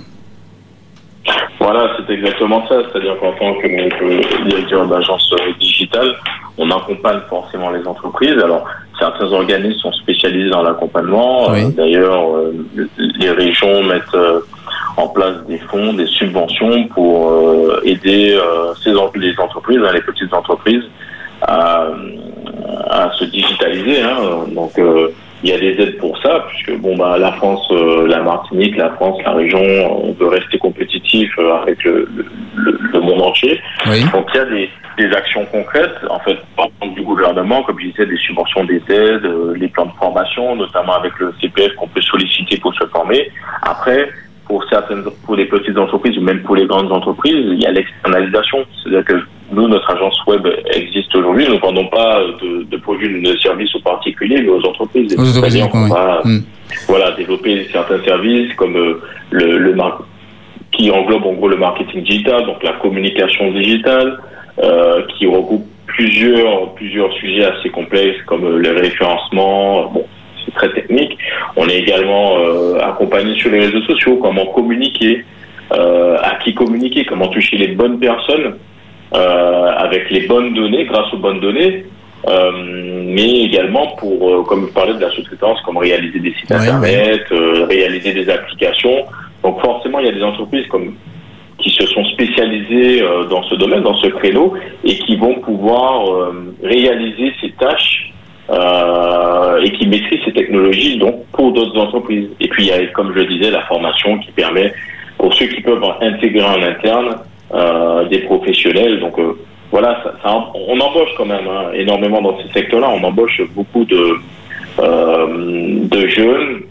Voilà, 1.59 1.88
c'est 1.95 2.14
exactement 2.14 2.68
ça. 2.68 2.76
C'est-à-dire 2.91 3.16
qu'en 3.20 3.32
tant 3.34 3.53
que, 3.62 3.68
que 3.68 4.49
directeur 4.49 4.88
d'agence 4.88 5.34
digitale, 5.59 6.16
on 6.58 6.70
accompagne 6.70 7.20
forcément 7.30 7.70
les 7.72 7.86
entreprises. 7.88 8.38
Alors, 8.43 8.66
certains 8.99 9.32
organismes 9.32 9.80
sont 9.80 9.93
spécialisés 9.93 10.49
dans 10.49 10.64
l'accompagnement. 10.64 11.49
Oui. 11.52 11.64
Euh, 11.64 11.70
D'ailleurs, 11.70 12.36
euh, 12.36 12.54
les 13.20 13.32
régions 13.32 13.84
mettent 13.84 14.14
euh, 14.14 14.39
en 14.97 15.08
place 15.08 15.38
des 15.47 15.58
fonds, 15.58 15.93
des 15.93 16.06
subventions 16.08 16.86
pour 16.89 17.34
aider 17.84 18.38
ces 18.84 18.91
les 19.16 19.39
entreprises, 19.39 19.80
hein, 19.84 19.91
les 19.93 20.02
petites 20.02 20.34
entreprises, 20.34 20.84
à, 21.41 21.88
à 22.89 23.12
se 23.14 23.24
digitaliser. 23.26 24.02
hein. 24.02 24.18
Donc, 24.54 24.74
il 25.43 25.49
y 25.49 25.53
a 25.53 25.59
des 25.59 25.81
aides 25.81 25.97
pour 25.97 26.17
ça, 26.21 26.45
puisque 26.49 26.79
bon 26.79 26.95
bah 26.95 27.17
la 27.17 27.31
France, 27.33 27.67
euh, 27.71 28.07
la 28.07 28.21
Martinique, 28.21 28.77
la 28.77 28.91
France, 28.91 29.17
la 29.25 29.33
région, 29.33 29.61
on 29.61 30.13
veut 30.13 30.27
rester 30.27 30.57
compétitif 30.57 31.31
euh, 31.39 31.53
avec 31.61 31.83
le, 31.83 32.07
le, 32.55 32.79
le 32.93 32.99
monde 32.99 33.21
entier. 33.21 33.59
Oui. 33.87 34.03
Donc 34.13 34.27
il 34.33 34.37
y 34.37 34.39
a 34.39 34.45
des, 34.45 34.69
des 34.97 35.15
actions 35.15 35.45
concrètes, 35.45 35.95
en 36.09 36.19
fait, 36.19 36.37
par 36.55 36.67
exemple, 36.67 36.95
du 36.99 37.01
gouvernement, 37.01 37.63
comme 37.63 37.79
je 37.79 37.87
disais, 37.87 38.05
des 38.05 38.17
subventions, 38.17 38.63
des 38.65 38.81
aides, 38.89 39.25
euh, 39.25 39.53
les 39.55 39.67
plans 39.67 39.85
de 39.85 39.93
formation, 39.93 40.55
notamment 40.55 40.93
avec 40.93 41.17
le 41.19 41.33
CPF 41.41 41.73
qu'on 41.75 41.87
peut 41.87 42.01
solliciter 42.01 42.57
pour 42.57 42.73
se 42.75 42.85
former. 42.87 43.29
Après, 43.63 44.09
pour 44.52 44.62
certaines, 44.70 45.04
pour 45.26 45.36
les 45.38 45.45
petites 45.45 45.78
entreprises 45.78 46.18
ou 46.18 46.22
même 46.30 46.41
pour 46.43 46.56
les 46.58 46.66
grandes 46.66 46.91
entreprises, 46.91 47.41
il 47.56 47.62
y 47.62 47.66
a 47.66 47.72
l'externalisation. 47.72 48.58
C'est-à-dire 48.84 49.06
que 49.06 49.18
nous, 49.54 49.66
notre 49.70 49.89
agence 49.95 50.18
web 50.28 50.45
existe 50.76 51.16
aujourd'hui. 51.16 51.45
Nous 51.47 51.56
ne 51.56 51.60
vendons 51.62 51.88
pas 51.88 52.20
de, 52.41 52.64
de 52.64 52.78
produits 52.78 53.22
de 53.22 53.34
services 53.38 53.74
aux 53.78 53.80
particuliers, 53.93 54.41
mais 54.41 54.49
aux 54.49 54.66
entreprises. 54.72 55.16
Aux 55.18 55.22
entreprises, 55.22 55.39
C'est-à-dire 55.41 55.70
qu'on 55.70 55.86
oui. 55.86 55.89
va 55.89 56.22
Mm. 56.26 56.39
voilà, 56.91 57.12
développer 57.12 57.66
certains 57.72 58.02
services 58.04 58.54
comme 58.56 58.76
euh, 58.76 59.02
le, 59.30 59.58
le 59.58 59.74
mar- 59.74 60.04
qui 60.74 60.91
englobe 60.91 61.26
en 61.26 61.34
gros 61.34 61.47
le 61.47 61.58
marketing 61.68 62.04
digital, 62.04 62.45
donc 62.45 62.62
la 62.62 62.74
communication 62.74 63.52
digitale, 63.54 64.18
euh, 64.62 65.02
qui 65.18 65.28
regroupe 65.28 65.66
plusieurs 65.88 66.74
plusieurs 66.76 67.12
sujets 67.22 67.45
assez 67.45 67.70
complexes 67.70 68.22
comme 68.26 68.43
euh, 68.45 68.58
le 68.58 68.72
référencement. 68.86 69.89
Bon, 69.93 70.06
c'est 70.45 70.53
très 70.53 70.71
technique. 70.73 71.17
On 71.55 71.67
est 71.67 71.77
également 71.77 72.37
euh, 72.37 72.77
accompagné 72.79 73.35
sur 73.35 73.51
les 73.51 73.59
réseaux 73.59 73.81
sociaux, 73.83 74.17
comment 74.17 74.45
communiquer, 74.47 75.25
euh, 75.73 76.17
à 76.21 76.35
qui 76.43 76.53
communiquer, 76.53 77.05
comment 77.05 77.27
toucher 77.27 77.57
les 77.57 77.69
bonnes 77.69 77.99
personnes 77.99 78.55
euh, 79.13 79.67
avec 79.77 80.09
les 80.09 80.27
bonnes 80.27 80.53
données, 80.53 80.85
grâce 80.85 81.13
aux 81.13 81.17
bonnes 81.17 81.39
données. 81.39 81.85
Euh, 82.27 82.51
mais 83.07 83.41
également 83.41 83.95
pour, 83.97 84.29
euh, 84.29 84.43
comme 84.43 84.67
je 84.67 84.73
parlais 84.73 84.93
de 84.93 84.99
la 84.99 85.09
sous-traitance, 85.09 85.59
comme 85.61 85.77
réaliser 85.77 86.19
des 86.19 86.33
sites 86.33 86.51
Ouais, 86.51 86.57
internet, 86.57 87.23
euh, 87.31 87.65
réaliser 87.65 88.13
des 88.13 88.29
applications. 88.29 89.05
Donc 89.43 89.59
forcément, 89.59 89.99
il 89.99 90.05
y 90.05 90.09
a 90.09 90.13
des 90.13 90.23
entreprises 90.23 90.67
comme 90.67 90.95
qui 91.57 91.69
se 91.71 91.85
sont 91.87 92.03
spécialisées 92.05 93.03
dans 93.29 93.43
ce 93.43 93.53
domaine, 93.53 93.83
dans 93.83 93.95
ce 93.97 94.07
créneau, 94.07 94.53
et 94.83 94.97
qui 94.97 95.15
vont 95.15 95.35
pouvoir 95.35 96.31
réaliser 96.63 97.31
ces 97.39 97.51
tâches 97.51 98.11
euh, 98.52 99.62
et 99.64 99.72
qui 99.72 99.88
maîtrisent 99.88 100.20
ces 100.26 100.34
technologies 100.34 100.97
donc 100.97 101.26
pour 101.32 101.52
d'autres 101.54 101.78
entreprises. 101.80 102.28
Et 102.39 102.47
puis 102.47 102.64
il 102.66 102.68
y 102.70 102.72
a, 102.72 102.86
comme 102.88 103.12
je 103.14 103.20
le 103.20 103.26
disais, 103.26 103.49
la 103.52 103.62
formation 103.62 104.18
qui 104.20 104.32
permet 104.32 104.74
pour 105.18 105.34
ceux 105.34 105.45
qui 105.47 105.62
peuvent 105.62 105.84
intégrer 106.02 106.43
en 106.43 106.62
interne 106.62 107.16
euh, 107.54 108.06
des 108.10 108.20
professionnels. 108.20 108.99
Donc 108.99 109.18
euh, 109.20 109.34
voilà, 109.72 109.99
ça, 110.04 110.14
ça- 110.24 110.45
on 110.68 110.80
embauche 110.80 111.10
quand 111.18 111.26
même 111.26 111.47
hein, 111.49 111.72
énormément 111.74 112.22
dans 112.22 112.38
ces 112.41 112.52
secteurs-là. 112.54 112.89
On 112.89 113.04
embauche 113.04 113.41
beaucoup 113.56 113.86
de, 113.86 114.16
euh, 114.80 115.28
de 115.95 116.08
jeunes 116.08 116.62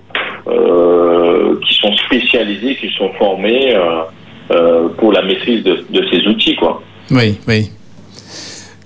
euh, 0.49 1.55
qui 1.67 1.75
sont 1.75 1.93
spécialisés, 2.07 2.77
qui 2.77 2.89
sont 2.91 3.11
formés 3.15 3.75
pour 4.99 5.13
la 5.13 5.23
maîtrise 5.23 5.63
de, 5.63 5.85
de 5.91 6.05
ces 6.11 6.27
outils, 6.27 6.57
quoi. 6.57 6.83
Oui, 7.13 7.39
oui. 7.47 7.71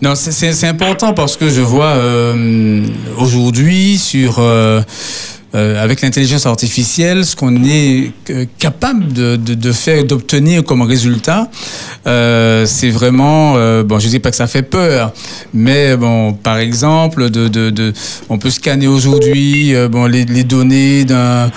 Non, 0.05 0.15
c'est- 0.15 0.65
important 0.69 1.15
parce 1.15 1.35
que 1.39 1.49
je 1.49 1.63
vois 1.63 1.93
euh, 1.97 2.85
aujourd'hui 3.17 3.97
sur 3.97 4.37
euh, 4.39 4.83
euh, 5.55 5.83
avec 5.83 6.03
l'intelligence 6.03 6.45
artificielle 6.45 7.25
ce 7.25 7.35
qu'on 7.35 7.65
est 7.65 8.13
capable 8.59 9.11
de, 9.15 9.37
de, 9.37 9.55
de 9.55 9.73
faire, 9.73 10.05
d'obtenir 10.05 10.63
comme 10.63 10.83
résultat. 10.83 11.49
C'est 12.05 12.91
vraiment 12.91 13.55
bon. 13.83 13.99
Je 13.99 14.09
dis 14.09 14.19
pas 14.19 14.29
que 14.31 14.37
ça 14.37 14.47
fait 14.47 14.63
peur, 14.63 15.15
mais 15.55 15.97
bon, 15.97 16.35
par 16.35 16.59
exemple, 16.59 17.27
on 18.29 18.37
peut 18.37 18.51
scanner 18.51 18.89
aujourd'hui 18.89 19.73
bon 19.91 20.05
les, 20.05 20.27
données 20.45 21.07
d'un 21.07 21.51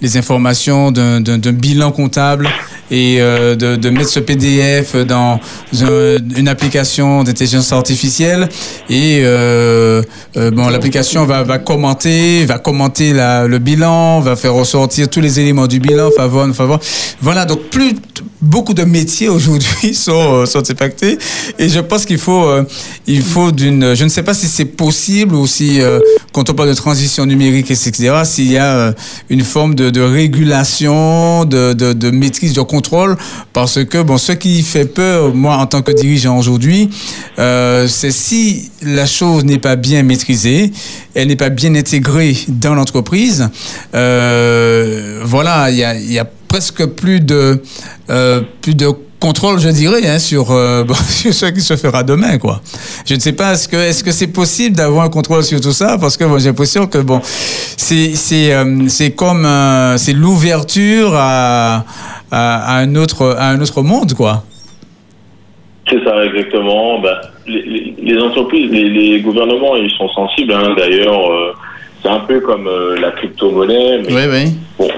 les 0.00 0.16
informations 0.16 0.90
d'un 0.90 1.52
bilan 1.52 1.92
comptable 1.92 2.48
et 2.90 3.16
euh, 3.20 3.54
de, 3.54 3.76
de 3.76 3.90
mettre 3.90 4.08
ce 4.08 4.20
PDF 4.20 4.96
dans 4.96 5.40
un- 5.82 6.16
une 6.36 6.48
application 6.48 7.22
d'intelligence 7.24 7.72
artificielle. 7.72 8.48
Et 8.90 9.20
euh, 9.22 10.02
euh, 10.36 10.50
bon 10.50 10.68
l'application 10.68 11.24
va, 11.26 11.42
va 11.42 11.58
commenter 11.58 12.44
va 12.46 12.58
commenter 12.58 13.12
la, 13.12 13.46
le 13.46 13.58
bilan 13.58 14.20
va 14.20 14.36
faire 14.36 14.54
ressortir 14.54 15.08
tous 15.08 15.20
les 15.20 15.40
éléments 15.40 15.66
du 15.66 15.80
bilan 15.80 16.10
faveur 16.16 16.54
faveur 16.54 16.80
voilà 17.20 17.44
donc 17.44 17.60
plus 17.70 17.94
beaucoup 18.40 18.74
de 18.74 18.84
métiers 18.84 19.28
aujourd'hui 19.28 19.94
sont 19.94 20.12
euh, 20.42 20.46
sont 20.46 20.62
impactés. 20.70 21.18
Et 21.58 21.68
je 21.68 21.80
pense 21.80 22.04
qu'il 22.04 22.18
faut 22.18 22.44
euh, 22.48 22.64
il 23.06 23.22
faut 23.22 23.50
d'une 23.52 23.94
je 23.94 24.04
ne 24.04 24.08
sais 24.08 24.22
pas 24.22 24.34
si 24.34 24.46
c'est 24.46 24.64
possible 24.64 25.34
ou 25.34 25.46
si 25.46 25.80
quand 26.32 26.48
on 26.50 26.54
parle 26.54 26.68
de 26.70 26.74
transition 26.74 27.26
numérique 27.26 27.70
etc 27.70 28.22
s'il 28.24 28.50
y 28.52 28.58
a 28.58 28.94
une 29.28 29.42
forme 29.42 29.74
de, 29.74 29.90
de 29.90 30.00
régulation 30.00 31.44
de, 31.44 31.72
de, 31.72 31.92
de 31.92 32.10
maîtrise 32.10 32.52
de 32.52 32.60
parce 33.52 33.84
que 33.84 34.02
bon 34.02 34.18
ce 34.18 34.32
qui 34.32 34.62
fait 34.62 34.84
peur 34.86 35.34
moi 35.34 35.56
en 35.56 35.66
tant 35.66 35.82
que 35.82 35.92
dirigeant 35.92 36.38
aujourd'hui 36.38 36.90
euh, 37.38 37.86
c'est 37.88 38.10
si 38.10 38.70
la 38.82 39.06
chose 39.06 39.44
n'est 39.44 39.58
pas 39.58 39.76
bien 39.76 40.02
maîtrisée 40.02 40.72
elle 41.14 41.28
n'est 41.28 41.36
pas 41.36 41.50
bien 41.50 41.74
intégrée 41.74 42.36
dans 42.48 42.74
l'entreprise 42.74 43.48
euh, 43.94 45.20
voilà 45.24 45.70
il 45.70 45.76
y 45.76 45.84
a, 45.84 45.94
il 45.94 46.12
y 46.12 46.18
a 46.18 46.26
presque 46.48 46.86
plus 46.86 47.20
de 47.20 47.62
euh, 48.10 48.42
plus 48.62 48.74
de 48.74 48.88
contrôle, 49.20 49.58
je 49.58 49.68
dirais, 49.68 50.06
hein, 50.06 50.18
sur, 50.18 50.50
euh, 50.50 50.84
bon, 50.88 50.94
sur 50.94 51.32
ce 51.34 51.46
qui 51.46 51.60
se 51.60 51.76
fera 51.76 52.02
demain, 52.02 52.38
quoi. 52.38 52.60
Je 53.06 53.14
ne 53.14 53.20
sais 53.20 53.32
pas, 53.32 53.52
est-ce 53.52 53.68
que 53.68 53.76
est-ce 53.76 54.02
que 54.04 54.10
c'est 54.12 54.28
possible 54.32 54.76
d'avoir 54.76 55.04
un 55.04 55.08
contrôle 55.10 55.42
sur 55.42 55.60
tout 55.60 55.72
ça, 55.72 55.98
parce 55.98 56.16
que 56.16 56.24
bon, 56.24 56.38
j'ai 56.38 56.48
l'impression 56.48 56.86
que 56.86 56.98
bon, 56.98 57.20
c'est 57.22 58.14
c'est 58.14 58.52
euh, 58.52 58.88
c'est 58.88 59.12
comme 59.12 59.44
euh, 59.44 59.96
c'est 59.96 60.12
l'ouverture 60.12 61.12
à, 61.14 61.84
à 62.30 62.76
à 62.76 62.78
un 62.78 62.94
autre 62.96 63.36
à 63.38 63.50
un 63.50 63.60
autre 63.60 63.82
monde, 63.82 64.14
quoi. 64.14 64.44
C'est 65.90 66.04
ça, 66.04 66.22
exactement. 66.26 67.00
Ben, 67.00 67.16
les, 67.46 68.18
entreprises, 68.20 68.70
les, 68.70 68.90
les 68.90 69.20
gouvernements, 69.22 69.74
ils 69.76 69.90
sont 69.92 70.08
sensibles. 70.10 70.52
hein. 70.52 70.74
D'ailleurs, 70.76 71.54
c'est 72.02 72.10
un 72.10 72.20
peu 72.20 72.40
comme 72.40 72.68
la 73.00 73.10
crypto-monnaie. 73.12 74.02
Oui, 74.06 74.22
oui. 74.30 74.52
bon, 74.78 74.88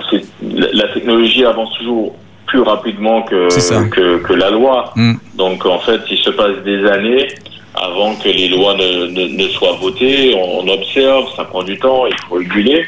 la 0.43 0.89
technologie 0.93 1.45
avance 1.45 1.71
toujours 1.79 2.17
plus 2.51 2.63
rapidement 2.75 3.23
que, 3.23 3.49
que, 3.97 4.19
que 4.27 4.35
la 4.45 4.51
loi. 4.51 4.77
Mm. 4.97 5.15
Donc, 5.37 5.65
en 5.67 5.79
fait, 5.87 6.01
il 6.11 6.19
se 6.19 6.31
passe 6.31 6.57
des 6.65 6.81
années 6.97 7.29
avant 7.75 8.13
que 8.17 8.29
les 8.29 8.49
lois 8.49 8.75
ne, 8.75 8.91
ne, 9.17 9.25
ne 9.43 9.49
soient 9.57 9.77
votées. 9.81 10.35
On, 10.37 10.49
on 10.61 10.69
observe, 10.79 11.25
ça 11.37 11.45
prend 11.45 11.63
du 11.63 11.79
temps, 11.79 12.07
il 12.07 12.19
faut 12.27 12.37
réguler. 12.37 12.81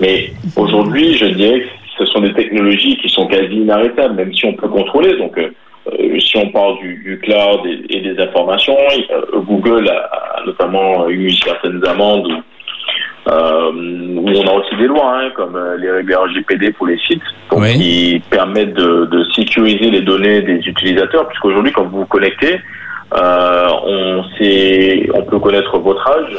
Mais 0.00 0.32
aujourd'hui, 0.56 1.16
je 1.22 1.26
dirais 1.26 1.60
que 1.60 1.68
ce 1.98 2.04
sont 2.10 2.20
des 2.20 2.34
technologies 2.40 2.96
qui 3.00 3.08
sont 3.16 3.26
quasi 3.26 3.54
inarrêtables, 3.64 4.14
même 4.14 4.32
si 4.34 4.46
on 4.46 4.54
peut 4.54 4.68
contrôler. 4.68 5.12
Donc, 5.18 5.36
euh, 5.36 5.50
euh, 5.88 6.20
si 6.26 6.34
on 6.38 6.48
parle 6.58 6.78
du, 6.78 6.90
du 7.08 7.14
cloud 7.24 7.60
et, 7.66 7.96
et 7.96 8.00
des 8.00 8.16
informations, 8.26 8.76
euh, 9.10 9.40
Google 9.50 9.88
a, 9.88 9.98
a 10.38 10.46
notamment 10.46 11.08
eu 11.08 11.30
certaines 11.48 11.82
amendes 11.86 12.32
euh, 13.28 13.70
où 13.72 14.28
on 14.28 14.46
a 14.48 14.52
aussi 14.54 14.74
des 14.76 14.86
lois, 14.86 15.18
hein, 15.18 15.30
comme 15.36 15.54
euh, 15.56 15.76
les 15.78 15.90
règles 15.90 16.14
RGPD 16.14 16.72
pour 16.72 16.86
les 16.88 16.98
sites, 16.98 17.22
donc, 17.50 17.60
Oui. 17.60 17.72
qui 17.74 18.22
permettent 18.30 18.74
de, 18.74 19.06
de 19.06 19.24
sécuriser 19.34 19.90
les 19.90 20.00
données 20.02 20.42
des 20.42 20.58
utilisateurs, 20.66 21.28
puisqu'aujourd'hui, 21.28 21.72
quand 21.72 21.84
vous 21.84 22.00
vous 22.00 22.06
connectez, 22.06 22.58
euh, 23.16 23.66
on, 23.86 24.24
sait, 24.38 25.08
on 25.14 25.22
peut 25.22 25.38
connaître 25.38 25.78
votre 25.78 26.08
âge, 26.08 26.38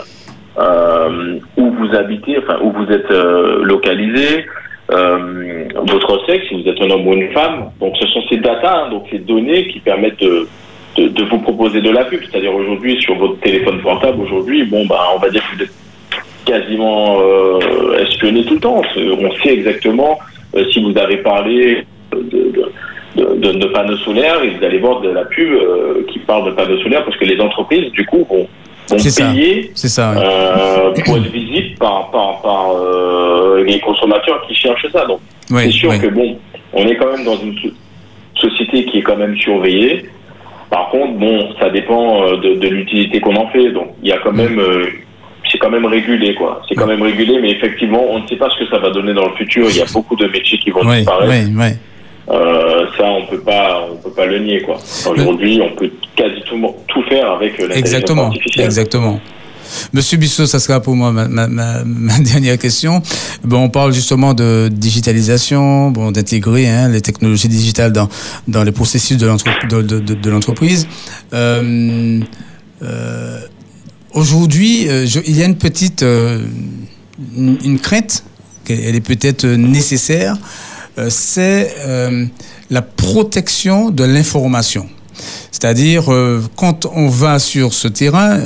euh, 0.59 1.39
où 1.57 1.71
vous 1.71 1.95
habitez, 1.95 2.37
enfin 2.39 2.59
où 2.61 2.71
vous 2.71 2.91
êtes 2.91 3.09
euh, 3.11 3.63
localisé, 3.63 4.45
euh, 4.91 5.63
votre 5.87 6.25
sexe, 6.25 6.45
si 6.49 6.61
vous 6.61 6.67
êtes 6.69 6.81
un 6.81 6.89
homme 6.91 7.07
ou 7.07 7.13
une 7.13 7.31
femme. 7.31 7.69
Donc 7.79 7.95
ce 7.97 8.05
sont 8.07 8.21
ces 8.29 8.37
datas, 8.37 8.85
hein, 8.85 8.89
donc 8.89 9.05
ces 9.09 9.19
données 9.19 9.67
qui 9.69 9.79
permettent 9.79 10.19
de, 10.19 10.47
de, 10.97 11.07
de 11.07 11.23
vous 11.23 11.39
proposer 11.39 11.81
de 11.81 11.89
la 11.89 12.03
pub. 12.05 12.19
C'est-à-dire 12.29 12.53
aujourd'hui 12.53 13.01
sur 13.01 13.15
votre 13.15 13.39
téléphone 13.39 13.79
portable, 13.81 14.21
aujourd'hui, 14.21 14.63
bon 14.65 14.85
bah 14.85 14.99
on 15.15 15.19
va 15.19 15.29
dire 15.29 15.41
que 15.49 15.55
vous 15.55 15.63
êtes 15.63 15.71
quasiment 16.45 17.19
euh, 17.21 17.97
espionné 17.99 18.43
tout 18.45 18.55
le 18.55 18.59
temps. 18.59 18.81
On 18.97 19.31
sait 19.43 19.53
exactement 19.53 20.19
euh, 20.55 20.65
si 20.71 20.81
vous 20.81 20.97
avez 20.97 21.17
parlé 21.17 21.85
de, 22.11 22.19
de, 22.21 22.51
de, 23.15 23.35
de- 23.35 23.59
de 23.59 23.65
panneaux 23.67 23.97
solaires 23.97 24.43
et 24.43 24.49
vous 24.49 24.63
allez 24.63 24.79
voir 24.79 25.01
de 25.01 25.09
la 25.09 25.25
pub 25.25 25.51
euh, 25.53 26.03
qui 26.11 26.19
parle 26.19 26.45
de 26.45 26.51
panneaux 26.51 26.77
solaires 26.79 27.03
parce 27.05 27.17
que 27.17 27.25
les 27.25 27.39
entreprises 27.39 27.91
du 27.91 28.05
coup 28.05 28.25
vont, 28.29 28.47
vont 28.89 28.97
ça. 29.09 29.25
payer 29.31 29.71
ça. 29.87 30.11
ouais. 30.11 30.17
euh, 30.23 30.91
pour 31.05 31.17
être 31.17 31.31
visibles 31.31 31.75
par, 31.79 32.11
par, 32.11 32.41
par 32.41 32.71
euh, 32.75 33.63
les 33.63 33.79
consommateurs 33.79 34.45
qui 34.47 34.55
cherchent 34.55 34.87
ça. 34.91 35.05
Donc 35.05 35.19
c'est 35.65 35.71
sûr 35.71 35.89
que 36.01 36.07
bon, 36.07 36.37
on 36.73 36.87
est 36.87 36.95
quand 36.95 37.11
même 37.15 37.25
dans 37.25 37.37
une 37.37 37.55
so- 37.59 37.69
société 38.49 38.85
qui 38.85 38.99
est 38.99 39.03
quand 39.03 39.15
même 39.17 39.37
surveillée. 39.37 40.05
Par 40.69 40.89
contre, 40.89 41.13
bon, 41.13 41.49
ça 41.59 41.69
dépend 41.69 42.31
de, 42.31 42.55
de 42.55 42.67
l'utilité 42.67 43.19
qu'on 43.19 43.35
en 43.35 43.47
fait. 43.49 43.69
Donc 43.71 43.89
il 44.01 44.09
y 44.09 44.11
a 44.11 44.17
quand 44.17 44.31
même 44.33 44.59
c'est 45.53 45.59
quand 45.59 45.69
même 45.69 45.85
régulé, 45.85 46.33
quoi. 46.35 46.61
C'est 46.67 46.75
quand 46.75 46.87
même 46.87 47.01
régulé, 47.03 47.39
mais 47.41 47.51
effectivement, 47.51 48.03
on 48.09 48.19
ne 48.23 48.27
sait 48.27 48.35
pas 48.35 48.49
ce 48.49 48.61
que 48.61 48.69
ça 48.69 48.79
va 48.79 48.89
donner 48.89 49.13
dans 49.13 49.27
le 49.29 49.35
futur. 49.35 49.67
Il 49.69 49.77
y 49.77 49.81
a 49.81 49.85
beaucoup 49.93 50.15
de 50.17 50.25
métiers 50.27 50.57
qui 50.57 50.71
vont 50.71 50.81
Oui, 50.83 50.97
disparaître. 50.97 51.77
Euh, 52.29 52.85
ça, 52.97 53.03
on 53.05 53.25
peut 53.27 53.39
pas, 53.41 53.87
on 53.91 53.97
peut 53.97 54.09
pas 54.15 54.25
le 54.25 54.39
nier, 54.39 54.61
quoi. 54.63 54.79
Aujourd'hui, 55.09 55.61
on 55.61 55.75
peut 55.75 55.91
quasi 56.15 56.41
tout, 56.45 56.57
tout 56.87 57.03
faire 57.03 57.31
avec 57.31 57.59
euh, 57.59 57.67
l'intelligence 57.67 58.09
artificielle. 58.17 58.65
exactement. 58.65 59.19
Monsieur 59.91 60.17
Bissot, 60.17 60.45
ça 60.45 60.59
sera 60.59 60.79
pour 60.81 60.95
moi 60.95 61.11
ma, 61.11 61.27
ma, 61.27 61.47
ma, 61.47 61.83
ma 61.83 62.19
dernière 62.31 62.57
question. 62.57 63.01
Bon, 63.43 63.57
on 63.63 63.69
parle 63.69 63.91
justement 63.93 64.33
de 64.33 64.69
digitalisation, 64.71 65.89
bon, 65.91 66.11
d'intégrer 66.11 66.67
hein, 66.69 66.89
les 66.89 67.01
technologies 67.01 67.47
digitales 67.47 67.91
dans, 67.91 68.07
dans 68.47 68.63
les 68.63 68.71
processus 68.71 69.17
de 69.17 69.25
l'entre- 69.27 69.45
de, 69.69 69.81
de, 69.81 69.99
de, 69.99 70.13
de 70.13 70.29
l'entreprise. 70.29 70.87
Euh, 71.33 72.19
euh, 72.83 73.39
Aujourd'hui, 74.13 74.87
euh, 74.89 75.07
il 75.25 75.35
y 75.35 75.41
a 75.41 75.45
une 75.45 75.57
petite 75.57 76.03
euh, 76.03 76.45
une, 77.35 77.79
crainte, 77.79 78.23
elle 78.69 78.95
est 78.95 79.01
peut-être 79.01 79.45
nécessaire, 79.45 80.37
euh, 80.99 81.07
c'est 81.09 81.75
la 82.69 82.81
protection 82.81 83.89
de 83.89 84.03
l'information. 84.03 84.87
C'est-à-dire, 85.51 86.05
quand 86.55 86.85
on 86.93 87.07
va 87.07 87.39
sur 87.39 87.73
ce 87.73 87.87
terrain, 87.87 88.39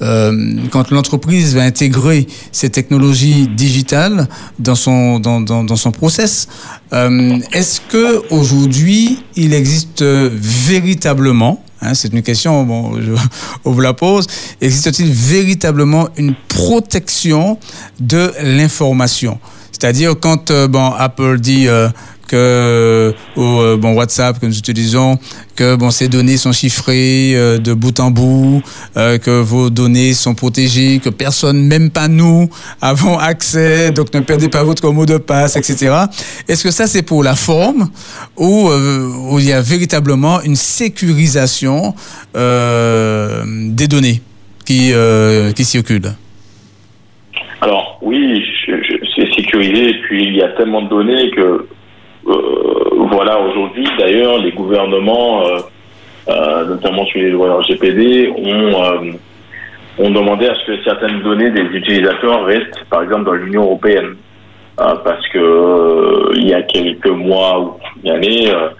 quand 0.00 0.90
l'entreprise 0.90 1.54
va 1.54 1.62
intégrer 1.62 2.26
ces 2.50 2.70
technologies 2.70 3.46
digitales 3.46 4.26
dans 4.58 4.74
son, 4.74 5.20
dans, 5.20 5.40
dans, 5.40 5.76
son 5.76 5.92
process, 5.92 6.48
est-ce 6.90 7.80
que 7.82 8.22
aujourd'hui 8.30 9.22
il 9.36 9.52
existe 9.52 10.02
véritablement, 10.02 11.62
hein, 11.82 11.94
c'est 11.94 12.12
une 12.12 12.22
question, 12.22 12.64
bon, 12.64 12.98
on 13.64 13.72
vous 13.72 13.80
la 13.80 13.92
pose, 13.92 14.26
existe-t-il 14.60 15.12
véritablement 15.12 16.08
une 16.16 16.34
protection 16.48 17.58
de 18.00 18.32
l'information? 18.42 19.38
C'est-à-dire 19.72 20.14
quand 20.20 20.50
euh, 20.52 20.68
bon, 20.68 20.92
Apple 20.92 21.40
dit 21.40 21.66
euh, 21.66 21.88
que 22.26 23.12
au 23.36 23.60
euh, 23.60 23.76
bon 23.76 23.94
WhatsApp 23.94 24.38
que 24.38 24.46
nous 24.46 24.56
utilisons 24.56 25.18
que 25.56 25.76
bon 25.76 25.90
ces 25.90 26.08
données 26.08 26.36
sont 26.36 26.52
chiffrées 26.52 27.32
euh, 27.34 27.58
de 27.58 27.74
bout 27.74 27.98
en 28.00 28.10
bout 28.10 28.62
euh, 28.96 29.18
que 29.18 29.30
vos 29.30 29.70
données 29.70 30.12
sont 30.14 30.34
protégées 30.34 31.00
que 31.02 31.10
personne 31.10 31.66
même 31.66 31.90
pas 31.90 32.08
nous 32.08 32.48
avons 32.80 33.18
accès 33.18 33.90
donc 33.92 34.12
ne 34.14 34.20
perdez 34.20 34.48
pas 34.48 34.62
votre 34.62 34.90
mot 34.90 35.06
de 35.06 35.18
passe 35.18 35.56
etc 35.56 35.94
est-ce 36.48 36.62
que 36.62 36.70
ça 36.70 36.86
c'est 36.86 37.02
pour 37.02 37.22
la 37.22 37.34
forme 37.34 37.90
ou 38.36 38.70
il 39.38 39.44
y 39.44 39.52
a 39.52 39.60
véritablement 39.60 40.40
une 40.42 40.56
sécurisation 40.56 41.94
des 42.34 43.88
données 43.88 44.22
qui 44.64 44.92
qui 45.54 45.64
circulent? 45.64 46.12
Alors 47.62 47.98
oui, 48.02 48.44
c'est 48.66 49.34
sécurisé 49.34 49.90
et 49.90 50.00
puis 50.02 50.24
il 50.24 50.34
y 50.34 50.42
a 50.42 50.48
tellement 50.48 50.82
de 50.82 50.88
données 50.88 51.30
que 51.30 51.64
voilà 52.24 53.38
aujourd'hui 53.40 53.86
d'ailleurs 53.98 54.38
les 54.38 54.52
gouvernements, 54.52 55.46
euh, 55.46 55.58
euh, 56.28 56.64
notamment 56.66 57.04
sur 57.06 57.20
les 57.20 57.30
lois 57.30 57.56
RGPD, 57.58 58.32
ont 58.36 58.82
euh, 58.82 59.12
ont 59.98 60.10
demandé 60.10 60.46
à 60.46 60.54
ce 60.54 60.64
que 60.66 60.82
certaines 60.84 61.20
données 61.22 61.50
des 61.50 61.62
utilisateurs 61.62 62.44
restent 62.44 62.82
par 62.88 63.02
exemple 63.02 63.24
dans 63.24 63.34
l'Union 63.34 63.62
européenne 63.64 64.16
Euh, 64.80 64.94
parce 65.04 65.28
que 65.28 65.38
euh, 65.38 66.32
il 66.34 66.48
y 66.48 66.54
a 66.54 66.62
quelques 66.62 67.14
mois 67.28 67.60
ou 67.60 67.76
une 68.02 68.10
année 68.10 68.48
euh, 68.50 68.70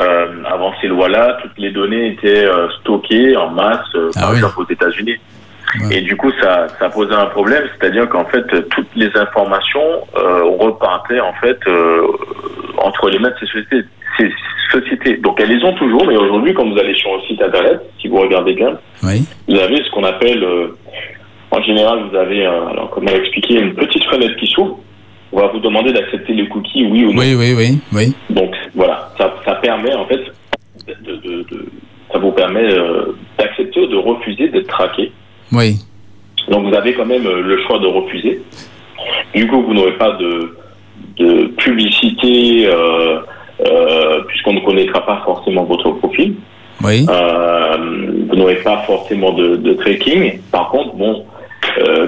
euh, 0.00 0.26
avant 0.54 0.72
ces 0.80 0.88
lois-là, 0.88 1.36
toutes 1.42 1.58
les 1.58 1.70
données 1.72 2.12
étaient 2.12 2.46
euh, 2.46 2.68
stockées 2.80 3.36
en 3.36 3.50
masse, 3.50 3.84
euh, 3.96 4.10
Ah 4.16 4.20
par 4.20 4.30
oui. 4.30 4.36
exemple 4.38 4.60
aux 4.62 4.70
États-Unis. 4.72 5.16
Ouais. 5.80 5.98
Et 5.98 6.00
du 6.02 6.16
coup, 6.16 6.30
ça, 6.40 6.66
ça 6.78 6.88
posait 6.90 7.14
un 7.14 7.26
problème, 7.26 7.64
c'est-à-dire 7.78 8.08
qu'en 8.08 8.24
fait, 8.26 8.44
toutes 8.70 8.88
les 8.96 9.10
informations 9.16 9.82
euh, 10.16 10.44
repartaient 10.58 11.20
en 11.20 11.32
fait 11.34 11.58
euh, 11.66 12.06
entre 12.78 13.10
les 13.10 13.18
mains 13.18 13.30
de 13.30 13.34
ces 13.40 13.46
sociétés, 13.46 13.86
ces 14.18 14.30
sociétés. 14.70 15.16
Donc 15.18 15.40
elles 15.40 15.50
les 15.56 15.64
ont 15.64 15.74
toujours, 15.74 16.06
mais 16.06 16.16
aujourd'hui, 16.16 16.54
quand 16.54 16.68
vous 16.68 16.78
allez 16.78 16.94
sur 16.94 17.10
un 17.14 17.20
site 17.28 17.42
internet, 17.42 17.80
si 18.00 18.08
vous 18.08 18.18
regardez 18.20 18.54
bien, 18.54 18.78
oui 19.02 19.24
vous 19.48 19.58
avez 19.58 19.76
ce 19.82 19.90
qu'on 19.90 20.04
appelle, 20.04 20.42
euh, 20.42 20.68
en 21.50 21.62
général, 21.62 22.00
vous 22.10 22.16
avez, 22.16 22.46
euh, 22.46 22.66
alors 22.68 22.90
comment 22.90 23.10
expliquer, 23.10 23.60
une 23.60 23.74
petite 23.74 24.04
fenêtre 24.04 24.36
qui 24.36 24.46
s'ouvre. 24.46 24.78
On 25.32 25.40
va 25.40 25.48
vous 25.48 25.58
demander 25.60 25.92
d'accepter 25.92 26.32
les 26.32 26.48
cookies, 26.48 26.86
oui 26.90 27.04
ou 27.04 27.12
non. 27.12 27.20
oui 27.20 27.34
oui 27.36 27.54
oui 27.56 27.78
oui 27.92 28.14
Donc 28.30 28.54
voilà, 28.74 29.08
ça, 29.18 29.34
ça 29.44 29.54
permet 29.56 29.94
en 29.94 30.06
fait, 30.06 30.20
de, 30.86 30.94
de- 31.16 31.42
de- 31.50 31.66
ça 32.12 32.18
vous 32.18 32.30
permet 32.32 32.64
euh, 32.72 33.16
d'accepter 33.36 33.80
ou 33.80 33.86
de 33.88 33.96
refuser 33.96 34.48
d'être 34.48 34.68
traqué. 34.68 35.10
Oui 35.52 35.76
Donc 36.48 36.68
vous 36.68 36.74
avez 36.74 36.94
quand 36.94 37.06
même 37.06 37.26
euh, 37.26 37.42
le 37.42 37.62
choix 37.64 37.78
de 37.78 37.86
refuser. 37.86 38.40
Du 39.34 39.46
coup, 39.46 39.62
vous 39.62 39.74
n'aurez 39.74 39.92
pas 39.98 40.12
de, 40.12 40.56
de 41.18 41.46
publicité 41.58 42.66
euh, 42.66 43.18
euh, 43.66 44.20
puisqu'on 44.28 44.54
ne 44.54 44.60
connaîtra 44.60 45.04
pas 45.04 45.22
forcément 45.24 45.64
votre 45.64 45.90
profil. 45.92 46.34
oui 46.84 47.06
Euh, 47.08 47.76
vous 48.28 48.36
n'aurez 48.36 48.56
pas 48.56 48.78
forcément 48.86 49.32
de, 49.32 49.56
de 49.56 49.72
tracking. 49.74 50.38
Par 50.50 50.68
contre, 50.70 50.94
bon, 50.94 51.24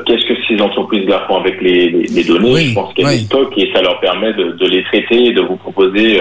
qu'est-ce 0.07 0.27
que 0.27 0.35
ces 0.49 0.61
entreprises-là 0.63 1.25
font 1.27 1.37
avec 1.37 1.61
les, 1.61 1.91
les- 1.91 2.07
les 2.07 2.25
données? 2.25 2.53
Oui, 2.55 2.65
Je 2.71 2.75
pense 2.75 2.93
qu'elles 2.95 3.07
oui. 3.07 3.13
les 3.19 3.25
stockent 3.25 3.59
et 3.59 3.71
ça 3.75 3.83
leur 3.83 4.01
permet 4.01 4.33
de, 4.35 4.53
de 4.53 4.67
les 4.69 4.83
traiter 4.85 5.27
et 5.27 5.33
de 5.33 5.43
vous 5.43 5.57
proposer 5.57 6.21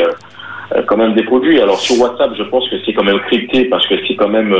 quand 0.87 0.97
même 0.97 1.13
des 1.13 1.23
produits. 1.23 1.61
Alors 1.61 1.79
sur 1.79 1.99
WhatsApp, 2.01 2.31
je 2.37 2.43
pense 2.43 2.67
que 2.69 2.75
c'est 2.85 2.93
quand 2.93 3.03
même 3.05 3.19
crypté 3.27 3.65
parce 3.65 3.85
que 3.87 3.95
c'est 4.05 4.15
quand 4.15 4.27
même 4.29 4.53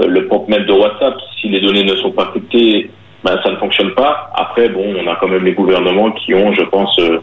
euh, 0.00 0.06
le 0.06 0.26
propre 0.26 0.50
de 0.50 0.72
WhatsApp. 0.72 1.14
Si 1.40 1.48
les 1.48 1.60
données 1.60 1.84
ne 1.84 1.94
sont 1.96 2.12
pas 2.12 2.26
cryptées, 2.26 2.90
ben, 3.24 3.38
ça 3.42 3.50
ne 3.50 3.56
fonctionne 3.56 3.92
pas. 3.94 4.30
Après, 4.34 4.68
bon, 4.68 4.94
on 5.02 5.06
a 5.10 5.16
quand 5.20 5.28
même 5.28 5.44
les 5.44 5.52
gouvernements 5.54 6.12
qui 6.12 6.34
ont, 6.34 6.52
je 6.54 6.62
pense, 6.62 6.96
euh, 7.00 7.18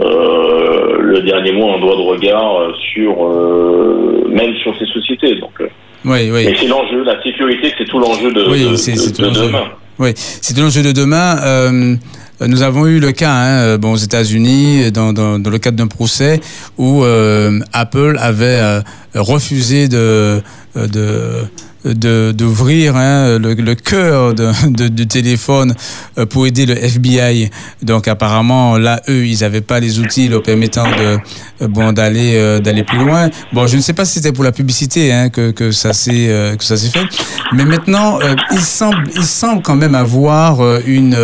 euh, 0.00 0.98
le 1.00 1.22
dernier 1.22 1.52
mot 1.52 1.64
en 1.70 1.78
droit 1.80 1.96
de 1.96 2.02
regard 2.02 2.56
sur 2.92 3.12
euh, 3.24 4.28
même 4.28 4.54
sur 4.62 4.76
ces 4.78 4.86
sociétés. 4.86 5.36
Donc, 5.36 5.52
oui 6.04 6.30
oui 6.32 6.44
mais 6.46 6.54
c'est 6.56 6.68
l'enjeu, 6.68 7.02
la 7.04 7.20
sécurité, 7.22 7.72
c'est 7.76 7.84
tout 7.86 7.98
l'enjeu 7.98 8.32
de, 8.32 8.48
Oui, 8.48 8.62
de- 8.62 8.68
de- 8.70 9.16
tout 9.16 9.22
de 9.22 9.46
demain. 9.46 9.64
Oui, 9.98 10.12
c'est 10.14 10.56
de 10.56 10.62
l'enjeu 10.62 10.82
de 10.82 10.92
demain. 10.92 11.36
Euh, 11.42 11.96
nous 12.46 12.62
avons 12.62 12.86
eu 12.86 13.00
le 13.00 13.10
cas, 13.10 13.32
hein, 13.32 13.78
bon, 13.78 13.94
aux 13.94 13.96
États-Unis, 13.96 14.92
dans, 14.92 15.12
dans, 15.12 15.40
dans 15.40 15.50
le 15.50 15.58
cadre 15.58 15.76
d'un 15.76 15.88
procès 15.88 16.38
où 16.78 17.02
euh, 17.02 17.58
Apple 17.72 18.16
avait 18.20 18.44
euh, 18.60 18.80
refusé 19.16 19.88
de 19.88 20.40
de- 20.76 21.42
d'ouvrir 21.84 22.96
hein, 22.96 23.38
le, 23.38 23.54
le 23.54 23.74
cœur 23.74 24.34
de, 24.34 24.50
de- 24.68 24.88
du 24.88 25.06
téléphone 25.06 25.74
euh, 26.18 26.26
pour 26.26 26.46
aider 26.46 26.66
le 26.66 26.76
FBI. 26.76 27.50
Donc 27.82 28.08
apparemment 28.08 28.76
là, 28.78 29.00
eux, 29.08 29.26
ils 29.26 29.40
n'avaient 29.40 29.60
pas 29.60 29.78
les 29.80 29.98
outils 30.00 30.28
leur 30.28 30.42
permettant 30.42 30.84
de 30.90 31.18
euh, 31.62 31.68
bon 31.68 31.92
d'aller 31.92 32.32
euh, 32.34 32.58
d'aller 32.58 32.82
plus 32.82 32.98
loin. 32.98 33.30
Bon, 33.52 33.66
je 33.66 33.76
ne 33.76 33.80
sais 33.82 33.92
pas 33.92 34.04
si 34.04 34.14
c'était 34.14 34.32
pour 34.32 34.44
la 34.44 34.52
publicité 34.52 35.12
hein, 35.12 35.28
que 35.30 35.50
que 35.52 35.70
ça 35.70 35.92
s'est 35.92 36.54
que 36.58 36.64
ça 36.64 36.76
s'est 36.76 36.90
fait, 36.90 37.06
mais 37.52 37.64
maintenant 37.64 38.18
il 38.52 38.60
semble 38.60 39.04
il 39.14 39.24
semble 39.24 39.62
quand 39.62 39.76
même 39.76 39.94
avoir 39.94 40.60
une 40.86 41.16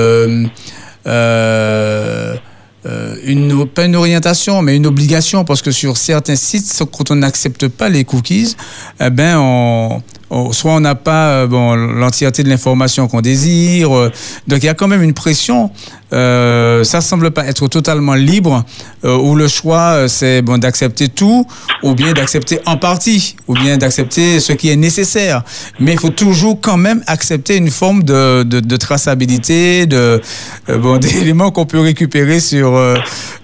euh, 2.86 3.16
une, 3.24 3.66
pas 3.66 3.84
une 3.84 3.96
orientation, 3.96 4.60
mais 4.62 4.76
une 4.76 4.86
obligation, 4.86 5.44
parce 5.44 5.62
que 5.62 5.70
sur 5.70 5.96
certains 5.96 6.36
sites, 6.36 6.82
quand 6.92 7.10
on 7.10 7.16
n'accepte 7.16 7.68
pas 7.68 7.88
les 7.88 8.04
cookies, 8.04 8.56
eh 9.00 9.10
ben 9.10 9.38
on, 9.38 10.02
on- 10.30 10.52
soit 10.52 10.72
on 10.72 10.80
n'a 10.80 10.94
pas 10.94 11.28
euh, 11.30 11.46
bon, 11.46 11.74
l'entièreté 11.74 12.42
de 12.42 12.48
l'information 12.48 13.08
qu'on 13.08 13.20
désire. 13.22 13.96
euh, 13.96 14.12
donc 14.48 14.62
il 14.62 14.66
y 14.66 14.68
a 14.68 14.74
quand 14.74 14.88
même 14.88 15.02
une 15.02 15.14
pression. 15.14 15.70
Euh, 16.14 16.84
ça 16.84 17.00
semble 17.00 17.32
pas 17.32 17.44
être 17.46 17.66
totalement 17.68 18.14
libre, 18.14 18.64
euh, 19.04 19.16
où 19.16 19.34
le 19.34 19.48
choix 19.48 19.94
euh, 19.94 20.08
c'est 20.08 20.42
bon 20.42 20.58
d'accepter 20.58 21.08
tout, 21.08 21.46
ou 21.82 21.94
bien 21.94 22.12
d'accepter 22.12 22.60
en 22.66 22.76
partie, 22.76 23.34
ou 23.48 23.54
bien 23.54 23.76
d'accepter 23.76 24.38
ce 24.38 24.52
qui 24.52 24.70
est 24.70 24.76
nécessaire. 24.76 25.42
Mais 25.80 25.92
il 25.92 25.98
faut 25.98 26.10
toujours 26.10 26.60
quand 26.60 26.76
même 26.76 27.02
accepter 27.08 27.56
une 27.56 27.70
forme 27.70 28.04
de, 28.04 28.44
de, 28.44 28.76
traçabilité, 28.76 29.86
de 29.86 30.20
euh, 30.68 30.78
bon 30.78 30.98
d'éléments 31.00 31.50
qu'on 31.50 31.66
peut 31.66 31.80
récupérer 31.80 32.38
sur 32.38 32.76
euh, 32.76 32.96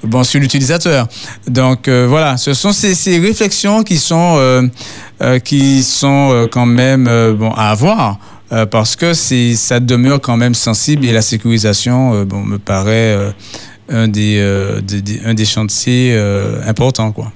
bon 0.04 0.22
sur 0.22 0.38
l'utilisateur. 0.40 1.08
Donc 1.48 1.88
voilà, 1.88 2.36
ce 2.36 2.54
sont 2.54 2.72
ces, 2.72 2.94
ces 2.94 3.18
réflexions 3.18 3.82
qui 3.82 3.98
sont 3.98 4.70
qui 5.44 5.82
sont 5.82 6.48
quand 6.50 6.66
même 6.66 7.04
bon 7.38 7.50
à 7.52 7.70
avoir. 7.70 8.18
Euh, 8.52 8.66
parce 8.66 8.96
que 8.96 9.12
c'est 9.14 9.54
ça 9.54 9.80
demeure 9.80 10.20
quand 10.20 10.36
même 10.36 10.54
sensible 10.54 11.04
et 11.06 11.12
la 11.12 11.22
sécurisation 11.22 12.14
euh, 12.14 12.24
bon 12.24 12.40
me 12.42 12.58
paraît 12.58 13.14
euh, 13.14 13.30
un 13.88 14.08
des, 14.08 14.38
euh, 14.38 14.80
des- 14.80 15.02
des- 15.02 15.20
un 15.24 15.34
des 15.34 15.44
chantiers 15.44 16.14
euh, 16.14 16.60
importants 16.66 17.12
quoi. 17.12 17.32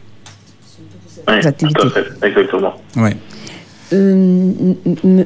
Tout 1.27 1.33
à 1.33 1.91
fait, 1.91 2.05
exactement. 2.29 2.75
Ouais. 2.97 3.17
Euh, 3.93 4.75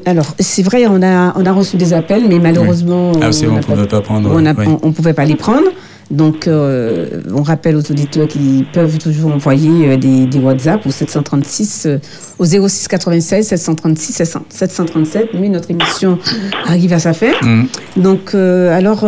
alors, 0.05 0.27
c'est 0.39 0.63
vrai, 0.63 0.87
on 0.87 1.03
a, 1.03 1.33
on 1.37 1.45
a 1.47 1.53
reçu 1.53 1.77
des 1.77 1.93
appels, 1.93 2.25
mais 2.29 2.39
malheureusement, 2.39 3.13
Ah, 3.21 3.33
c'est 3.33 3.47
on 3.47 3.51
bon, 3.51 3.55
n'a 3.57 3.61
on 3.61 3.63
pouvait 3.75 3.87
pas 3.87 4.01
prendre, 4.01 4.31
on 4.31 4.45
ouais. 4.45 4.79
on 4.83 4.93
pouvait 4.93 5.13
pas 5.15 5.25
les 5.25 5.35
prendre. 5.37 5.69
Donc, 6.11 6.49
euh, 6.49 7.21
on 7.35 7.43
rappelle 7.43 7.77
aux 7.77 7.91
auditeurs 7.91 8.29
qu'ils 8.29 8.65
peuvent 8.73 8.97
toujours 8.99 9.35
envoyer 9.35 9.89
euh, 9.89 9.97
des, 9.99 10.25
des 10.25 10.39
WhatsApp 10.39 10.87
au 10.87 10.91
736 10.91 11.87
euh, 11.87 11.99
au 12.39 12.47
06 12.47 12.89
96 12.89 13.47
736 13.47 14.13
700 14.15 14.41
737. 14.49 15.29
Mais 15.35 15.51
notre 15.51 15.71
émission 15.71 16.19
arrive 16.65 16.95
à 16.95 16.99
sa 16.99 17.13
fin. 17.13 17.33
Mhm. 17.43 17.69
Donc, 17.97 18.35
euh, 18.35 18.77
alors, 18.77 19.07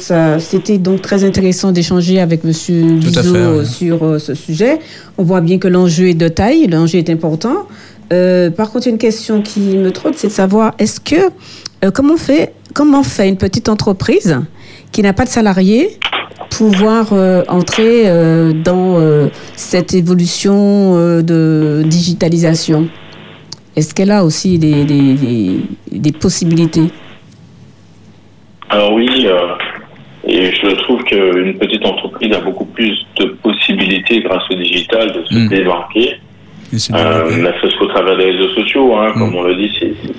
ça, 0.00 0.40
c'était 0.40 0.78
donc 0.78 1.02
très 1.02 1.22
intéressant 1.22 1.70
d'échanger 1.70 2.20
avec 2.20 2.42
Monsieur 2.42 2.82
Bizot 2.82 3.58
ouais. 3.58 3.64
sur 3.64 4.20
ce 4.20 4.34
sujet. 4.34 4.80
On 5.18 5.22
voit 5.22 5.40
bien 5.40 5.58
que 5.58 5.68
l'enjeu 5.68 6.08
est 6.08 6.14
de 6.14 6.28
taille, 6.28 6.66
l'enjeu 6.66 6.98
est 6.98 7.10
important. 7.10 7.66
Par 8.08 8.72
contre, 8.72 8.88
une 8.88 8.98
question 8.98 9.40
qui 9.40 9.76
me 9.76 9.92
trotte, 9.92 10.14
c'est 10.16 10.28
de 10.28 10.32
savoir 10.32 10.74
est-ce 10.78 10.98
que 10.98 11.90
comment 11.92 12.16
fait 12.16 12.54
comment 12.74 13.02
fait 13.02 13.28
une 13.28 13.36
petite 13.36 13.68
entreprise 13.68 14.36
qui 14.92 15.02
n'a 15.02 15.12
pas 15.12 15.24
de 15.24 15.30
salariés 15.30 15.98
pouvoir 16.50 17.12
euh, 17.12 17.42
entrer 17.48 18.02
euh, 18.08 18.52
dans 18.52 18.98
euh, 19.00 19.28
cette 19.56 19.94
évolution 19.94 20.96
euh, 20.96 21.22
de 21.22 21.82
digitalisation 21.86 22.88
Est-ce 23.76 23.94
qu'elle 23.94 24.10
a 24.10 24.24
aussi 24.24 24.58
des, 24.58 24.84
des, 24.84 25.14
des- 25.14 25.60
des 25.92 26.12
possibilités? 26.12 26.88
Alors 28.68 28.92
oui, 28.92 29.08
euh, 29.26 29.54
et 30.26 30.52
je 30.52 30.70
trouve 30.82 31.02
qu'une 31.04 31.54
petite 31.58 31.84
entreprise 31.84 32.32
a 32.34 32.40
beaucoup 32.40 32.66
plus 32.66 32.96
de 33.18 33.26
possibilités 33.42 34.20
grâce 34.20 34.42
au 34.50 34.54
digital 34.54 35.12
de 35.12 35.24
se 35.24 35.34
Mm. 35.34 35.48
démarquer. 35.48 36.16
Ne 36.72 36.78
serait-ce 36.78 37.76
qu'au 37.78 37.86
travers 37.86 38.16
des 38.16 38.30
réseaux 38.32 38.50
sociaux, 38.54 38.94
hein, 38.96 39.12
comme 39.14 39.30
Mm. 39.32 39.36
on 39.36 39.42
le 39.42 39.56
dit, 39.56 39.70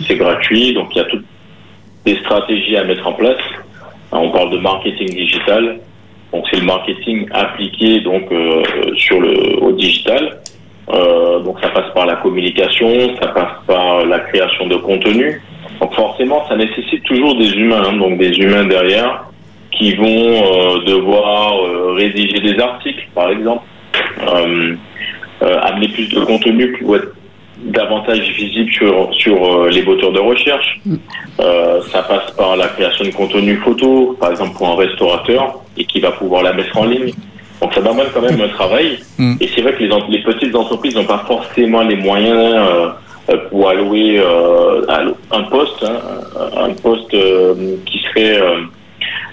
c'est- 0.07 0.15
gratuit, 0.15 0.73
donc 0.73 0.87
il 0.93 0.97
y 0.97 1.01
a 1.01 1.05
toutes 1.05 1.23
des 2.05 2.15
stratégies 2.23 2.75
à 2.77 2.83
mettre 2.83 3.07
en 3.07 3.13
place. 3.13 3.37
On 4.11 4.29
parle 4.31 4.51
de 4.51 4.57
marketing 4.57 5.07
digital, 5.15 5.79
donc 6.31 6.45
c'est 6.49 6.59
le 6.59 6.65
marketing 6.65 7.27
appliqué 7.31 7.99
donc 8.01 8.31
euh, 8.31 8.63
sur 8.95 9.19
le 9.19 9.61
au 9.61 9.71
digital. 9.71 10.39
Euh, 10.93 11.39
donc 11.39 11.59
ça 11.61 11.69
passe 11.69 11.93
par 11.93 12.05
la 12.05 12.15
communication, 12.15 13.15
ça 13.21 13.27
passe 13.27 13.53
par 13.67 14.05
la 14.05 14.19
création 14.19 14.67
de 14.67 14.75
contenu. 14.75 15.41
Donc 15.79 15.93
forcément, 15.93 16.47
ça 16.47 16.55
nécessite 16.55 17.03
toujours 17.03 17.35
des 17.35 17.51
humains, 17.53 17.83
hein, 17.85 17.97
donc 17.97 18.17
des 18.17 18.37
humains 18.37 18.65
derrière 18.65 19.25
qui 19.71 19.95
vont 19.95 20.05
euh, 20.05 20.83
devoir 20.85 21.53
euh, 21.57 21.93
rédiger 21.93 22.39
des 22.39 22.59
articles, 22.59 23.07
par 23.15 23.31
exemple, 23.31 23.63
euh, 24.27 24.75
euh, 25.41 25.59
amener 25.61 25.87
plus 25.87 26.07
de 26.09 26.19
contenu 26.19 26.77
davantage 27.63 28.29
visible 28.31 28.71
sur, 28.71 29.09
sur 29.13 29.43
euh, 29.45 29.69
les 29.69 29.83
moteurs 29.83 30.11
de 30.11 30.19
recherche. 30.19 30.79
Euh, 31.39 31.81
ça 31.91 32.03
passe 32.03 32.31
par 32.31 32.55
la 32.57 32.67
création 32.67 33.05
de 33.05 33.11
contenu 33.11 33.55
photo, 33.57 34.17
par 34.19 34.31
exemple 34.31 34.57
pour 34.57 34.69
un 34.69 34.75
restaurateur, 34.75 35.59
et 35.77 35.85
qui 35.85 35.99
va 35.99 36.11
pouvoir 36.11 36.43
la 36.43 36.53
mettre 36.53 36.77
en 36.77 36.85
ligne. 36.85 37.11
Donc 37.61 37.73
ça 37.73 37.81
demande 37.81 38.07
quand 38.13 38.21
même 38.21 38.41
un 38.41 38.47
travail. 38.49 38.99
Mm. 39.17 39.35
Et 39.39 39.47
c'est 39.53 39.61
vrai 39.61 39.73
que 39.73 39.83
les, 39.83 39.89
les 40.09 40.23
petites 40.23 40.55
entreprises 40.55 40.95
n'ont 40.95 41.05
pas 41.05 41.23
forcément 41.27 41.81
les 41.83 41.95
moyens 41.95 42.37
euh, 42.37 42.89
euh, 43.29 43.37
pour 43.49 43.69
allouer 43.69 44.19
euh, 44.19 44.81
un 45.31 45.43
poste, 45.43 45.83
hein, 45.83 45.99
un 46.57 46.73
poste 46.81 47.13
euh, 47.13 47.53
qui 47.85 47.99
serait 47.99 48.41
euh, 48.41 48.61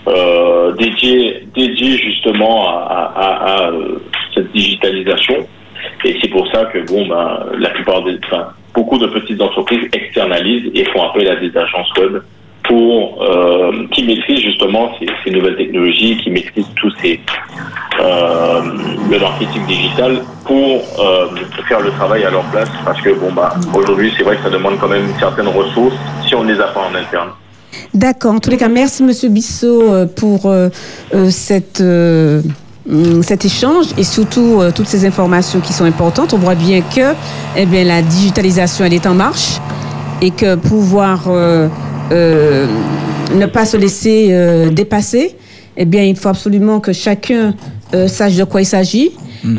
euh, 0.08 0.72
dédié, 0.72 1.46
dédié 1.54 1.96
justement 1.98 2.68
à, 2.68 3.12
à- 3.16 3.22
à- 3.22 3.68
à, 3.68 3.72
cette 4.34 4.52
digitalisation. 4.52 5.46
Et 6.04 6.16
c'est 6.20 6.28
pour 6.28 6.46
ça 6.52 6.66
que 6.66 6.78
bon, 6.86 7.06
ben, 7.06 7.46
la 7.58 7.70
plupart 7.70 8.02
des, 8.04 8.18
enfin, 8.24 8.48
beaucoup 8.74 8.98
de 8.98 9.06
petites 9.06 9.40
entreprises 9.40 9.88
externalisent 9.92 10.70
et 10.74 10.84
font 10.86 11.02
appel 11.02 11.28
à 11.28 11.36
des 11.36 11.56
agences 11.56 11.92
web 11.98 12.22
pour 12.68 13.22
euh, 13.22 13.86
qui 13.92 14.04
maîtrisent 14.04 14.40
justement 14.40 14.92
ces, 15.24 15.30
nouvelles 15.30 15.56
technologies, 15.56 16.18
qui 16.18 16.30
maîtrisent 16.30 16.66
tous 16.76 16.92
ces 17.02 17.18
euh, 18.00 18.60
le 19.10 19.18
marketing 19.18 19.66
digital 19.66 20.22
pour 20.44 20.54
euh, 20.54 21.28
faire 21.66 21.80
le 21.80 21.90
travail 21.90 22.24
à 22.24 22.30
leur 22.30 22.44
place. 22.50 22.68
Parce 22.84 23.00
que 23.00 23.10
bon, 23.10 23.32
bah, 23.32 23.54
aujourd'hui, 23.74 24.12
c'est 24.16 24.22
vrai 24.22 24.36
que 24.36 24.42
ça 24.42 24.50
demande 24.50 24.78
quand 24.78 24.88
même 24.88 25.08
certaines 25.18 25.48
ressources 25.48 25.96
si 26.26 26.34
on 26.34 26.44
ne 26.44 26.52
les 26.52 26.60
a 26.60 26.68
pas 26.68 26.88
en 26.92 26.94
interne. 26.94 27.30
D'accord. 27.94 28.34
En 28.34 28.38
tous 28.38 28.50
les 28.50 28.56
cas, 28.56 28.68
merci 28.68 29.02
Monsieur 29.02 29.30
Bissot 29.30 30.06
pour 30.16 30.52
cette, 31.30 31.82
cet 33.22 33.44
échange 33.44 33.86
et 33.98 34.04
surtout 34.04 34.60
euh, 34.60 34.70
toutes 34.74 34.88
ces 34.88 35.06
informations 35.06 35.60
qui 35.60 35.72
sont 35.72 35.84
importantes. 35.84 36.32
On 36.32 36.38
voit 36.38 36.54
bien 36.54 36.80
que 36.80 37.14
eh 37.56 37.66
bien, 37.66 37.84
la 37.84 38.02
digitalisation, 38.02 38.84
elle 38.84 38.94
est 38.94 39.06
en 39.06 39.14
marche 39.14 39.60
et 40.22 40.30
que 40.30 40.54
pouvoir 40.54 41.24
euh, 41.28 41.68
euh, 42.12 42.66
ne 43.34 43.46
pas 43.46 43.66
se 43.66 43.76
laisser 43.76 44.28
euh, 44.30 44.70
dépasser, 44.70 45.36
eh 45.76 45.84
bien, 45.84 46.02
il 46.02 46.16
faut 46.16 46.28
absolument 46.28 46.80
que 46.80 46.92
chacun 46.92 47.54
euh, 47.94 48.08
sache 48.08 48.34
de 48.36 48.44
quoi 48.44 48.62
il 48.62 48.66
s'agit 48.66 49.12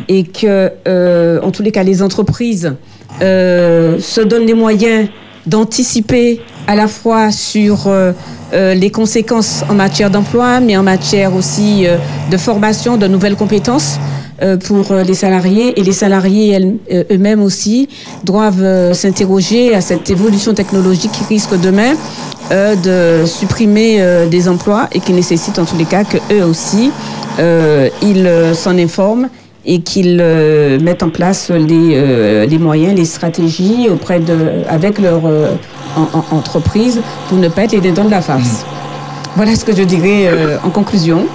et 0.07 0.23
que, 0.23 0.71
euh, 0.87 1.39
en 1.41 1.51
tous 1.51 1.63
les 1.63 1.71
cas, 1.71 1.83
les 1.83 2.03
entreprises 2.03 2.73
euh, 3.21 3.97
se 3.99 4.21
donnent 4.21 4.45
les 4.45 4.53
moyens 4.53 5.07
d'anticiper 5.49 6.39
à 6.67 6.75
la 6.75 6.87
fois 6.87 7.31
sur 7.31 7.87
euh, 7.87 8.11
euh, 8.53 8.73
les 8.75 8.91
conséquences 8.91 9.63
en 9.69 9.73
matière 9.73 10.09
d'emploi, 10.09 10.59
mais 10.59 10.77
en 10.77 10.83
matière 10.83 11.35
aussi 11.35 11.87
euh, 11.87 11.97
de 12.29 12.37
formation, 12.37 12.97
de 12.97 13.07
nouvelles 13.07 13.35
compétences 13.35 13.99
pour 14.65 14.93
les 14.93 15.15
salariés. 15.15 15.77
Et 15.77 15.83
les 15.83 15.91
salariés 15.91 16.57
eux-mêmes 17.11 17.41
aussi 17.41 17.89
doivent 18.23 18.93
s'interroger 18.93 19.75
à 19.75 19.81
cette 19.81 20.09
évolution 20.09 20.53
technologique 20.53 21.11
qui 21.11 21.25
risque 21.25 21.59
demain 21.59 21.93
de 22.49 23.25
supprimer 23.25 24.01
des 24.31 24.47
emplois 24.47 24.87
et 24.93 25.01
qui 25.01 25.11
nécessite 25.11 25.59
en 25.59 25.65
tous 25.65 25.75
les 25.75 25.83
cas 25.83 26.05
que 26.05 26.15
eux 26.31 26.45
aussi 26.45 26.89
ils 28.01 28.31
s'en 28.53 28.77
informent 28.77 29.27
et 29.71 29.81
qu'ils 29.81 30.17
euh, 30.19 30.79
mettent 30.79 31.03
en 31.03 31.09
place 31.09 31.51
les, 31.51 31.91
euh, 31.93 32.45
les 32.47 32.57
moyens, 32.57 32.95
les 32.97 33.05
stratégies 33.05 33.87
auprès 33.91 34.19
de, 34.19 34.35
avec 34.67 34.97
leur 34.97 35.21
euh, 35.25 35.51
en- 35.95 36.09
en- 36.17 36.35
entreprise 36.37 36.99
pour 37.27 37.37
ne 37.37 37.47
pas 37.49 37.63
être 37.65 37.73
les 37.73 37.91
dents 37.91 38.05
de 38.05 38.09
la 38.09 38.21
farce. 38.21 38.65
Voilà 39.35 39.53
ce 39.55 39.63
que 39.63 39.75
je 39.75 39.83
dirais 39.83 40.25
euh, 40.27 40.57
en 40.63 40.71
conclusion. 40.71 41.25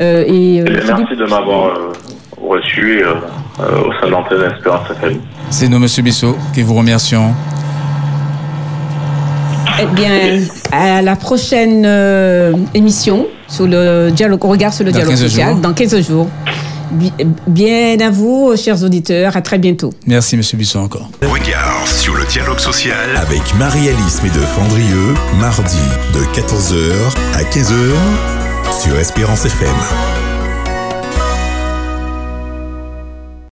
Euh, 0.00 0.22
et, 0.26 0.60
euh, 0.60 0.64
Eh 0.68 0.86
merci 0.86 1.16
de 1.18 1.24
m'avoir 1.28 1.66
euh, 1.66 1.92
reçu 2.40 3.02
euh, 3.02 3.14
euh, 3.60 3.88
au 3.88 3.92
sein 4.00 4.06
de 4.06 4.10
l'antenne 4.12 4.42
Espérance 4.56 4.88
FM. 4.90 5.18
C'est 5.50 5.68
nous, 5.68 5.80
Monsieur 5.80 6.02
Bissot, 6.04 6.36
qui 6.54 6.62
vous 6.62 6.74
remercions. 6.74 7.32
Eh 9.82 9.86
bien, 9.96 10.10
à 10.70 11.02
la 11.02 11.16
prochaine 11.16 11.82
euh, 11.84 12.52
émission 12.74 13.26
sur 13.48 13.66
le 13.66 14.10
dialogue, 14.10 14.44
regard 14.44 14.72
sur 14.72 14.84
le 14.84 14.92
Dans 14.92 14.98
dialogue 14.98 15.14
15 15.14 15.22
social, 15.22 15.50
jours. 15.52 15.60
dans 15.60 15.72
15 15.72 16.00
jours. 16.06 16.28
Bi- 16.90 17.12
Bien 17.46 17.98
à 18.00 18.10
vous, 18.10 18.54
chers 18.56 18.82
auditeurs. 18.82 19.36
À 19.36 19.42
très 19.42 19.58
bientôt. 19.58 19.92
Merci, 20.06 20.36
Monsieur 20.36 20.56
Bissot, 20.58 20.80
encore. 20.80 21.08
Regard 21.22 21.86
sur 21.86 22.14
le 22.14 22.24
dialogue 22.26 22.58
social 22.60 23.16
avec 23.16 23.42
Marie-Alice 23.58 24.22
Médeux-Fandrieux, 24.22 25.14
mardi 25.38 25.76
de 26.14 26.20
14h 26.38 26.92
à 27.34 27.42
15h 27.42 28.82
sur 28.82 28.98
Espérance 28.98 29.44
FM. 29.44 30.33